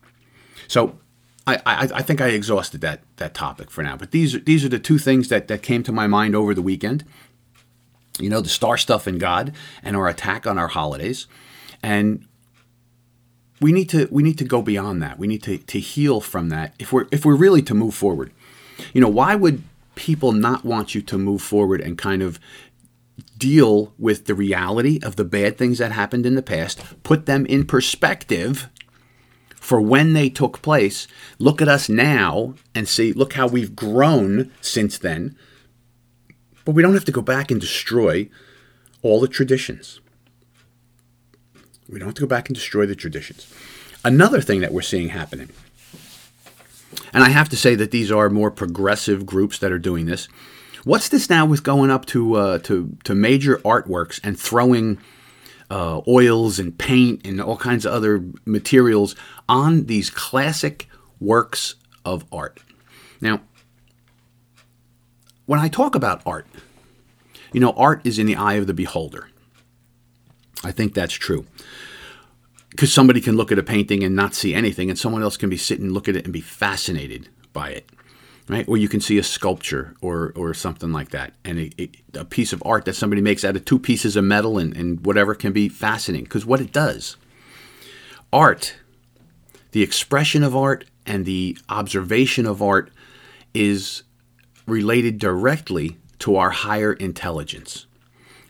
So 0.67 0.99
I, 1.47 1.57
I, 1.65 1.89
I, 1.95 2.03
think 2.03 2.21
I 2.21 2.29
exhausted 2.29 2.81
that 2.81 3.03
that 3.17 3.35
topic 3.35 3.71
for 3.71 3.83
now. 3.83 3.97
But 3.97 4.11
these 4.11 4.43
these 4.45 4.65
are 4.65 4.69
the 4.69 4.81
two 4.81 4.99
things 4.99 5.29
that, 5.29 5.47
that 5.47 5.63
came 5.63 5.85
to 5.85 5.93
my 5.93 6.09
mind 6.09 6.35
over 6.35 6.55
the 6.55 6.63
weekend 6.63 7.05
you 8.19 8.31
know, 8.31 8.41
the 8.41 8.49
star 8.49 8.77
stuff 8.77 9.07
in 9.07 9.19
God 9.19 9.53
and 9.83 9.97
our 9.97 10.09
attack 10.09 10.47
on 10.47 10.59
our 10.59 10.69
holidays. 10.69 11.27
And 11.83 12.27
we 13.61 13.73
need 13.73 13.89
to 13.91 14.09
we 14.11 14.23
need 14.23 14.39
to 14.39 14.45
go 14.45 14.63
beyond 14.63 15.03
that. 15.03 15.19
We 15.19 15.27
need 15.27 15.43
to, 15.45 15.59
to 15.59 15.81
heal 15.81 16.21
from 16.21 16.49
that 16.51 16.75
if 16.79 16.93
we're 16.93 17.07
if 17.11 17.25
we're 17.25 17.37
really 17.37 17.63
to 17.63 17.75
move 17.75 17.95
forward. 17.95 18.33
You 18.93 19.01
know, 19.01 19.09
why 19.09 19.35
would 19.35 19.63
people 19.95 20.33
not 20.33 20.65
want 20.65 20.95
you 20.95 21.01
to 21.03 21.17
move 21.17 21.41
forward 21.41 21.81
and 21.81 21.97
kind 21.97 22.23
of 22.23 22.39
deal 23.39 23.95
with 23.99 24.27
the 24.27 24.35
reality 24.35 25.01
of 25.03 25.17
the 25.17 25.25
bad 25.25 25.57
things 25.57 25.79
that 25.79 25.93
happened 25.93 26.27
in 26.27 26.35
the 26.35 26.43
past, 26.43 26.81
put 27.03 27.27
them 27.27 27.47
in 27.47 27.67
perspective 27.67 28.69
for 29.57 29.81
when 29.81 30.13
they 30.13 30.29
took 30.29 30.63
place, 30.63 31.09
look 31.39 31.61
at 31.61 31.69
us 31.69 31.89
now 31.89 32.55
and 32.75 32.87
see, 32.87 33.13
look 33.13 33.33
how 33.33 33.49
we've 33.49 33.75
grown 33.75 34.53
since 34.61 34.97
then. 34.97 35.37
But 36.65 36.75
we 36.77 36.83
don't 36.83 36.95
have 36.95 37.05
to 37.07 37.13
go 37.13 37.23
back 37.23 37.51
and 37.51 37.61
destroy 37.61 38.29
all 39.03 39.21
the 39.21 39.29
traditions. 39.29 40.01
We 41.89 41.99
don't 41.99 42.09
have 42.09 42.15
to 42.17 42.23
go 42.23 42.27
back 42.27 42.49
and 42.49 42.55
destroy 42.55 42.87
the 42.87 42.97
traditions. 42.97 43.53
Another 44.05 44.41
thing 44.41 44.61
that 44.61 44.73
we're 44.73 44.83
seeing 44.83 45.11
happening, 45.11 45.51
and 47.13 47.25
I 47.25 47.31
have 47.31 47.49
to 47.51 47.57
say 47.57 47.75
that 47.75 47.91
these 47.91 48.11
are 48.11 48.29
more 48.29 48.51
progressive 48.51 49.27
groups 49.27 49.59
that 49.59 49.73
are 49.73 49.79
doing 49.79 50.07
this. 50.07 50.29
What's 50.85 51.09
this 51.09 51.29
now 51.29 51.47
with 51.47 51.63
going 51.63 51.91
up 51.91 52.07
to 52.07 52.35
uh, 52.35 52.59
to 52.61 52.97
to 53.05 53.15
major 53.15 53.59
artworks 53.59 54.21
and 54.23 54.39
throwing 54.39 54.99
uh, 55.71 56.01
oils 56.07 56.59
and 56.59 56.77
paint 56.77 57.27
and 57.27 57.41
all 57.41 57.57
kinds 57.57 57.85
of 57.85 57.93
other 57.93 58.25
materials 58.45 59.17
on 59.49 59.87
these 59.87 60.11
classic 60.11 60.89
works 61.21 61.75
of 62.05 62.25
art? 62.31 62.61
Now, 63.21 63.41
when 65.47 65.59
I 65.59 65.69
talk 65.69 65.95
about 65.95 66.23
art, 66.25 66.47
you 67.53 67.61
know, 67.61 67.73
art 67.73 68.07
is 68.07 68.19
in 68.19 68.27
the 68.27 68.37
eye 68.37 68.55
of 68.55 68.67
the 68.67 68.75
beholder. 68.75 69.29
I 70.65 70.73
think 70.73 70.95
that's 70.95 71.15
true. 71.15 71.47
Because 72.71 72.93
somebody 72.93 73.21
can 73.21 73.37
look 73.37 73.53
at 73.53 73.59
a 73.59 73.63
painting 73.63 74.03
and 74.03 74.15
not 74.15 74.35
see 74.35 74.53
anything, 74.55 74.91
and 74.91 74.99
someone 74.99 75.23
else 75.23 75.37
can 75.37 75.49
be 75.49 75.57
sitting, 75.57 75.91
look 75.91 76.09
at 76.09 76.17
it, 76.17 76.25
and 76.25 76.33
be 76.33 76.41
fascinated 76.41 77.29
by 77.53 77.71
it, 77.71 77.89
right? 78.49 78.69
Or 78.69 78.77
you 78.77 78.89
can 78.89 79.01
see 79.01 79.17
a 79.17 79.23
sculpture 79.23 79.95
or, 80.03 80.33
or 80.37 80.53
something 80.53 80.93
like 80.93 81.11
that, 81.11 81.33
and 81.45 81.73
a, 81.79 81.91
a 82.15 82.25
piece 82.25 82.53
of 82.53 82.63
art 82.67 82.85
that 82.85 82.95
somebody 82.95 83.23
makes 83.23 83.45
out 83.45 83.57
of 83.57 83.65
two 83.65 83.79
pieces 83.79 84.17
of 84.17 84.25
metal 84.25 84.59
and, 84.59 84.77
and 84.77 85.07
whatever 85.07 85.35
can 85.35 85.53
be 85.53 85.69
fascinating. 85.69 86.25
Because 86.25 86.45
what 86.45 86.61
it 86.61 86.73
does, 86.73 87.17
art, 88.33 88.77
the 89.73 89.83
expression 89.83 90.43
of 90.43 90.55
art 90.55 90.85
and 91.07 91.25
the 91.25 91.57
observation 91.69 92.45
of 92.45 92.61
art 92.61 92.91
is 93.55 94.03
related 94.67 95.19
directly 95.19 95.97
to 96.19 96.37
our 96.37 96.51
higher 96.51 96.93
intelligence. 96.93 97.87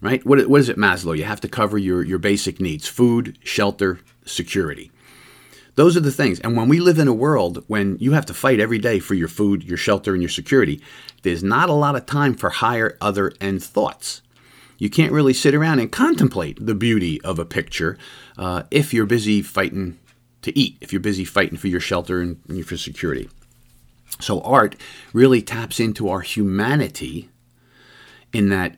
Right? 0.01 0.25
What, 0.27 0.47
what 0.49 0.61
is 0.61 0.69
it, 0.69 0.77
Maslow? 0.77 1.17
You 1.17 1.25
have 1.25 1.41
to 1.41 1.49
cover 1.49 1.79
your, 1.79 2.05
your 2.05 2.19
basic 2.19 2.61
needs 2.61 2.87
food, 2.87 3.39
shelter, 3.43 4.01
security. 4.25 4.91
Those 5.77 5.97
are 5.97 6.01
the 6.01 6.11
things. 6.11 6.41
And 6.41 6.57
when 6.57 6.69
we 6.69 6.81
live 6.81 6.99
in 6.99 7.09
a 7.09 7.15
world 7.15 7.63
when 7.67 7.99
you 7.99 8.13
have 8.13 8.27
to 8.27 8.35
fight 8.35 8.61
every 8.61 8.79
day 8.79 8.99
for 8.99 9.15
your 9.15 9.29
food, 9.29 9.63
your 9.63 9.77
shelter, 9.77 10.13
and 10.13 10.23
your 10.23 10.31
security, 10.31 10.83
there's 11.23 11.43
not 11.43 11.69
a 11.69 11.75
lot 11.75 11.97
of 11.97 12.07
time 12.07 12.35
for 12.35 12.51
higher, 12.51 12.97
other, 13.01 13.33
end 13.41 13.63
thoughts. 13.63 14.23
You 14.79 14.91
can't 14.91 15.13
really 15.13 15.33
sit 15.33 15.55
around 15.55 15.79
and 15.79 15.93
contemplate 15.93 16.65
the 16.65 16.75
beauty 16.75 17.21
of 17.23 17.39
a 17.39 17.45
picture 17.45 17.99
uh, 18.37 18.65
if 18.71 18.93
you're 18.93 19.07
busy 19.07 19.43
fighting 19.43 19.99
to 20.43 20.59
eat, 20.59 20.79
if 20.81 20.93
you're 20.93 21.01
busy 21.01 21.25
fighting 21.25 21.59
for 21.59 21.69
your 21.69 21.81
shelter 21.81 22.21
and, 22.21 22.41
and 22.49 22.67
for 22.67 22.77
security. 22.77 23.29
So, 24.21 24.41
art 24.43 24.77
really 25.13 25.43
taps 25.43 25.79
into 25.81 26.09
our 26.09 26.21
humanity 26.21 27.29
in 28.33 28.49
that 28.49 28.77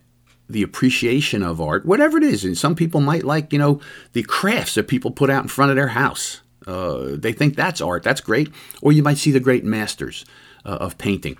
the 0.49 0.63
appreciation 0.63 1.43
of 1.43 1.61
art, 1.61 1.85
whatever 1.85 2.17
it 2.17 2.25
is, 2.25 2.45
and 2.45 2.57
some 2.57 2.75
people 2.75 3.01
might 3.01 3.25
like, 3.25 3.53
you 3.53 3.59
know, 3.59 3.81
the 4.13 4.23
crafts 4.23 4.75
that 4.75 4.89
people 4.89 5.11
put 5.11 5.31
out 5.31 5.43
in 5.43 5.49
front 5.49 5.71
of 5.71 5.77
their 5.77 5.89
house. 5.89 6.41
Uh, 6.67 7.17
they 7.17 7.33
think 7.33 7.55
that's 7.55 7.81
art, 7.81 8.03
that's 8.03 8.21
great. 8.21 8.51
Or 8.83 8.93
you 8.93 9.03
might 9.03 9.19
see 9.19 9.31
the 9.31 9.41
great 9.41 9.65
masters 9.65 10.25
uh, 10.65 10.77
of 10.81 10.99
painting. 10.99 11.37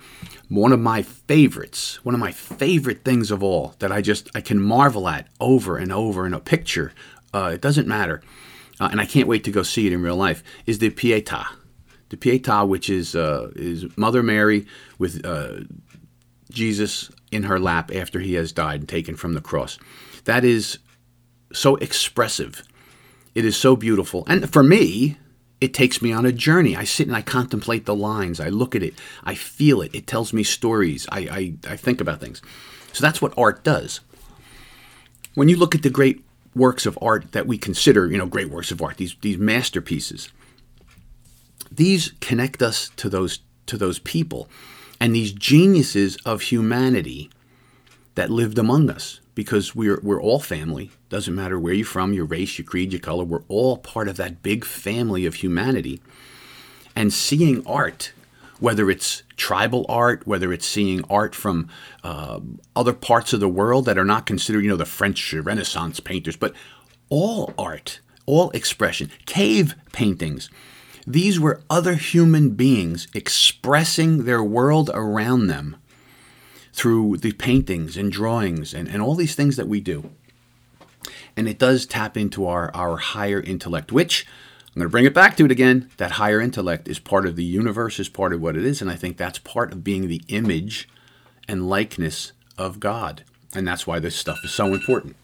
One 0.47 0.71
of 0.71 0.79
my 0.79 1.01
favorites, 1.01 2.03
one 2.03 2.15
of 2.15 2.19
my 2.19 2.31
favorite 2.31 3.03
things 3.03 3.31
of 3.31 3.43
all 3.43 3.75
that 3.79 3.91
I 3.91 4.01
just 4.01 4.29
I 4.33 4.41
can 4.41 4.61
marvel 4.61 5.07
at 5.07 5.27
over 5.39 5.77
and 5.77 5.91
over 5.91 6.25
in 6.25 6.33
a 6.33 6.39
picture. 6.39 6.93
Uh, 7.33 7.51
it 7.53 7.61
doesn't 7.61 7.87
matter, 7.87 8.21
uh, 8.79 8.89
and 8.91 8.99
I 8.99 9.05
can't 9.05 9.27
wait 9.27 9.43
to 9.43 9.51
go 9.51 9.61
see 9.61 9.85
it 9.85 9.93
in 9.93 10.01
real 10.01 10.15
life. 10.15 10.43
Is 10.65 10.79
the 10.79 10.89
Pietà, 10.89 11.45
the 12.09 12.17
Pietà, 12.17 12.67
which 12.67 12.89
is 12.89 13.15
uh, 13.15 13.51
is 13.55 13.85
Mother 13.97 14.23
Mary 14.23 14.65
with 14.97 15.23
uh, 15.23 15.59
Jesus 16.49 17.11
in 17.31 17.43
her 17.43 17.59
lap 17.59 17.91
after 17.93 18.19
he 18.19 18.33
has 18.33 18.51
died 18.51 18.81
and 18.81 18.89
taken 18.89 19.15
from 19.15 19.33
the 19.33 19.41
cross. 19.41 19.77
That 20.25 20.43
is 20.43 20.79
so 21.53 21.75
expressive. 21.77 22.63
It 23.35 23.45
is 23.45 23.55
so 23.55 23.75
beautiful, 23.75 24.23
and 24.27 24.51
for 24.51 24.63
me, 24.63 25.17
it 25.61 25.73
takes 25.73 26.01
me 26.01 26.11
on 26.11 26.25
a 26.25 26.31
journey. 26.31 26.75
I 26.75 26.83
sit 26.83 27.07
and 27.07 27.15
I 27.15 27.21
contemplate 27.21 27.85
the 27.85 27.95
lines. 27.95 28.39
I 28.39 28.49
look 28.49 28.75
at 28.75 28.83
it. 28.83 28.93
I 29.23 29.35
feel 29.35 29.81
it. 29.81 29.93
It 29.93 30.07
tells 30.07 30.31
me 30.31 30.43
stories. 30.43 31.07
I, 31.11 31.19
I, 31.19 31.71
I 31.71 31.75
think 31.75 31.99
about 31.99 32.21
things. 32.21 32.41
So 32.93 33.01
that's 33.01 33.21
what 33.21 33.37
art 33.37 33.63
does. 33.63 33.99
When 35.35 35.49
you 35.49 35.57
look 35.57 35.75
at 35.75 35.83
the 35.83 35.89
great 35.89 36.23
works 36.55 36.85
of 36.85 36.97
art 37.01 37.33
that 37.33 37.45
we 37.45 37.57
consider, 37.57 38.07
you 38.07 38.17
know, 38.17 38.25
great 38.25 38.49
works 38.49 38.71
of 38.71 38.81
art, 38.81 38.97
these, 38.97 39.15
these 39.21 39.37
masterpieces, 39.37 40.29
these 41.71 42.13
connect 42.21 42.61
us 42.61 42.89
to 42.95 43.09
those, 43.09 43.39
to 43.67 43.77
those 43.77 43.99
people 43.99 44.49
and 44.99 45.15
these 45.15 45.31
geniuses 45.31 46.17
of 46.25 46.41
humanity 46.41 47.29
that 48.15 48.29
lived 48.29 48.57
among 48.57 48.89
us 48.89 49.19
because 49.33 49.73
we're, 49.73 49.99
we're 50.03 50.21
all 50.21 50.39
family. 50.39 50.91
Doesn't 51.07 51.33
matter 51.33 51.57
where 51.57 51.73
you're 51.73 51.85
from, 51.85 52.11
your 52.11 52.25
race, 52.25 52.57
your 52.57 52.65
creed, 52.65 52.91
your 52.91 52.99
color, 52.99 53.23
we're 53.23 53.43
all 53.47 53.77
part 53.77 54.09
of 54.09 54.17
that 54.17 54.43
big 54.43 54.65
family 54.65 55.25
of 55.25 55.35
humanity. 55.35 56.01
And 56.95 57.13
seeing 57.13 57.65
art, 57.65 58.11
whether 58.59 58.89
it's 58.89 59.23
tribal 59.37 59.85
art, 59.87 60.27
whether 60.27 60.51
it's 60.51 60.67
seeing 60.67 61.05
art 61.09 61.33
from 61.33 61.69
uh, 62.03 62.41
other 62.75 62.91
parts 62.91 63.31
of 63.31 63.39
the 63.39 63.47
world 63.47 63.85
that 63.85 63.97
are 63.97 64.03
not 64.03 64.25
considered, 64.25 64.63
you 64.63 64.69
know, 64.69 64.75
the 64.75 64.85
French 64.85 65.33
Renaissance 65.33 66.01
painters, 66.01 66.35
but 66.35 66.53
all 67.09 67.53
art, 67.57 68.01
all 68.25 68.49
expression, 68.51 69.09
cave 69.25 69.75
paintings. 69.93 70.49
These 71.09 71.39
were 71.39 71.63
other 71.71 71.95
human 71.95 72.51
beings 72.51 73.07
expressing 73.15 74.25
their 74.25 74.43
world 74.43 74.91
around 74.93 75.47
them 75.47 75.77
through 76.71 77.17
the 77.17 77.31
paintings 77.31 77.97
and 77.97 78.11
drawings 78.11 78.75
and, 78.75 78.87
and 78.87 79.01
all 79.01 79.15
these 79.15 79.33
things 79.33 79.55
that 79.55 79.67
we 79.67 79.81
do. 79.81 80.11
And 81.35 81.49
it 81.49 81.57
does 81.57 81.87
tap 81.87 82.15
into 82.15 82.45
our, 82.45 82.69
our 82.75 82.97
higher 82.97 83.41
intellect, 83.41 83.91
which 83.91 84.27
I'm 84.67 84.75
going 84.75 84.85
to 84.85 84.91
bring 84.91 85.05
it 85.05 85.15
back 85.15 85.35
to 85.37 85.45
it 85.45 85.51
again. 85.51 85.89
That 85.97 86.11
higher 86.11 86.39
intellect 86.39 86.87
is 86.87 86.99
part 86.99 87.25
of 87.25 87.35
the 87.35 87.43
universe, 87.43 87.99
is 87.99 88.07
part 88.07 88.31
of 88.31 88.39
what 88.39 88.55
it 88.55 88.63
is. 88.63 88.79
And 88.79 88.91
I 88.91 88.95
think 88.95 89.17
that's 89.17 89.39
part 89.39 89.71
of 89.71 89.83
being 89.83 90.09
the 90.09 90.21
image 90.27 90.87
and 91.47 91.67
likeness 91.67 92.33
of 92.55 92.79
God. 92.79 93.23
And 93.55 93.67
that's 93.67 93.87
why 93.87 93.97
this 93.97 94.15
stuff 94.15 94.37
is 94.43 94.51
so 94.51 94.75
important. 94.75 95.15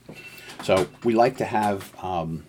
So 0.63 0.87
we 1.03 1.13
like 1.13 1.37
to 1.37 1.45
have 1.45 1.93
um, 2.03 2.43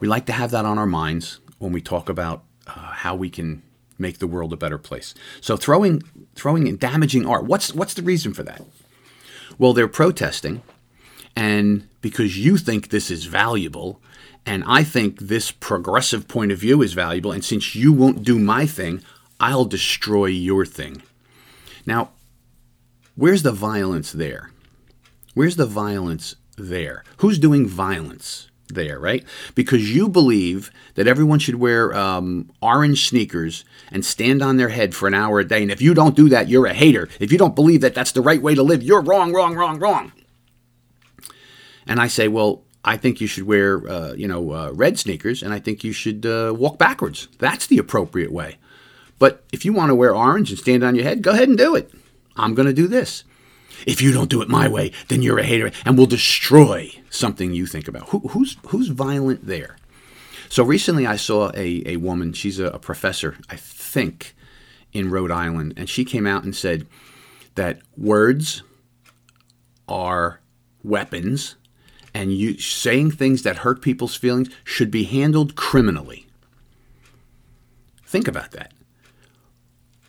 we 0.00 0.08
like 0.08 0.24
to 0.26 0.32
have 0.32 0.52
that 0.52 0.64
on 0.64 0.78
our 0.78 0.86
minds 0.86 1.40
when 1.58 1.72
we 1.72 1.80
talk 1.80 2.08
about 2.08 2.44
uh, 2.66 2.72
how 2.72 3.14
we 3.14 3.30
can 3.30 3.62
make 3.98 4.18
the 4.18 4.26
world 4.26 4.52
a 4.52 4.56
better 4.56 4.78
place. 4.78 5.14
So 5.40 5.56
throwing 5.56 6.02
throwing 6.34 6.68
and 6.68 6.78
damaging 6.78 7.26
art. 7.26 7.44
What's 7.44 7.72
what's 7.74 7.94
the 7.94 8.02
reason 8.02 8.34
for 8.34 8.42
that? 8.42 8.62
Well, 9.58 9.72
they're 9.72 9.88
protesting 9.88 10.62
and 11.36 11.88
because 12.00 12.38
you 12.38 12.56
think 12.56 12.88
this 12.88 13.10
is 13.10 13.26
valuable 13.26 14.00
and 14.46 14.62
I 14.66 14.84
think 14.84 15.20
this 15.20 15.50
progressive 15.50 16.28
point 16.28 16.52
of 16.52 16.58
view 16.58 16.82
is 16.82 16.92
valuable 16.92 17.32
and 17.32 17.44
since 17.44 17.74
you 17.74 17.92
won't 17.92 18.24
do 18.24 18.38
my 18.38 18.66
thing, 18.66 19.02
I'll 19.40 19.64
destroy 19.64 20.26
your 20.26 20.66
thing. 20.66 21.02
Now, 21.86 22.10
where's 23.14 23.42
the 23.42 23.52
violence 23.52 24.12
there? 24.12 24.50
Where's 25.34 25.56
the 25.56 25.66
violence 25.66 26.36
there? 26.56 27.04
Who's 27.18 27.38
doing 27.38 27.66
violence? 27.66 28.48
There, 28.74 28.98
right? 28.98 29.24
Because 29.54 29.94
you 29.94 30.08
believe 30.08 30.70
that 30.94 31.06
everyone 31.06 31.38
should 31.38 31.56
wear 31.56 31.94
um, 31.94 32.50
orange 32.60 33.08
sneakers 33.08 33.64
and 33.90 34.04
stand 34.04 34.42
on 34.42 34.56
their 34.56 34.68
head 34.68 34.94
for 34.94 35.06
an 35.06 35.14
hour 35.14 35.40
a 35.40 35.44
day. 35.44 35.62
And 35.62 35.70
if 35.70 35.80
you 35.80 35.94
don't 35.94 36.16
do 36.16 36.28
that, 36.28 36.48
you're 36.48 36.66
a 36.66 36.74
hater. 36.74 37.08
If 37.20 37.32
you 37.32 37.38
don't 37.38 37.54
believe 37.54 37.80
that 37.80 37.94
that's 37.94 38.12
the 38.12 38.20
right 38.20 38.42
way 38.42 38.54
to 38.54 38.62
live, 38.62 38.82
you're 38.82 39.02
wrong, 39.02 39.32
wrong, 39.32 39.54
wrong, 39.54 39.78
wrong. 39.78 40.12
And 41.86 42.00
I 42.00 42.08
say, 42.08 42.28
well, 42.28 42.62
I 42.84 42.96
think 42.96 43.20
you 43.20 43.26
should 43.26 43.44
wear, 43.44 43.88
uh, 43.88 44.12
you 44.12 44.28
know, 44.28 44.52
uh, 44.52 44.70
red 44.72 44.98
sneakers, 44.98 45.42
and 45.42 45.54
I 45.54 45.58
think 45.58 45.84
you 45.84 45.92
should 45.92 46.26
uh, 46.26 46.52
walk 46.56 46.78
backwards. 46.78 47.28
That's 47.38 47.66
the 47.66 47.78
appropriate 47.78 48.30
way. 48.30 48.58
But 49.18 49.44
if 49.52 49.64
you 49.64 49.72
want 49.72 49.90
to 49.90 49.94
wear 49.94 50.14
orange 50.14 50.50
and 50.50 50.58
stand 50.58 50.82
on 50.82 50.94
your 50.94 51.04
head, 51.04 51.22
go 51.22 51.30
ahead 51.30 51.48
and 51.48 51.56
do 51.56 51.74
it. 51.74 51.90
I'm 52.36 52.54
going 52.54 52.66
to 52.66 52.74
do 52.74 52.86
this. 52.86 53.24
If 53.86 54.00
you 54.00 54.12
don't 54.12 54.30
do 54.30 54.42
it 54.42 54.48
my 54.48 54.68
way, 54.68 54.92
then 55.08 55.22
you're 55.22 55.38
a 55.38 55.44
hater 55.44 55.70
and 55.84 55.98
will 55.98 56.06
destroy 56.06 56.92
something 57.10 57.52
you 57.52 57.66
think 57.66 57.88
about. 57.88 58.08
Who, 58.10 58.20
who's 58.20 58.56
who's 58.66 58.88
violent 58.88 59.46
there? 59.46 59.76
So 60.48 60.62
recently, 60.62 61.06
I 61.06 61.16
saw 61.16 61.50
a, 61.54 61.82
a 61.86 61.96
woman. 61.96 62.32
She's 62.32 62.58
a, 62.58 62.66
a 62.66 62.78
professor, 62.78 63.36
I 63.50 63.56
think, 63.56 64.34
in 64.92 65.10
Rhode 65.10 65.30
Island, 65.30 65.74
and 65.76 65.88
she 65.88 66.04
came 66.04 66.26
out 66.26 66.44
and 66.44 66.54
said 66.54 66.86
that 67.56 67.80
words 67.96 68.62
are 69.88 70.40
weapons, 70.82 71.56
and 72.12 72.32
you 72.32 72.58
saying 72.58 73.10
things 73.10 73.42
that 73.42 73.58
hurt 73.58 73.82
people's 73.82 74.14
feelings 74.14 74.48
should 74.62 74.90
be 74.90 75.04
handled 75.04 75.56
criminally. 75.56 76.26
Think 78.06 78.28
about 78.28 78.52
that. 78.52 78.72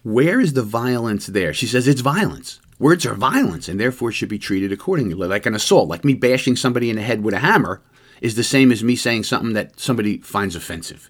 Where 0.03 0.39
is 0.39 0.53
the 0.53 0.61
violence 0.61 1.25
there? 1.25 1.53
She 1.53 1.65
says 1.65 1.87
it's 1.87 2.01
violence. 2.01 2.59
Words 2.77 3.05
are 3.05 3.15
violence 3.15 3.69
and 3.69 3.79
therefore 3.79 4.11
should 4.11 4.29
be 4.29 4.39
treated 4.39 4.71
accordingly, 4.71 5.13
like 5.13 5.45
an 5.45 5.55
assault. 5.55 5.87
Like 5.87 6.03
me 6.03 6.13
bashing 6.13 6.55
somebody 6.55 6.89
in 6.89 6.97
the 6.97 7.01
head 7.01 7.23
with 7.23 7.33
a 7.33 7.39
hammer 7.39 7.81
is 8.21 8.35
the 8.35 8.43
same 8.43 8.71
as 8.71 8.83
me 8.83 8.95
saying 8.95 9.23
something 9.23 9.53
that 9.53 9.79
somebody 9.79 10.17
finds 10.17 10.55
offensive. 10.55 11.09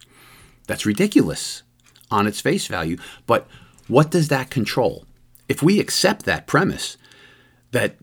That's 0.68 0.86
ridiculous 0.86 1.63
on 2.11 2.28
its 2.28 2.41
face 2.41 2.68
value. 2.68 2.97
But 3.26 3.47
what 3.88 4.11
does 4.11 4.28
that 4.28 4.49
control? 4.49 5.05
If 5.47 5.63
we 5.63 5.80
accept 5.80 6.26
that 6.26 6.47
premise 6.47 6.97
that 7.72 7.97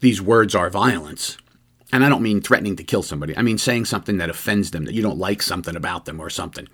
these 0.00 0.20
words 0.20 0.54
are 0.54 0.70
violence, 0.70 1.36
and 1.92 2.04
I 2.04 2.08
don't 2.08 2.22
mean 2.22 2.40
threatening 2.40 2.76
to 2.76 2.84
kill 2.84 3.02
somebody, 3.02 3.36
I 3.36 3.42
mean 3.42 3.58
saying 3.58 3.84
something 3.86 4.18
that 4.18 4.30
offends 4.30 4.70
them, 4.70 4.84
that 4.84 4.94
you 4.94 5.02
don't 5.02 5.18
like 5.18 5.42
something 5.42 5.76
about 5.76 6.06
them 6.06 6.20
or 6.20 6.30
something. 6.30 6.68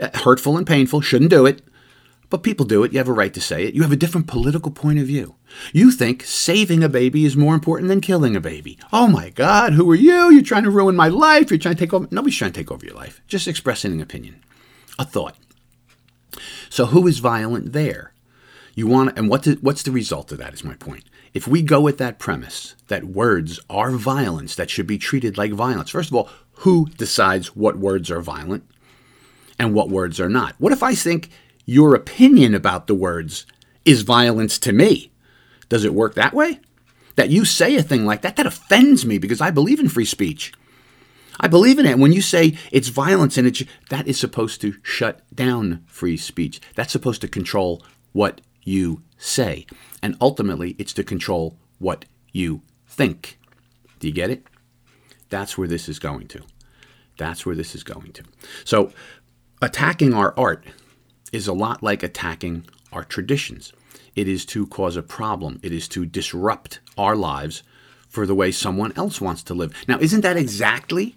Uh, 0.00 0.08
hurtful 0.14 0.56
and 0.56 0.66
painful, 0.66 1.00
shouldn't 1.00 1.30
do 1.30 1.44
it. 1.46 1.62
But 2.30 2.42
people 2.42 2.66
do 2.66 2.84
it. 2.84 2.92
You 2.92 2.98
have 2.98 3.08
a 3.08 3.12
right 3.12 3.32
to 3.32 3.40
say 3.40 3.64
it. 3.64 3.74
You 3.74 3.82
have 3.82 3.92
a 3.92 3.96
different 3.96 4.26
political 4.26 4.70
point 4.70 4.98
of 4.98 5.06
view. 5.06 5.36
You 5.72 5.90
think 5.90 6.24
saving 6.24 6.84
a 6.84 6.88
baby 6.88 7.24
is 7.24 7.36
more 7.36 7.54
important 7.54 7.88
than 7.88 8.02
killing 8.02 8.36
a 8.36 8.40
baby. 8.40 8.78
Oh 8.92 9.08
my 9.08 9.30
God, 9.30 9.72
who 9.72 9.90
are 9.90 9.94
you? 9.94 10.30
You're 10.30 10.42
trying 10.42 10.64
to 10.64 10.70
ruin 10.70 10.94
my 10.94 11.08
life. 11.08 11.50
You're 11.50 11.58
trying 11.58 11.76
to 11.76 11.80
take 11.80 11.94
over. 11.94 12.06
Nobody's 12.10 12.36
trying 12.36 12.52
to 12.52 12.60
take 12.60 12.70
over 12.70 12.84
your 12.84 12.94
life. 12.94 13.22
Just 13.26 13.48
expressing 13.48 13.92
an 13.92 14.02
opinion, 14.02 14.44
a 14.98 15.04
thought. 15.06 15.36
So 16.68 16.86
who 16.86 17.06
is 17.06 17.18
violent 17.18 17.72
there? 17.72 18.12
You 18.74 18.86
want, 18.86 19.18
and 19.18 19.28
what 19.28 19.46
what's 19.62 19.82
the 19.82 19.90
result 19.90 20.30
of 20.30 20.38
that? 20.38 20.52
Is 20.52 20.62
my 20.62 20.74
point. 20.74 21.04
If 21.34 21.48
we 21.48 21.62
go 21.62 21.80
with 21.80 21.98
that 21.98 22.18
premise 22.18 22.74
that 22.88 23.04
words 23.04 23.58
are 23.68 23.90
violence 23.92 24.54
that 24.54 24.70
should 24.70 24.86
be 24.86 24.98
treated 24.98 25.36
like 25.38 25.52
violence, 25.52 25.90
first 25.90 26.10
of 26.10 26.14
all, 26.14 26.28
who 26.52 26.86
decides 26.96 27.56
what 27.56 27.78
words 27.78 28.10
are 28.10 28.20
violent 28.20 28.64
and 29.58 29.74
what 29.74 29.88
words 29.88 30.20
are 30.20 30.28
not? 30.28 30.54
What 30.58 30.72
if 30.72 30.82
I 30.82 30.94
think 30.94 31.30
your 31.68 31.94
opinion 31.94 32.54
about 32.54 32.86
the 32.86 32.94
words 32.94 33.44
is 33.84 34.00
violence 34.00 34.58
to 34.58 34.72
me. 34.72 35.12
Does 35.68 35.84
it 35.84 35.92
work 35.92 36.14
that 36.14 36.32
way? 36.32 36.60
That 37.16 37.28
you 37.28 37.44
say 37.44 37.76
a 37.76 37.82
thing 37.82 38.06
like 38.06 38.22
that, 38.22 38.36
that 38.36 38.46
offends 38.46 39.04
me 39.04 39.18
because 39.18 39.42
I 39.42 39.50
believe 39.50 39.78
in 39.78 39.90
free 39.90 40.06
speech. 40.06 40.54
I 41.38 41.46
believe 41.46 41.78
in 41.78 41.84
it. 41.84 41.98
When 41.98 42.10
you 42.10 42.22
say 42.22 42.56
it's 42.72 42.88
violence 42.88 43.36
and 43.36 43.46
it's 43.46 43.62
that 43.90 44.08
is 44.08 44.18
supposed 44.18 44.62
to 44.62 44.76
shut 44.82 45.20
down 45.34 45.84
free 45.86 46.16
speech. 46.16 46.58
That's 46.74 46.90
supposed 46.90 47.20
to 47.20 47.28
control 47.28 47.84
what 48.12 48.40
you 48.64 49.02
say. 49.18 49.66
And 50.02 50.16
ultimately, 50.22 50.74
it's 50.78 50.94
to 50.94 51.04
control 51.04 51.58
what 51.78 52.06
you 52.32 52.62
think. 52.86 53.38
Do 54.00 54.08
you 54.08 54.14
get 54.14 54.30
it? 54.30 54.46
That's 55.28 55.58
where 55.58 55.68
this 55.68 55.86
is 55.86 55.98
going 55.98 56.28
to. 56.28 56.40
That's 57.18 57.44
where 57.44 57.54
this 57.54 57.74
is 57.74 57.84
going 57.84 58.12
to. 58.12 58.22
So, 58.64 58.90
attacking 59.60 60.14
our 60.14 60.32
art 60.38 60.64
is 61.32 61.46
a 61.46 61.52
lot 61.52 61.82
like 61.82 62.02
attacking 62.02 62.64
our 62.92 63.04
traditions. 63.04 63.72
It 64.14 64.28
is 64.28 64.44
to 64.46 64.66
cause 64.66 64.96
a 64.96 65.02
problem, 65.02 65.60
it 65.62 65.72
is 65.72 65.88
to 65.88 66.06
disrupt 66.06 66.80
our 66.96 67.14
lives 67.14 67.62
for 68.08 68.26
the 68.26 68.34
way 68.34 68.50
someone 68.50 68.92
else 68.96 69.20
wants 69.20 69.42
to 69.44 69.54
live. 69.54 69.74
Now, 69.86 69.98
isn't 69.98 70.22
that 70.22 70.36
exactly 70.36 71.16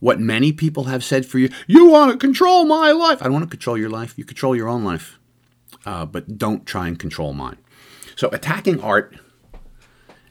what 0.00 0.18
many 0.18 0.52
people 0.52 0.84
have 0.84 1.04
said 1.04 1.26
for 1.26 1.38
you? 1.38 1.50
You 1.66 1.86
want 1.86 2.10
to 2.12 2.18
control 2.18 2.64
my 2.64 2.90
life. 2.90 3.20
I 3.20 3.24
don't 3.24 3.34
want 3.34 3.44
to 3.44 3.50
control 3.50 3.76
your 3.76 3.90
life. 3.90 4.14
You 4.16 4.24
control 4.24 4.56
your 4.56 4.68
own 4.68 4.82
life, 4.82 5.18
uh, 5.84 6.06
but 6.06 6.38
don't 6.38 6.66
try 6.66 6.88
and 6.88 6.98
control 6.98 7.34
mine. 7.34 7.58
So, 8.16 8.28
attacking 8.32 8.80
art 8.80 9.14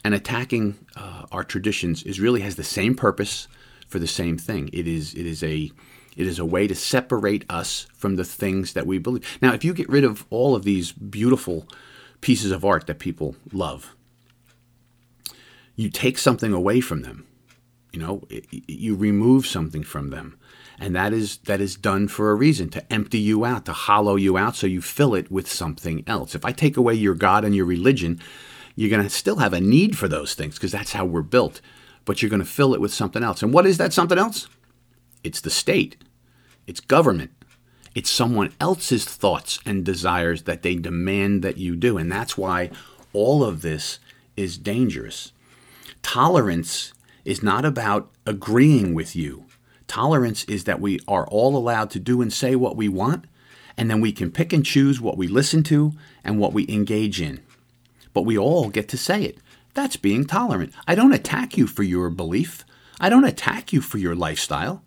and 0.04 0.14
attacking 0.14 0.80
uh, 0.96 1.26
our 1.32 1.44
traditions 1.44 2.04
is 2.04 2.20
really 2.20 2.42
has 2.42 2.56
the 2.56 2.64
same 2.64 2.96
purpose 2.96 3.48
for 3.88 4.00
the 4.00 4.08
same 4.08 4.38
thing. 4.38 4.70
It 4.74 4.88
is 4.88 5.14
it 5.14 5.26
is 5.26 5.44
a 5.44 5.72
it 6.20 6.28
is 6.28 6.38
a 6.38 6.44
way 6.46 6.68
to 6.68 6.76
separate 6.76 7.46
us 7.50 7.88
from 7.96 8.18
the 8.18 8.26
things 8.26 8.74
that 8.74 8.86
we 8.86 8.98
believe. 8.98 9.26
Now, 9.42 9.54
if 9.54 9.64
you 9.64 9.74
get 9.74 9.88
rid 9.88 10.04
of 10.04 10.26
all 10.30 10.54
of 10.54 10.66
these 10.66 10.92
beautiful 10.92 11.66
pieces 12.20 12.52
of 12.52 12.66
art 12.66 12.88
that 12.88 13.00
people 13.00 13.38
love, 13.54 13.96
you 15.78 15.90
take 15.90 16.18
something 16.18 16.52
away 16.52 16.82
from 16.82 17.04
them. 17.04 17.26
You 17.94 18.02
know, 18.02 18.28
you 18.68 18.96
remove 18.96 19.48
something 19.48 19.82
from 19.82 20.10
them. 20.10 20.38
And 20.78 20.94
that 20.94 21.14
is 21.14 21.38
that 21.46 21.62
is 21.62 21.78
done 21.78 22.10
for 22.10 22.32
a 22.32 22.36
reason 22.36 22.68
to 22.72 22.94
empty 22.94 23.20
you 23.20 23.46
out, 23.46 23.64
to 23.66 23.74
hollow 23.74 24.18
you 24.18 24.38
out 24.38 24.58
so 24.58 24.68
you 24.68 24.82
fill 24.82 25.16
it 25.16 25.32
with 25.32 25.50
something 25.50 26.04
else. 26.06 26.36
If 26.36 26.44
I 26.44 26.52
take 26.52 26.76
away 26.76 26.96
your 26.96 27.16
God 27.16 27.46
and 27.46 27.56
your 27.56 27.66
religion, 27.66 28.20
you're 28.76 28.90
going 28.90 29.04
to 29.04 29.10
still 29.10 29.38
have 29.38 29.54
a 29.54 29.62
need 29.62 29.98
for 29.98 30.10
those 30.10 30.34
things 30.34 30.56
because 30.56 30.74
that's 30.74 30.92
how 30.92 31.06
we're 31.06 31.22
built, 31.22 31.62
but 32.04 32.22
you're 32.22 32.30
going 32.30 32.42
to 32.42 32.46
fill 32.46 32.74
it 32.74 32.82
with 32.82 32.94
something 32.94 33.24
else. 33.24 33.42
And 33.42 33.54
what 33.54 33.66
is 33.66 33.78
that 33.78 33.94
something 33.94 34.18
else? 34.18 34.50
It's 35.24 35.40
the 35.40 35.50
state. 35.50 35.96
It's 36.70 36.82
government. 36.82 37.32
It's 37.96 38.12
someone 38.12 38.54
else's 38.62 39.04
thoughts 39.04 39.60
and 39.66 39.84
desires 39.84 40.44
that 40.44 40.62
they 40.62 40.76
demand 40.76 41.42
that 41.42 41.58
you 41.58 41.76
do. 41.76 41.98
And 41.98 42.12
that's 42.12 42.38
why 42.38 42.70
all 43.12 43.44
of 43.44 43.64
this 43.64 43.98
is 44.38 44.60
dangerous. 44.60 45.32
Tolerance 46.04 46.94
is 47.26 47.42
not 47.42 47.66
about 47.66 48.12
agreeing 48.28 48.94
with 48.94 49.16
you. 49.16 49.46
Tolerance 49.88 50.44
is 50.44 50.66
that 50.66 50.80
we 50.80 51.00
are 51.08 51.26
all 51.26 51.58
allowed 51.58 51.90
to 51.90 52.00
do 52.00 52.22
and 52.22 52.32
say 52.32 52.56
what 52.56 52.78
we 52.78 52.88
want, 52.88 53.26
and 53.76 53.90
then 53.90 54.00
we 54.00 54.12
can 54.12 54.30
pick 54.30 54.54
and 54.54 54.64
choose 54.64 55.02
what 55.02 55.18
we 55.18 55.28
listen 55.28 55.64
to 55.64 55.94
and 56.24 56.38
what 56.38 56.54
we 56.54 56.70
engage 56.70 57.20
in. 57.20 57.40
But 58.14 58.28
we 58.28 58.38
all 58.38 58.70
get 58.70 58.88
to 58.90 58.98
say 58.98 59.24
it. 59.24 59.40
That's 59.74 59.98
being 59.98 60.24
tolerant. 60.26 60.74
I 60.88 60.94
don't 60.94 61.14
attack 61.14 61.58
you 61.58 61.66
for 61.66 61.82
your 61.82 62.12
belief. 62.12 62.64
I 63.00 63.10
don't 63.10 63.26
attack 63.26 63.74
you 63.74 63.82
for 63.82 63.98
your 63.98 64.16
lifestyle. 64.16 64.84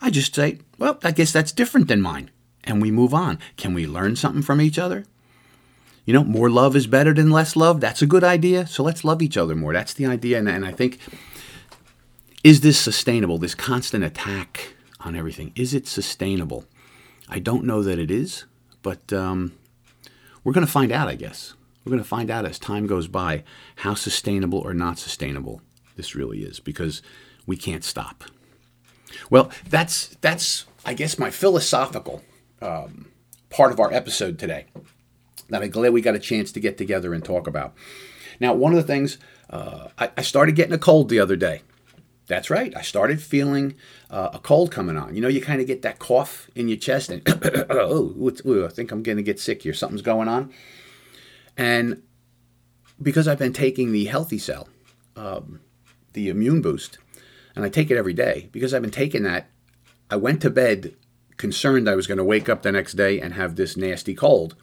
I 0.00 0.10
just 0.10 0.34
say, 0.34 0.58
well, 0.78 0.98
I 1.02 1.10
guess 1.10 1.32
that's 1.32 1.52
different 1.52 1.88
than 1.88 2.00
mine. 2.00 2.30
And 2.64 2.82
we 2.82 2.90
move 2.90 3.14
on. 3.14 3.38
Can 3.56 3.74
we 3.74 3.86
learn 3.86 4.16
something 4.16 4.42
from 4.42 4.60
each 4.60 4.78
other? 4.78 5.04
You 6.04 6.14
know, 6.14 6.24
more 6.24 6.50
love 6.50 6.76
is 6.76 6.86
better 6.86 7.12
than 7.12 7.30
less 7.30 7.56
love. 7.56 7.80
That's 7.80 8.02
a 8.02 8.06
good 8.06 8.24
idea. 8.24 8.66
So 8.66 8.82
let's 8.82 9.04
love 9.04 9.22
each 9.22 9.36
other 9.36 9.54
more. 9.54 9.72
That's 9.72 9.94
the 9.94 10.06
idea. 10.06 10.38
And, 10.38 10.48
and 10.48 10.64
I 10.64 10.72
think, 10.72 10.98
is 12.44 12.60
this 12.60 12.78
sustainable? 12.78 13.38
This 13.38 13.54
constant 13.54 14.04
attack 14.04 14.74
on 15.00 15.16
everything, 15.16 15.52
is 15.56 15.74
it 15.74 15.86
sustainable? 15.86 16.64
I 17.28 17.38
don't 17.40 17.64
know 17.64 17.82
that 17.82 17.98
it 17.98 18.10
is, 18.10 18.44
but 18.82 19.12
um, 19.12 19.52
we're 20.44 20.52
going 20.52 20.66
to 20.66 20.72
find 20.72 20.92
out, 20.92 21.08
I 21.08 21.16
guess. 21.16 21.54
We're 21.84 21.90
going 21.90 22.02
to 22.02 22.08
find 22.08 22.30
out 22.30 22.44
as 22.44 22.58
time 22.58 22.86
goes 22.86 23.08
by 23.08 23.44
how 23.76 23.94
sustainable 23.94 24.58
or 24.58 24.74
not 24.74 24.98
sustainable 24.98 25.60
this 25.96 26.14
really 26.14 26.42
is 26.42 26.60
because 26.60 27.02
we 27.46 27.56
can't 27.56 27.84
stop. 27.84 28.24
Well, 29.30 29.50
that's 29.68 30.08
that's 30.20 30.66
I 30.84 30.94
guess 30.94 31.18
my 31.18 31.30
philosophical 31.30 32.22
um, 32.62 33.06
part 33.50 33.72
of 33.72 33.80
our 33.80 33.92
episode 33.92 34.38
today 34.38 34.66
that 35.48 35.62
I'm 35.62 35.70
glad 35.70 35.92
we 35.92 36.00
got 36.00 36.14
a 36.14 36.20
chance 36.20 36.52
to 36.52 36.60
get 36.60 36.78
together 36.78 37.14
and 37.14 37.24
talk 37.24 37.46
about. 37.46 37.74
Now, 38.40 38.54
one 38.54 38.72
of 38.72 38.76
the 38.76 38.86
things 38.86 39.18
uh, 39.50 39.88
I, 39.98 40.10
I, 40.16 40.22
started 40.22 40.56
getting 40.56 40.72
a 40.72 40.78
cold 40.78 41.08
the 41.08 41.20
other 41.20 41.36
day. 41.36 41.62
That's 42.26 42.50
right. 42.50 42.76
I 42.76 42.82
started 42.82 43.22
feeling 43.22 43.76
uh, 44.10 44.30
a 44.34 44.40
cold 44.40 44.72
coming 44.72 44.96
on. 44.96 45.14
You 45.14 45.20
know, 45.20 45.28
you 45.28 45.40
kind 45.40 45.60
of 45.60 45.68
get 45.68 45.82
that 45.82 46.00
cough 46.00 46.50
in 46.56 46.66
your 46.66 46.76
chest, 46.76 47.10
and 47.10 47.22
oh, 47.70 48.32
I 48.64 48.68
think 48.68 48.90
I'm 48.90 49.04
going 49.04 49.16
to 49.16 49.22
get 49.22 49.38
sick 49.38 49.62
here. 49.62 49.72
Something's 49.72 50.02
going 50.02 50.26
on. 50.26 50.52
And 51.56 52.02
because 53.00 53.28
I've 53.28 53.38
been 53.38 53.52
taking 53.52 53.92
the 53.92 54.06
Healthy 54.06 54.38
Cell, 54.38 54.68
um, 55.14 55.60
the 56.14 56.28
immune 56.28 56.60
boost, 56.62 56.98
and 57.56 57.64
I 57.64 57.68
take 57.68 57.90
it 57.90 57.96
every 57.96 58.12
day, 58.12 58.48
because 58.52 58.72
I've 58.72 58.82
been 58.82 58.90
taking 58.90 59.24
that, 59.24 59.48
I 60.10 60.16
went 60.16 60.42
to 60.42 60.50
bed 60.50 60.94
concerned 61.36 61.88
I 61.88 61.96
was 61.96 62.06
going 62.06 62.18
to 62.18 62.24
wake 62.24 62.48
up 62.48 62.62
the 62.62 62.72
next 62.72 62.94
day 62.94 63.20
and 63.20 63.34
have 63.34 63.56
this 63.56 63.76
nasty 63.76 64.14
cold 64.14 64.54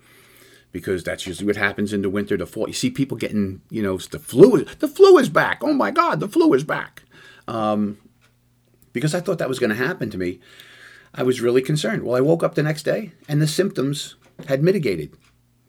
because 0.72 1.04
that's 1.04 1.28
usually 1.28 1.46
what 1.46 1.56
happens 1.56 1.94
in 1.94 2.02
the 2.02 2.10
winter 2.10 2.36
to 2.36 2.46
fall. 2.46 2.68
You 2.68 2.74
see 2.74 2.90
people 2.90 3.16
getting, 3.16 3.62
you 3.70 3.84
know, 3.84 3.98
the 3.98 4.20
flu. 4.20 4.66
The 4.80 4.88
flu 4.88 5.18
is 5.20 5.30
back. 5.30 5.60
Oh 5.64 5.74
my 5.74 5.92
God, 5.92 6.20
the 6.20 6.28
flu 6.28 6.52
is 6.54 6.64
back. 6.64 7.04
Um, 7.48 8.00
because 8.92 9.14
I 9.14 9.20
thought 9.20 9.38
that 9.38 9.50
was 9.50 9.60
going 9.60 9.70
to 9.70 9.76
happen 9.76 10.10
to 10.10 10.18
me, 10.18 10.40
I 11.14 11.22
was 11.22 11.42
really 11.42 11.62
concerned. 11.62 12.04
Well, 12.04 12.16
I 12.16 12.22
woke 12.22 12.42
up 12.42 12.56
the 12.56 12.64
next 12.64 12.84
day 12.84 13.12
and 13.30 13.40
the 13.40 13.48
symptoms 13.48 14.16
had 14.48 14.64
mitigated. 14.64 15.16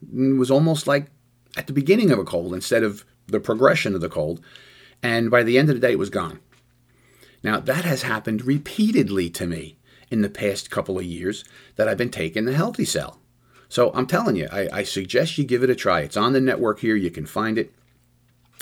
It 0.03 0.39
was 0.39 0.51
almost 0.51 0.87
like 0.87 1.09
at 1.57 1.67
the 1.67 1.73
beginning 1.75 2.11
of 2.11 2.19
a 2.19 2.25
cold 2.25 2.55
instead 2.55 2.83
of 2.83 3.05
the 3.27 3.41
progression 3.41 3.95
of 3.95 4.01
the 4.01 4.09
cold. 4.09 4.41
And 5.03 5.31
by 5.31 5.43
the 5.43 5.59
end 5.59 5.69
of 5.69 5.75
the 5.75 5.81
day, 5.81 5.93
it 5.93 5.99
was 5.99 6.11
gone. 6.11 6.41
Now, 7.45 7.61
that 7.61 7.85
has 7.85 8.03
happened 8.03 8.47
repeatedly 8.47 9.29
to 9.31 9.47
me 9.47 9.77
in 10.11 10.23
the 10.23 10.31
past 10.31 10.71
couple 10.71 10.99
of 10.99 11.05
years 11.05 11.45
that 11.77 11.87
I've 11.87 11.99
been 11.99 12.11
taking 12.11 12.47
the 12.47 12.55
Healthy 12.55 12.87
Cell. 12.87 13.21
So 13.69 13.93
I'm 13.95 14.07
telling 14.07 14.35
you, 14.35 14.49
I, 14.51 14.69
I 14.73 14.83
suggest 14.83 15.37
you 15.37 15.45
give 15.45 15.63
it 15.63 15.69
a 15.69 15.75
try. 15.75 16.01
It's 16.01 16.17
on 16.17 16.33
the 16.33 16.41
network 16.41 16.81
here. 16.81 16.97
You 16.97 17.11
can 17.11 17.27
find 17.27 17.59
it. 17.59 17.75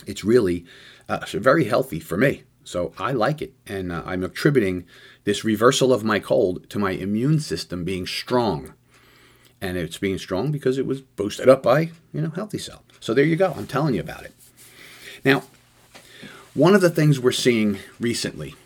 It's 0.05 0.25
really 0.25 0.65
uh, 1.09 1.25
very 1.33 1.65
healthy 1.65 2.01
for 2.01 2.17
me. 2.17 2.43
So 2.65 2.93
I 2.99 3.13
like 3.13 3.41
it. 3.41 3.55
And 3.67 3.93
uh, 3.93 4.03
I'm 4.05 4.25
attributing 4.25 4.85
this 5.25 5.45
reversal 5.45 5.93
of 5.93 6.03
my 6.03 6.19
cold 6.19 6.69
to 6.71 6.79
my 6.79 6.91
immune 6.91 7.39
system 7.39 7.85
being 7.85 8.07
strong. 8.07 8.75
And 9.61 9.77
it's 9.77 9.99
being 9.99 10.19
strong 10.19 10.51
because 10.51 10.77
it 10.77 10.87
was 10.87 11.01
boosted 11.03 11.49
up 11.49 11.63
by, 11.63 11.93
you 12.13 12.21
know, 12.21 12.31
Healthy 12.31 12.59
Cell. 12.59 12.83
So 12.99 13.15
there 13.15 13.25
you 13.25 13.37
go. 13.37 13.55
I'm 13.57 13.69
telling 13.69 13.95
you 13.95 14.01
about 14.01 14.25
it. 14.25 14.35
Now, 15.25 15.45
one 16.55 16.75
of 16.75 16.81
the 16.81 16.91
things 16.91 17.21
we're 17.21 17.31
seeing 17.31 17.79
recently 18.01 18.57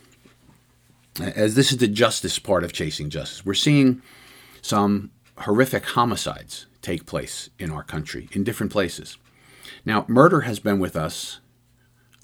as 1.21 1.55
this 1.55 1.73
is 1.73 1.79
the 1.79 1.89
justice 1.89 2.39
part 2.39 2.65
of 2.65 2.73
chasing 2.73 3.11
justice, 3.11 3.45
we're 3.45 3.55
seeing 3.55 4.03
some 4.63 5.11
horrific 5.39 5.85
homicides 5.85 6.67
take 6.83 7.07
place 7.07 7.51
in 7.59 7.71
our 7.71 7.83
country 7.83 8.29
in 8.33 8.45
different 8.45 8.73
places. 8.73 9.19
Now, 9.85 10.05
murder 10.09 10.43
has 10.43 10.59
been 10.59 10.79
with 10.79 10.97
us 10.97 11.41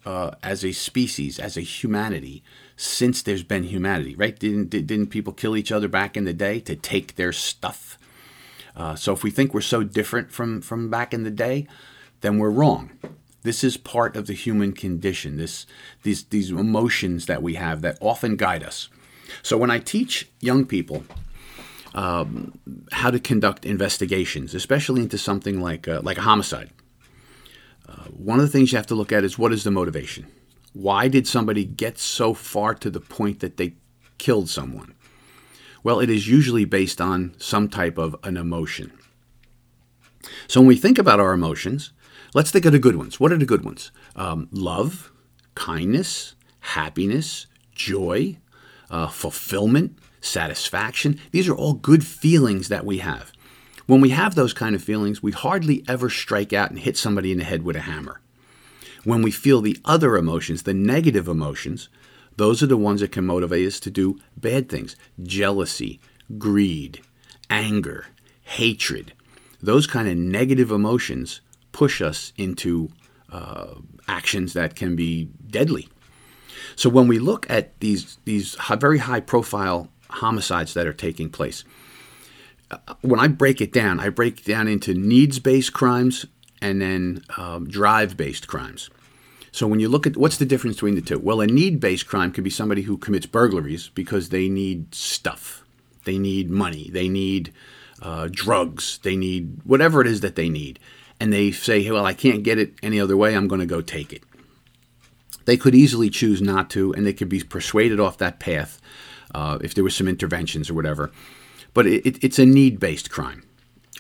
uh, 0.04 0.32
as 0.42 0.64
a 0.64 0.72
species, 0.72 1.38
as 1.38 1.56
a 1.56 1.60
humanity, 1.60 2.42
since 2.76 3.22
there's 3.22 3.44
been 3.44 3.64
humanity, 3.64 4.14
right? 4.16 4.38
Didn't, 4.38 4.70
didn't 4.70 5.08
people 5.08 5.32
kill 5.32 5.56
each 5.56 5.70
other 5.70 5.88
back 5.88 6.16
in 6.16 6.24
the 6.24 6.32
day 6.32 6.60
to 6.60 6.74
take 6.74 7.16
their 7.16 7.32
stuff? 7.32 7.98
Uh, 8.74 8.94
so 8.94 9.12
if 9.12 9.22
we 9.22 9.30
think 9.30 9.52
we're 9.52 9.60
so 9.60 9.82
different 9.82 10.32
from, 10.32 10.60
from 10.60 10.90
back 10.90 11.14
in 11.14 11.22
the 11.22 11.30
day, 11.30 11.66
then 12.20 12.38
we're 12.38 12.50
wrong. 12.50 12.90
This 13.42 13.64
is 13.64 13.76
part 13.76 14.16
of 14.16 14.26
the 14.26 14.34
human 14.34 14.72
condition, 14.72 15.36
this, 15.36 15.66
these, 16.02 16.24
these 16.24 16.50
emotions 16.50 17.26
that 17.26 17.42
we 17.42 17.54
have 17.54 17.82
that 17.82 17.98
often 18.00 18.36
guide 18.36 18.62
us. 18.62 18.88
So 19.42 19.56
when 19.56 19.70
I 19.70 19.78
teach 19.78 20.28
young 20.40 20.64
people 20.64 21.04
um, 21.94 22.58
how 22.92 23.10
to 23.10 23.18
conduct 23.18 23.66
investigations, 23.66 24.54
especially 24.54 25.02
into 25.02 25.18
something 25.18 25.60
like, 25.60 25.88
uh, 25.88 26.00
like 26.02 26.18
a 26.18 26.22
homicide, 26.22 26.70
uh, 27.88 28.04
one 28.04 28.38
of 28.38 28.46
the 28.46 28.52
things 28.52 28.70
you 28.70 28.78
have 28.78 28.86
to 28.86 28.94
look 28.94 29.12
at 29.12 29.24
is 29.24 29.38
what 29.38 29.52
is 29.52 29.64
the 29.64 29.70
motivation? 29.70 30.26
Why 30.72 31.08
did 31.08 31.26
somebody 31.26 31.64
get 31.64 31.98
so 31.98 32.34
far 32.34 32.74
to 32.74 32.90
the 32.90 33.00
point 33.00 33.40
that 33.40 33.56
they 33.56 33.74
killed 34.18 34.48
someone? 34.48 34.94
Well, 35.82 35.98
it 35.98 36.08
is 36.08 36.28
usually 36.28 36.64
based 36.64 37.00
on 37.00 37.34
some 37.38 37.68
type 37.68 37.98
of 37.98 38.14
an 38.22 38.36
emotion. 38.36 38.92
So 40.46 40.60
when 40.60 40.68
we 40.68 40.76
think 40.76 40.98
about 40.98 41.18
our 41.18 41.32
emotions, 41.32 41.92
Let's 42.34 42.50
think 42.50 42.64
of 42.64 42.72
the 42.72 42.78
good 42.78 42.96
ones. 42.96 43.20
What 43.20 43.30
are 43.30 43.38
the 43.38 43.44
good 43.44 43.64
ones? 43.64 43.90
Um, 44.16 44.48
love, 44.52 45.12
kindness, 45.54 46.34
happiness, 46.60 47.46
joy, 47.74 48.38
uh, 48.90 49.08
fulfillment, 49.08 49.98
satisfaction. 50.22 51.20
These 51.30 51.48
are 51.48 51.54
all 51.54 51.74
good 51.74 52.06
feelings 52.06 52.68
that 52.68 52.86
we 52.86 52.98
have. 52.98 53.32
When 53.86 54.00
we 54.00 54.10
have 54.10 54.34
those 54.34 54.54
kind 54.54 54.74
of 54.74 54.82
feelings, 54.82 55.22
we 55.22 55.32
hardly 55.32 55.84
ever 55.86 56.08
strike 56.08 56.52
out 56.52 56.70
and 56.70 56.78
hit 56.78 56.96
somebody 56.96 57.32
in 57.32 57.38
the 57.38 57.44
head 57.44 57.64
with 57.64 57.76
a 57.76 57.80
hammer. 57.80 58.20
When 59.04 59.20
we 59.20 59.30
feel 59.30 59.60
the 59.60 59.76
other 59.84 60.16
emotions, 60.16 60.62
the 60.62 60.72
negative 60.72 61.28
emotions, 61.28 61.88
those 62.36 62.62
are 62.62 62.68
the 62.68 62.76
ones 62.76 63.00
that 63.00 63.12
can 63.12 63.26
motivate 63.26 63.66
us 63.66 63.80
to 63.80 63.90
do 63.90 64.18
bad 64.36 64.68
things 64.68 64.96
jealousy, 65.22 66.00
greed, 66.38 67.02
anger, 67.50 68.06
hatred. 68.42 69.12
Those 69.60 69.86
kind 69.86 70.08
of 70.08 70.16
negative 70.16 70.70
emotions 70.70 71.40
push 71.72 72.00
us 72.00 72.32
into 72.36 72.90
uh, 73.30 73.74
actions 74.08 74.52
that 74.52 74.76
can 74.76 74.94
be 74.96 75.28
deadly. 75.48 75.88
So 76.76 76.88
when 76.88 77.08
we 77.08 77.18
look 77.18 77.48
at 77.50 77.78
these 77.80 78.18
these 78.24 78.56
very 78.78 78.98
high 78.98 79.20
profile 79.20 79.88
homicides 80.10 80.74
that 80.74 80.86
are 80.86 80.92
taking 80.92 81.30
place, 81.30 81.64
uh, 82.70 82.78
when 83.00 83.20
I 83.20 83.28
break 83.28 83.60
it 83.60 83.72
down, 83.72 84.00
I 84.00 84.08
break 84.10 84.40
it 84.40 84.44
down 84.44 84.68
into 84.68 84.94
needs 84.94 85.38
based 85.38 85.72
crimes 85.72 86.26
and 86.60 86.80
then 86.80 87.24
um, 87.36 87.68
drive 87.68 88.16
based 88.16 88.48
crimes. 88.48 88.90
So 89.50 89.66
when 89.66 89.80
you 89.80 89.88
look 89.90 90.06
at 90.06 90.16
what's 90.16 90.38
the 90.38 90.46
difference 90.46 90.76
between 90.76 90.94
the 90.94 91.02
two? 91.02 91.18
Well, 91.18 91.42
a 91.42 91.46
need-based 91.46 92.06
crime 92.06 92.32
could 92.32 92.44
be 92.44 92.50
somebody 92.50 92.82
who 92.82 92.96
commits 92.96 93.26
burglaries 93.26 93.90
because 93.90 94.30
they 94.30 94.48
need 94.48 94.94
stuff, 94.94 95.62
they 96.04 96.16
need 96.16 96.50
money, 96.50 96.88
they 96.90 97.08
need 97.08 97.52
uh, 98.00 98.28
drugs, 98.32 98.98
they 99.02 99.14
need 99.14 99.60
whatever 99.64 100.00
it 100.00 100.06
is 100.06 100.22
that 100.22 100.36
they 100.36 100.48
need, 100.48 100.78
and 101.22 101.32
they 101.32 101.52
say, 101.52 101.88
"Well, 101.88 102.04
I 102.04 102.14
can't 102.14 102.42
get 102.42 102.58
it 102.58 102.74
any 102.82 103.00
other 103.00 103.16
way. 103.16 103.36
I'm 103.36 103.46
going 103.46 103.60
to 103.60 103.74
go 103.74 103.80
take 103.80 104.12
it." 104.12 104.24
They 105.44 105.56
could 105.56 105.74
easily 105.74 106.10
choose 106.10 106.42
not 106.42 106.68
to, 106.70 106.92
and 106.92 107.06
they 107.06 107.12
could 107.12 107.28
be 107.28 107.42
persuaded 107.44 108.00
off 108.00 108.18
that 108.18 108.40
path 108.40 108.80
uh, 109.32 109.58
if 109.60 109.72
there 109.72 109.84
was 109.84 109.94
some 109.94 110.08
interventions 110.08 110.68
or 110.68 110.74
whatever. 110.74 111.12
But 111.74 111.86
it, 111.86 112.06
it, 112.06 112.24
it's 112.24 112.38
a 112.40 112.46
need-based 112.46 113.08
crime. 113.10 113.44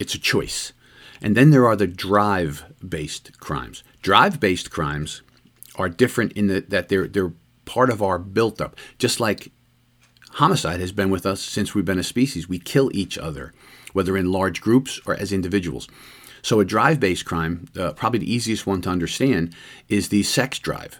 It's 0.00 0.14
a 0.16 0.18
choice. 0.18 0.72
And 1.20 1.36
then 1.36 1.50
there 1.50 1.66
are 1.66 1.76
the 1.76 1.86
drive-based 1.86 3.38
crimes. 3.38 3.84
Drive-based 4.02 4.72
crimes 4.72 5.22
are 5.76 5.88
different 5.88 6.32
in 6.32 6.48
the, 6.48 6.60
that 6.62 6.88
they're 6.88 7.06
they're 7.06 7.34
part 7.64 7.90
of 7.90 8.02
our 8.02 8.18
built-up. 8.18 8.76
Just 8.98 9.20
like 9.20 9.52
homicide 10.32 10.80
has 10.80 10.92
been 10.92 11.10
with 11.10 11.24
us 11.24 11.40
since 11.40 11.72
we've 11.72 11.84
been 11.84 12.00
a 12.00 12.02
species. 12.14 12.48
We 12.48 12.58
kill 12.58 12.90
each 12.92 13.16
other, 13.16 13.52
whether 13.92 14.16
in 14.16 14.32
large 14.32 14.60
groups 14.60 15.00
or 15.06 15.14
as 15.14 15.32
individuals. 15.32 15.86
So 16.42 16.58
a 16.58 16.64
drive-based 16.64 17.24
crime, 17.24 17.68
uh, 17.78 17.92
probably 17.92 18.18
the 18.18 18.32
easiest 18.32 18.66
one 18.66 18.82
to 18.82 18.90
understand, 18.90 19.54
is 19.88 20.08
the 20.08 20.24
sex 20.24 20.58
drive. 20.58 20.98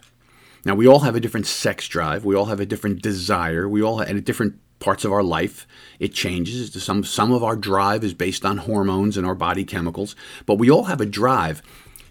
Now 0.65 0.75
we 0.75 0.87
all 0.87 1.01
have 1.01 1.15
a 1.15 1.19
different 1.19 1.45
sex 1.45 1.87
drive. 1.87 2.23
We 2.23 2.35
all 2.35 2.45
have 2.45 2.61
a 2.61 2.65
different 2.65 3.01
desire. 3.01 3.67
We 3.67 3.83
all 3.83 3.97
have 3.97 4.23
different 4.23 4.59
parts 4.79 5.03
of 5.03 5.11
our 5.11 5.23
life. 5.23 5.67
It 5.99 6.13
changes. 6.13 6.71
Some 6.83 7.03
some 7.03 7.31
of 7.31 7.43
our 7.43 7.55
drive 7.55 8.03
is 8.03 8.13
based 8.13 8.45
on 8.45 8.57
hormones 8.57 9.17
and 9.17 9.25
our 9.25 9.35
body 9.35 9.65
chemicals, 9.65 10.15
but 10.45 10.55
we 10.55 10.69
all 10.69 10.85
have 10.85 11.01
a 11.01 11.05
drive. 11.05 11.61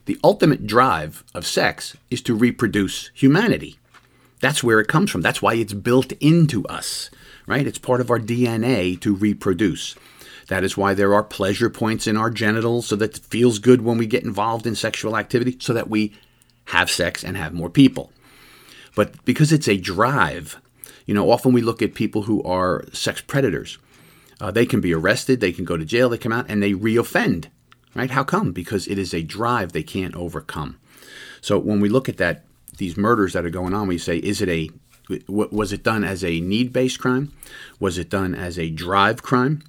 The 0.04 0.18
ultimate 0.24 0.66
drive 0.66 1.22
of 1.34 1.46
sex 1.46 1.96
is 2.10 2.20
to 2.22 2.34
reproduce 2.34 3.10
humanity. 3.14 3.78
That's 4.40 4.64
where 4.64 4.80
it 4.80 4.88
comes 4.88 5.10
from. 5.10 5.20
That's 5.20 5.40
why 5.40 5.54
it's 5.54 5.72
built 5.72 6.12
into 6.12 6.66
us, 6.66 7.10
right? 7.46 7.66
It's 7.66 7.78
part 7.78 8.00
of 8.00 8.10
our 8.10 8.18
DNA 8.18 9.00
to 9.00 9.14
reproduce. 9.14 9.94
That 10.52 10.64
is 10.64 10.76
why 10.76 10.92
there 10.92 11.14
are 11.14 11.24
pleasure 11.24 11.70
points 11.70 12.06
in 12.06 12.18
our 12.18 12.28
genitals 12.28 12.86
so 12.86 12.94
that 12.96 13.16
it 13.16 13.24
feels 13.24 13.58
good 13.58 13.80
when 13.80 13.96
we 13.96 14.04
get 14.04 14.22
involved 14.22 14.66
in 14.66 14.74
sexual 14.74 15.16
activity, 15.16 15.56
so 15.58 15.72
that 15.72 15.88
we 15.88 16.12
have 16.66 16.90
sex 16.90 17.24
and 17.24 17.38
have 17.38 17.54
more 17.54 17.70
people. 17.70 18.12
But 18.94 19.24
because 19.24 19.50
it's 19.50 19.66
a 19.66 19.78
drive, 19.78 20.60
you 21.06 21.14
know, 21.14 21.30
often 21.30 21.54
we 21.54 21.62
look 21.62 21.80
at 21.80 21.94
people 21.94 22.24
who 22.24 22.42
are 22.42 22.84
sex 22.92 23.22
predators. 23.22 23.78
Uh, 24.42 24.50
they 24.50 24.66
can 24.66 24.82
be 24.82 24.92
arrested, 24.92 25.40
they 25.40 25.52
can 25.52 25.64
go 25.64 25.78
to 25.78 25.86
jail, 25.86 26.10
they 26.10 26.18
come 26.18 26.34
out, 26.34 26.50
and 26.50 26.62
they 26.62 26.74
reoffend. 26.74 27.46
Right? 27.94 28.10
How 28.10 28.22
come? 28.22 28.52
Because 28.52 28.86
it 28.86 28.98
is 28.98 29.14
a 29.14 29.22
drive 29.22 29.72
they 29.72 29.82
can't 29.82 30.14
overcome. 30.14 30.78
So 31.40 31.58
when 31.58 31.80
we 31.80 31.88
look 31.88 32.10
at 32.10 32.18
that, 32.18 32.44
these 32.76 32.98
murders 32.98 33.32
that 33.32 33.46
are 33.46 33.50
going 33.50 33.72
on, 33.72 33.88
we 33.88 33.96
say, 33.96 34.18
is 34.18 34.42
it 34.42 34.50
a 34.50 34.68
was 35.28 35.72
it 35.72 35.82
done 35.82 36.04
as 36.04 36.22
a 36.22 36.40
need-based 36.40 36.98
crime? 36.98 37.32
Was 37.80 37.96
it 37.96 38.10
done 38.10 38.34
as 38.34 38.58
a 38.58 38.68
drive 38.68 39.22
crime? 39.22 39.62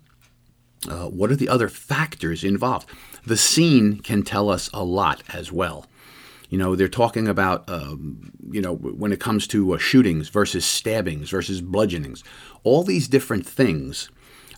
Uh, 0.87 1.07
what 1.07 1.31
are 1.31 1.35
the 1.35 1.49
other 1.49 1.69
factors 1.69 2.43
involved? 2.43 2.89
The 3.25 3.37
scene 3.37 3.99
can 3.99 4.23
tell 4.23 4.49
us 4.49 4.69
a 4.73 4.83
lot 4.83 5.23
as 5.33 5.51
well. 5.51 5.85
You 6.49 6.57
know, 6.57 6.75
they're 6.75 6.87
talking 6.87 7.27
about, 7.27 7.67
um, 7.69 8.31
you 8.51 8.61
know, 8.61 8.75
when 8.75 9.11
it 9.11 9.19
comes 9.19 9.47
to 9.47 9.73
uh, 9.73 9.77
shootings 9.77 10.29
versus 10.29 10.65
stabbings 10.65 11.29
versus 11.31 11.61
bludgeonings, 11.61 12.23
all 12.63 12.83
these 12.83 13.07
different 13.07 13.45
things 13.45 14.09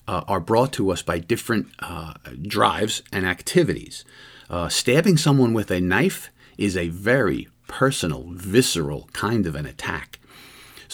uh, 0.08 0.24
are 0.28 0.40
brought 0.40 0.74
to 0.74 0.92
us 0.92 1.02
by 1.02 1.20
different 1.20 1.68
uh, 1.80 2.14
drives 2.42 3.02
and 3.12 3.26
activities. 3.26 4.04
Uh, 4.50 4.68
stabbing 4.68 5.18
someone 5.18 5.54
with 5.54 5.72
a 5.72 5.80
knife 5.80 6.30
is 6.58 6.76
a 6.76 6.90
very 6.90 7.48
personal, 7.68 8.26
visceral 8.32 9.10
kind 9.14 9.48
of 9.48 9.56
an 9.56 9.66
attack. 9.66 10.15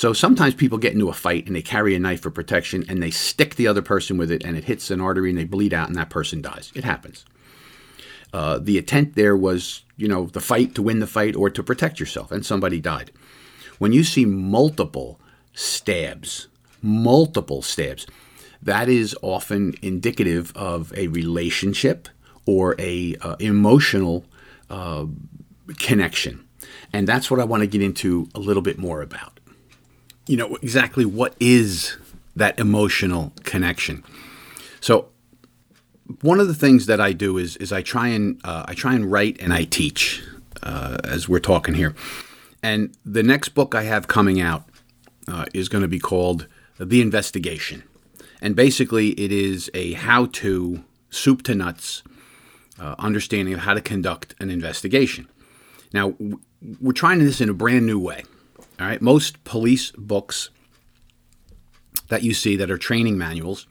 So 0.01 0.13
sometimes 0.13 0.55
people 0.55 0.79
get 0.79 0.93
into 0.93 1.09
a 1.09 1.13
fight 1.13 1.45
and 1.45 1.55
they 1.55 1.61
carry 1.61 1.93
a 1.93 1.99
knife 1.99 2.21
for 2.21 2.31
protection 2.31 2.83
and 2.89 3.03
they 3.03 3.11
stick 3.11 3.53
the 3.53 3.67
other 3.67 3.83
person 3.83 4.17
with 4.17 4.31
it 4.31 4.43
and 4.43 4.57
it 4.57 4.63
hits 4.63 4.89
an 4.89 4.99
artery 4.99 5.29
and 5.29 5.37
they 5.37 5.43
bleed 5.43 5.75
out 5.75 5.89
and 5.89 5.95
that 5.95 6.09
person 6.09 6.41
dies. 6.41 6.71
It 6.73 6.83
happens. 6.83 7.23
Uh, 8.33 8.57
the 8.57 8.79
intent 8.79 9.13
there 9.13 9.37
was, 9.37 9.83
you 9.97 10.07
know, 10.07 10.25
the 10.25 10.39
fight 10.39 10.73
to 10.73 10.81
win 10.81 11.01
the 11.01 11.05
fight 11.05 11.35
or 11.35 11.51
to 11.51 11.61
protect 11.61 11.99
yourself, 11.99 12.31
and 12.31 12.43
somebody 12.43 12.79
died. 12.79 13.11
When 13.77 13.93
you 13.93 14.03
see 14.03 14.25
multiple 14.25 15.19
stabs, 15.53 16.47
multiple 16.81 17.61
stabs, 17.61 18.07
that 18.59 18.89
is 18.89 19.15
often 19.21 19.75
indicative 19.83 20.51
of 20.55 20.91
a 20.97 21.09
relationship 21.09 22.09
or 22.47 22.75
a 22.79 23.17
uh, 23.21 23.35
emotional 23.37 24.25
uh, 24.67 25.05
connection, 25.77 26.47
and 26.91 27.07
that's 27.07 27.29
what 27.29 27.39
I 27.39 27.43
want 27.43 27.61
to 27.61 27.67
get 27.67 27.83
into 27.83 28.29
a 28.33 28.39
little 28.39 28.63
bit 28.63 28.79
more 28.79 29.03
about. 29.03 29.40
You 30.31 30.37
know 30.37 30.55
exactly 30.61 31.03
what 31.03 31.35
is 31.41 31.97
that 32.37 32.57
emotional 32.57 33.33
connection. 33.43 34.01
So 34.79 35.09
one 36.21 36.39
of 36.39 36.47
the 36.47 36.53
things 36.53 36.85
that 36.85 37.01
I 37.01 37.11
do 37.11 37.37
is 37.37 37.57
is 37.57 37.73
I 37.73 37.81
try 37.81 38.07
and 38.07 38.39
uh, 38.45 38.63
I 38.65 38.73
try 38.73 38.95
and 38.95 39.11
write 39.11 39.41
and 39.41 39.51
I 39.51 39.65
teach 39.65 40.23
uh, 40.63 40.99
as 41.03 41.27
we're 41.27 41.41
talking 41.41 41.73
here. 41.73 41.93
And 42.63 42.95
the 43.03 43.23
next 43.23 43.49
book 43.49 43.75
I 43.75 43.83
have 43.83 44.07
coming 44.07 44.39
out 44.39 44.63
uh, 45.27 45.47
is 45.53 45.67
going 45.67 45.81
to 45.81 45.89
be 45.89 45.99
called 45.99 46.47
The 46.79 47.01
Investigation, 47.01 47.83
and 48.41 48.55
basically 48.55 49.09
it 49.19 49.33
is 49.33 49.69
a 49.73 49.91
how-to 49.93 50.81
soup 51.09 51.41
to 51.43 51.55
nuts 51.55 52.03
uh, 52.79 52.95
understanding 52.97 53.53
of 53.53 53.59
how 53.59 53.73
to 53.73 53.81
conduct 53.81 54.33
an 54.39 54.49
investigation. 54.49 55.27
Now 55.91 56.15
we're 56.79 56.93
trying 56.93 57.19
this 57.19 57.41
in 57.41 57.49
a 57.49 57.53
brand 57.53 57.85
new 57.85 57.99
way. 57.99 58.23
All 58.81 58.87
right, 58.87 59.01
most 59.01 59.43
police 59.43 59.91
books 59.91 60.49
that 62.07 62.23
you 62.23 62.33
see 62.33 62.55
that 62.55 62.71
are 62.71 62.79
training 62.79 63.15
manuals 63.15 63.67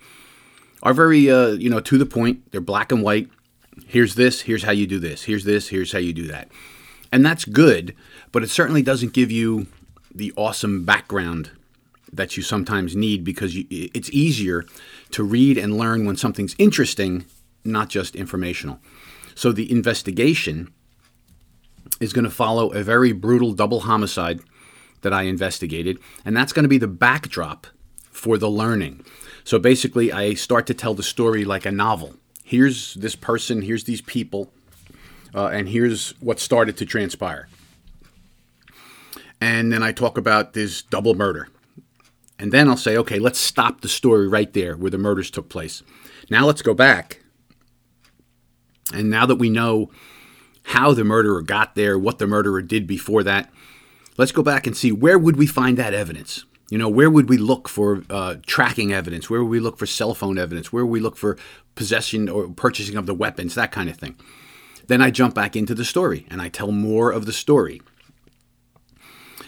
are 0.85 0.95
very 0.95 1.29
uh, 1.29 1.49
you 1.49 1.69
know 1.69 1.81
to 1.81 1.99
the 1.99 2.07
point. 2.07 2.53
They're 2.53 2.61
black 2.61 2.93
and 2.93 3.03
white. 3.03 3.29
Here's 3.89 4.15
this. 4.15 4.43
Here's 4.43 4.63
how 4.63 4.71
you 4.71 4.87
do 4.87 5.01
this. 5.01 5.25
Here's 5.25 5.43
this. 5.43 5.69
Here's 5.71 5.91
how 5.91 5.99
you 5.99 6.13
do 6.13 6.29
that. 6.29 6.49
And 7.11 7.27
that's 7.27 7.45
good, 7.45 7.97
but 8.31 8.45
it 8.45 8.51
certainly 8.51 8.83
doesn't 8.83 9.13
give 9.13 9.33
you 9.33 9.67
the 10.15 10.33
awesome 10.37 10.85
background 10.85 11.51
that 12.13 12.37
you 12.37 12.45
sometimes 12.45 12.95
need 12.95 13.25
because 13.25 13.57
you, 13.57 13.67
it's 13.69 14.11
easier 14.11 14.65
to 15.11 15.25
read 15.25 15.59
and 15.59 15.77
learn 15.77 16.05
when 16.05 16.17
something's 16.17 16.55
interesting, 16.57 17.25
not 17.65 17.89
just 17.89 18.15
informational. 18.15 18.79
So 19.35 19.51
the 19.51 19.71
investigation 19.73 20.73
is 22.01 22.13
going 22.13 22.25
to 22.25 22.31
follow 22.31 22.71
a 22.71 22.85
very 22.85 23.11
brutal 23.11 23.53
double 23.53 23.81
homicide 23.81 24.41
that 25.03 25.13
I 25.13 25.23
investigated, 25.23 25.99
and 26.25 26.37
that's 26.37 26.53
going 26.53 26.65
to 26.65 26.69
be 26.69 26.79
the 26.79 26.89
backdrop 26.89 27.67
for 28.11 28.39
the 28.39 28.51
learning. 28.51 29.05
So 29.45 29.59
basically, 29.59 30.13
I 30.13 30.35
start 30.35 30.67
to 30.67 30.75
tell 30.75 30.95
the 30.95 31.03
story 31.03 31.45
like 31.45 31.65
a 31.65 31.73
novel. 31.73 32.15
Here's 32.45 32.95
this 32.95 33.17
person, 33.17 33.63
here's 33.63 33.85
these 33.85 34.01
people, 34.03 34.53
uh, 35.35 35.47
and 35.47 35.69
here's 35.69 36.11
what 36.21 36.41
started 36.41 36.77
to 36.79 36.87
transpire. 36.87 37.49
And 39.41 39.73
then 39.73 39.83
I 39.83 39.93
talk 39.93 40.19
about 40.19 40.53
this 40.53 40.83
double 40.83 41.15
murder. 41.15 41.49
And 42.39 42.53
then 42.53 42.69
I'll 42.69 42.77
say, 42.77 42.97
okay, 42.97 43.19
let's 43.19 43.39
stop 43.39 43.81
the 43.81 43.89
story 43.89 44.27
right 44.27 44.53
there 44.53 44.77
where 44.77 44.91
the 44.91 44.99
murders 44.99 45.31
took 45.31 45.49
place. 45.49 45.83
Now 46.31 46.47
let's 46.47 46.63
go 46.63 46.75
back. 46.75 47.21
And 48.93 49.11
now 49.11 49.27
that 49.27 49.37
we 49.37 49.51
know 49.51 49.91
how 50.65 50.93
the 50.93 51.05
murderer 51.05 51.43
got 51.43 51.75
there, 51.75 51.99
what 51.99 52.19
the 52.19 52.27
murderer 52.27 52.63
did 52.63 52.87
before 52.87 53.23
that, 53.25 53.53
let's 54.17 54.33
go 54.33 54.43
back 54.43 54.67
and 54.67 54.77
see 54.77 54.93
where 54.93 55.19
would 55.19 55.37
we 55.37 55.47
find 55.47 55.77
that 55.79 55.95
evidence? 55.95 56.45
You 56.71 56.79
know, 56.79 56.89
where 56.89 57.11
would 57.11 57.29
we 57.29 57.37
look 57.37 57.69
for 57.69 58.05
uh, 58.09 58.37
tracking 58.47 58.93
evidence? 58.93 59.29
Where 59.29 59.43
would 59.43 59.51
we 59.51 59.59
look 59.59 59.77
for 59.77 59.87
cell 59.87 60.15
phone 60.15 60.39
evidence? 60.39 60.73
Where 60.73 60.87
would 60.87 60.93
we 60.93 61.01
look 61.01 61.17
for 61.17 61.37
possession 61.75 62.29
or 62.29 62.49
purchasing 62.49 62.97
of 62.97 63.07
the 63.07 63.15
weapons? 63.15 63.57
That 63.57 63.73
kind 63.73 63.91
of 63.91 63.97
thing. 63.97 64.17
Then 64.87 65.03
I 65.03 65.11
jump 65.11 65.35
back 65.35 65.57
into 65.57 65.75
the 65.75 65.85
story 65.85 66.27
and 66.31 66.41
I 66.41 66.49
tell 66.49 66.71
more 66.71 67.11
of 67.11 67.27
the 67.27 67.33
story. 67.33 67.83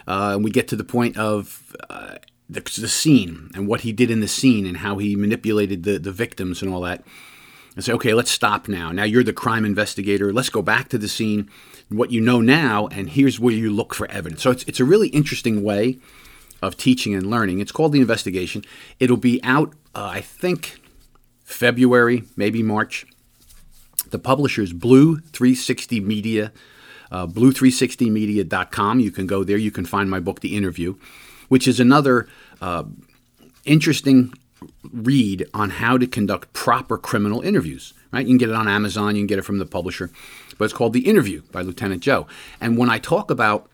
Uh, 0.07 0.33
and 0.35 0.45
we 0.45 0.51
get 0.51 0.67
to 0.69 0.77
the 0.77 0.85
point 0.85 1.17
of 1.17 1.77
uh, 1.89 2.17
the, 2.49 2.61
the, 2.61 2.89
scene 2.89 3.51
and 3.55 3.69
what 3.69 3.83
he 3.83 3.93
did 3.93 4.11
in 4.11 4.21
the 4.21 4.29
scene 4.29 4.67
and 4.67 4.79
how 4.79 4.99
he 4.99 5.15
manipulated 5.15 5.85
the, 5.85 5.99
the 5.99 6.11
victims 6.11 6.61
and 6.61 6.73
all 6.73 6.81
that. 6.81 7.05
And 7.75 7.85
say, 7.85 7.93
okay, 7.93 8.15
let's 8.15 8.31
stop 8.31 8.69
now. 8.69 8.91
Now 8.91 9.05
you're 9.05 9.25
the 9.25 9.33
crime 9.33 9.65
investigator. 9.65 10.33
Let's 10.33 10.51
go 10.51 10.61
back 10.61 10.89
to 10.89 10.99
the 10.99 11.09
scene, 11.09 11.49
what 11.97 12.11
you 12.11 12.21
know 12.21 12.41
now, 12.41 12.89
and 12.89 13.11
here's 13.11 13.39
where 13.41 13.55
you 13.55 13.73
look 13.73 13.95
for 13.95 14.11
evidence. 14.11 14.43
So 14.43 14.51
it's, 14.51 14.65
it's 14.65 14.81
a 14.81 14.85
really 14.85 15.09
interesting 15.09 15.63
way 15.63 15.99
of 16.61 16.77
teaching 16.77 17.15
and 17.15 17.27
learning. 17.27 17.61
It's 17.61 17.73
called 17.73 17.93
The 17.93 18.01
Investigation. 18.01 18.65
It'll 19.01 19.17
be 19.17 19.41
out, 19.43 19.75
uh, 19.95 20.11
I 20.13 20.21
think, 20.21 20.81
February, 21.45 22.25
maybe 22.37 22.63
March. 22.63 23.07
The 24.11 24.19
publisher 24.19 24.63
is 24.63 24.73
Blue 24.73 25.19
360 25.19 26.01
Media, 26.01 26.53
uh, 27.11 27.27
blue360media.com. 27.27 29.01
You 29.01 29.11
can 29.11 29.27
go 29.27 29.43
there. 29.45 29.57
You 29.57 29.71
can 29.71 29.85
find 29.85 30.09
my 30.09 30.21
book, 30.21 30.41
The 30.41 30.57
Interview, 30.57 30.97
which 31.49 31.67
is 31.67 31.81
another 31.81 32.29
uh, 32.61 32.85
interesting 33.65 34.33
read 34.93 35.47
on 35.53 35.71
how 35.71 35.99
to 35.99 36.07
conduct 36.07 36.53
proper 36.53 36.99
criminal 36.99 37.41
interviews. 37.41 37.95
Right? 38.13 38.27
You 38.27 38.33
can 38.33 38.39
get 38.39 38.51
it 38.51 38.55
on 38.55 38.69
Amazon. 38.69 39.17
You 39.17 39.23
can 39.23 39.27
get 39.27 39.39
it 39.39 39.43
from 39.43 39.59
the 39.59 39.67
publisher, 39.67 40.11
but 40.55 40.65
it's 40.65 40.75
called 40.75 40.93
The 40.93 41.09
Interview 41.09 41.43
by 41.53 41.63
Lieutenant 41.63 42.03
Joe. 42.03 42.27
And 42.61 42.77
when 42.77 42.91
I 42.91 42.99
talk 42.99 43.31
about 43.31 43.69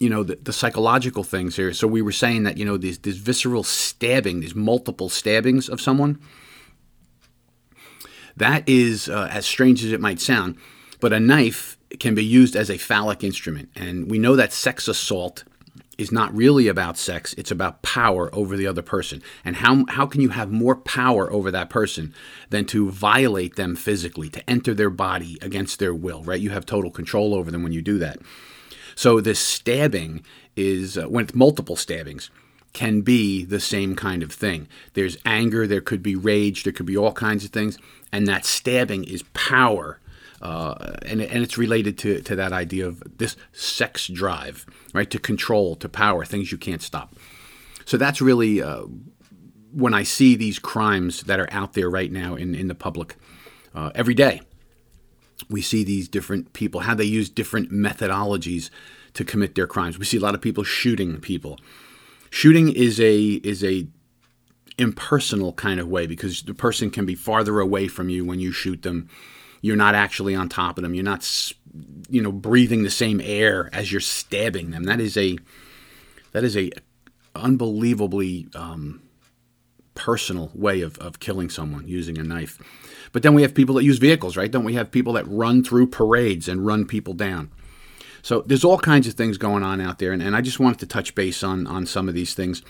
you 0.00 0.08
know 0.08 0.22
the, 0.24 0.36
the, 0.36 0.52
psychological 0.52 1.22
things 1.22 1.56
here. 1.56 1.72
So 1.74 1.86
we 1.86 2.02
were 2.02 2.10
saying 2.10 2.44
that 2.44 2.56
you 2.56 2.64
know 2.64 2.78
these 2.78 2.98
this 2.98 3.18
visceral 3.18 3.62
stabbing, 3.62 4.40
these 4.40 4.54
multiple 4.54 5.10
stabbings 5.10 5.68
of 5.68 5.80
someone. 5.80 6.18
That 8.36 8.66
is 8.66 9.08
uh, 9.08 9.28
as 9.30 9.44
strange 9.44 9.84
as 9.84 9.92
it 9.92 10.00
might 10.00 10.18
sound, 10.18 10.56
but 11.00 11.12
a 11.12 11.20
knife 11.20 11.76
can 11.98 12.14
be 12.14 12.24
used 12.24 12.56
as 12.56 12.70
a 12.70 12.78
phallic 12.78 13.22
instrument, 13.22 13.68
and 13.76 14.10
we 14.10 14.18
know 14.18 14.36
that 14.36 14.54
sex 14.54 14.88
assault 14.88 15.44
is 16.00 16.10
not 16.10 16.34
really 16.34 16.66
about 16.66 16.96
sex, 16.96 17.34
it's 17.36 17.50
about 17.50 17.82
power 17.82 18.34
over 18.34 18.56
the 18.56 18.66
other 18.66 18.80
person. 18.82 19.22
And 19.44 19.56
how, 19.56 19.84
how 19.88 20.06
can 20.06 20.22
you 20.22 20.30
have 20.30 20.50
more 20.50 20.74
power 20.74 21.30
over 21.30 21.50
that 21.50 21.68
person 21.68 22.14
than 22.48 22.64
to 22.66 22.90
violate 22.90 23.56
them 23.56 23.76
physically, 23.76 24.30
to 24.30 24.50
enter 24.50 24.72
their 24.72 24.90
body 24.90 25.38
against 25.42 25.78
their 25.78 25.94
will, 25.94 26.22
right? 26.22 26.40
You 26.40 26.50
have 26.50 26.64
total 26.64 26.90
control 26.90 27.34
over 27.34 27.50
them 27.50 27.62
when 27.62 27.72
you 27.72 27.82
do 27.82 27.98
that. 27.98 28.18
So 28.94 29.20
this 29.20 29.38
stabbing 29.38 30.24
is, 30.56 30.96
uh, 30.96 31.04
when 31.04 31.24
it's 31.24 31.34
multiple 31.34 31.76
stabbings, 31.76 32.30
can 32.72 33.02
be 33.02 33.44
the 33.44 33.60
same 33.60 33.94
kind 33.94 34.22
of 34.22 34.32
thing. 34.32 34.68
There's 34.94 35.18
anger, 35.26 35.66
there 35.66 35.80
could 35.80 36.02
be 36.02 36.16
rage, 36.16 36.64
there 36.64 36.72
could 36.72 36.86
be 36.86 36.96
all 36.96 37.12
kinds 37.12 37.44
of 37.44 37.50
things, 37.50 37.76
and 38.10 38.26
that 38.26 38.46
stabbing 38.46 39.04
is 39.04 39.24
power 39.34 39.98
uh, 40.40 40.96
and, 41.06 41.20
and 41.20 41.42
it's 41.42 41.58
related 41.58 41.98
to, 41.98 42.20
to 42.22 42.34
that 42.36 42.52
idea 42.52 42.86
of 42.86 43.02
this 43.18 43.36
sex 43.52 44.06
drive, 44.08 44.66
right? 44.94 45.10
To 45.10 45.18
control, 45.18 45.76
to 45.76 45.88
power, 45.88 46.24
things 46.24 46.50
you 46.50 46.58
can't 46.58 46.82
stop. 46.82 47.14
So 47.84 47.96
that's 47.96 48.20
really 48.22 48.62
uh, 48.62 48.84
when 49.72 49.94
I 49.94 50.02
see 50.02 50.36
these 50.36 50.58
crimes 50.58 51.22
that 51.22 51.40
are 51.40 51.48
out 51.50 51.74
there 51.74 51.90
right 51.90 52.10
now 52.10 52.34
in, 52.34 52.54
in 52.54 52.68
the 52.68 52.74
public 52.74 53.16
uh, 53.74 53.90
every 53.94 54.14
day. 54.14 54.40
We 55.48 55.62
see 55.62 55.84
these 55.84 56.08
different 56.08 56.52
people, 56.52 56.80
how 56.80 56.94
they 56.94 57.04
use 57.04 57.28
different 57.30 57.72
methodologies 57.72 58.70
to 59.14 59.24
commit 59.24 59.54
their 59.54 59.66
crimes. 59.66 59.98
We 59.98 60.04
see 60.04 60.18
a 60.18 60.20
lot 60.20 60.34
of 60.34 60.40
people 60.40 60.64
shooting 60.64 61.20
people. 61.20 61.58
Shooting 62.30 62.72
is 62.72 63.00
a 63.00 63.18
is 63.42 63.64
a 63.64 63.88
impersonal 64.78 65.52
kind 65.54 65.80
of 65.80 65.88
way 65.88 66.06
because 66.06 66.42
the 66.42 66.54
person 66.54 66.90
can 66.90 67.04
be 67.04 67.14
farther 67.14 67.60
away 67.60 67.88
from 67.88 68.08
you 68.08 68.24
when 68.24 68.40
you 68.40 68.52
shoot 68.52 68.82
them 68.82 69.08
you're 69.60 69.76
not 69.76 69.94
actually 69.94 70.34
on 70.34 70.48
top 70.48 70.78
of 70.78 70.82
them. 70.82 70.94
You're 70.94 71.04
not, 71.04 71.52
you 72.08 72.22
know, 72.22 72.32
breathing 72.32 72.82
the 72.82 72.90
same 72.90 73.20
air 73.22 73.68
as 73.72 73.92
you're 73.92 74.00
stabbing 74.00 74.70
them. 74.70 74.84
That 74.84 75.00
is 75.00 75.16
a 75.16 75.38
that 76.32 76.44
is 76.44 76.56
a 76.56 76.70
unbelievably 77.34 78.48
um, 78.54 79.02
personal 79.94 80.50
way 80.54 80.80
of, 80.80 80.98
of 80.98 81.20
killing 81.20 81.50
someone 81.50 81.86
using 81.86 82.18
a 82.18 82.22
knife. 82.22 82.58
But 83.12 83.22
then 83.22 83.34
we 83.34 83.42
have 83.42 83.54
people 83.54 83.74
that 83.74 83.84
use 83.84 83.98
vehicles, 83.98 84.36
right? 84.36 84.50
Don't 84.50 84.64
we 84.64 84.74
have 84.74 84.90
people 84.90 85.12
that 85.14 85.26
run 85.28 85.62
through 85.64 85.88
parades 85.88 86.48
and 86.48 86.64
run 86.64 86.86
people 86.86 87.14
down? 87.14 87.50
So 88.22 88.42
there's 88.42 88.64
all 88.64 88.78
kinds 88.78 89.08
of 89.08 89.14
things 89.14 89.38
going 89.38 89.62
on 89.62 89.80
out 89.80 89.98
there, 89.98 90.12
and, 90.12 90.22
and 90.22 90.36
I 90.36 90.42
just 90.42 90.60
wanted 90.60 90.78
to 90.80 90.86
touch 90.86 91.14
base 91.14 91.42
on 91.42 91.66
on 91.66 91.86
some 91.86 92.08
of 92.08 92.14
these 92.14 92.34
things 92.34 92.62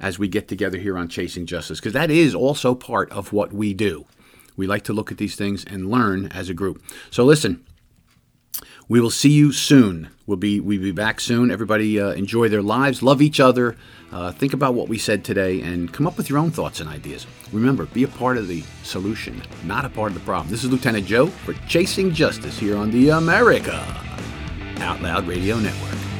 as 0.00 0.18
we 0.18 0.28
get 0.28 0.48
together 0.48 0.78
here 0.78 0.98
on 0.98 1.08
Chasing 1.08 1.46
Justice, 1.46 1.78
because 1.78 1.92
that 1.92 2.10
is 2.10 2.34
also 2.34 2.74
part 2.74 3.10
of 3.12 3.32
what 3.32 3.52
we 3.52 3.72
do. 3.72 4.04
We 4.56 4.66
like 4.66 4.84
to 4.84 4.92
look 4.92 5.12
at 5.12 5.18
these 5.18 5.36
things 5.36 5.64
and 5.64 5.90
learn 5.90 6.26
as 6.32 6.48
a 6.48 6.54
group. 6.54 6.82
So 7.10 7.24
listen, 7.24 7.64
we 8.88 9.00
will 9.00 9.10
see 9.10 9.30
you 9.30 9.52
soon. 9.52 10.10
We'll 10.26 10.36
be 10.36 10.60
we'll 10.60 10.80
be 10.80 10.92
back 10.92 11.20
soon. 11.20 11.50
Everybody 11.50 12.00
uh, 12.00 12.10
enjoy 12.12 12.48
their 12.48 12.62
lives, 12.62 13.02
love 13.02 13.20
each 13.20 13.40
other, 13.40 13.76
uh, 14.12 14.32
think 14.32 14.52
about 14.52 14.74
what 14.74 14.88
we 14.88 14.98
said 14.98 15.24
today, 15.24 15.60
and 15.60 15.92
come 15.92 16.06
up 16.06 16.16
with 16.16 16.28
your 16.30 16.38
own 16.38 16.50
thoughts 16.50 16.80
and 16.80 16.88
ideas. 16.88 17.26
Remember, 17.52 17.86
be 17.86 18.04
a 18.04 18.08
part 18.08 18.36
of 18.36 18.48
the 18.48 18.62
solution, 18.82 19.42
not 19.64 19.84
a 19.84 19.88
part 19.88 20.12
of 20.12 20.14
the 20.14 20.24
problem. 20.24 20.50
This 20.50 20.64
is 20.64 20.70
Lieutenant 20.70 21.06
Joe 21.06 21.26
for 21.26 21.52
Chasing 21.68 22.12
Justice 22.12 22.58
here 22.58 22.76
on 22.76 22.90
the 22.90 23.10
America 23.10 23.84
Out 24.78 25.00
Loud 25.02 25.26
Radio 25.26 25.58
Network. 25.58 26.15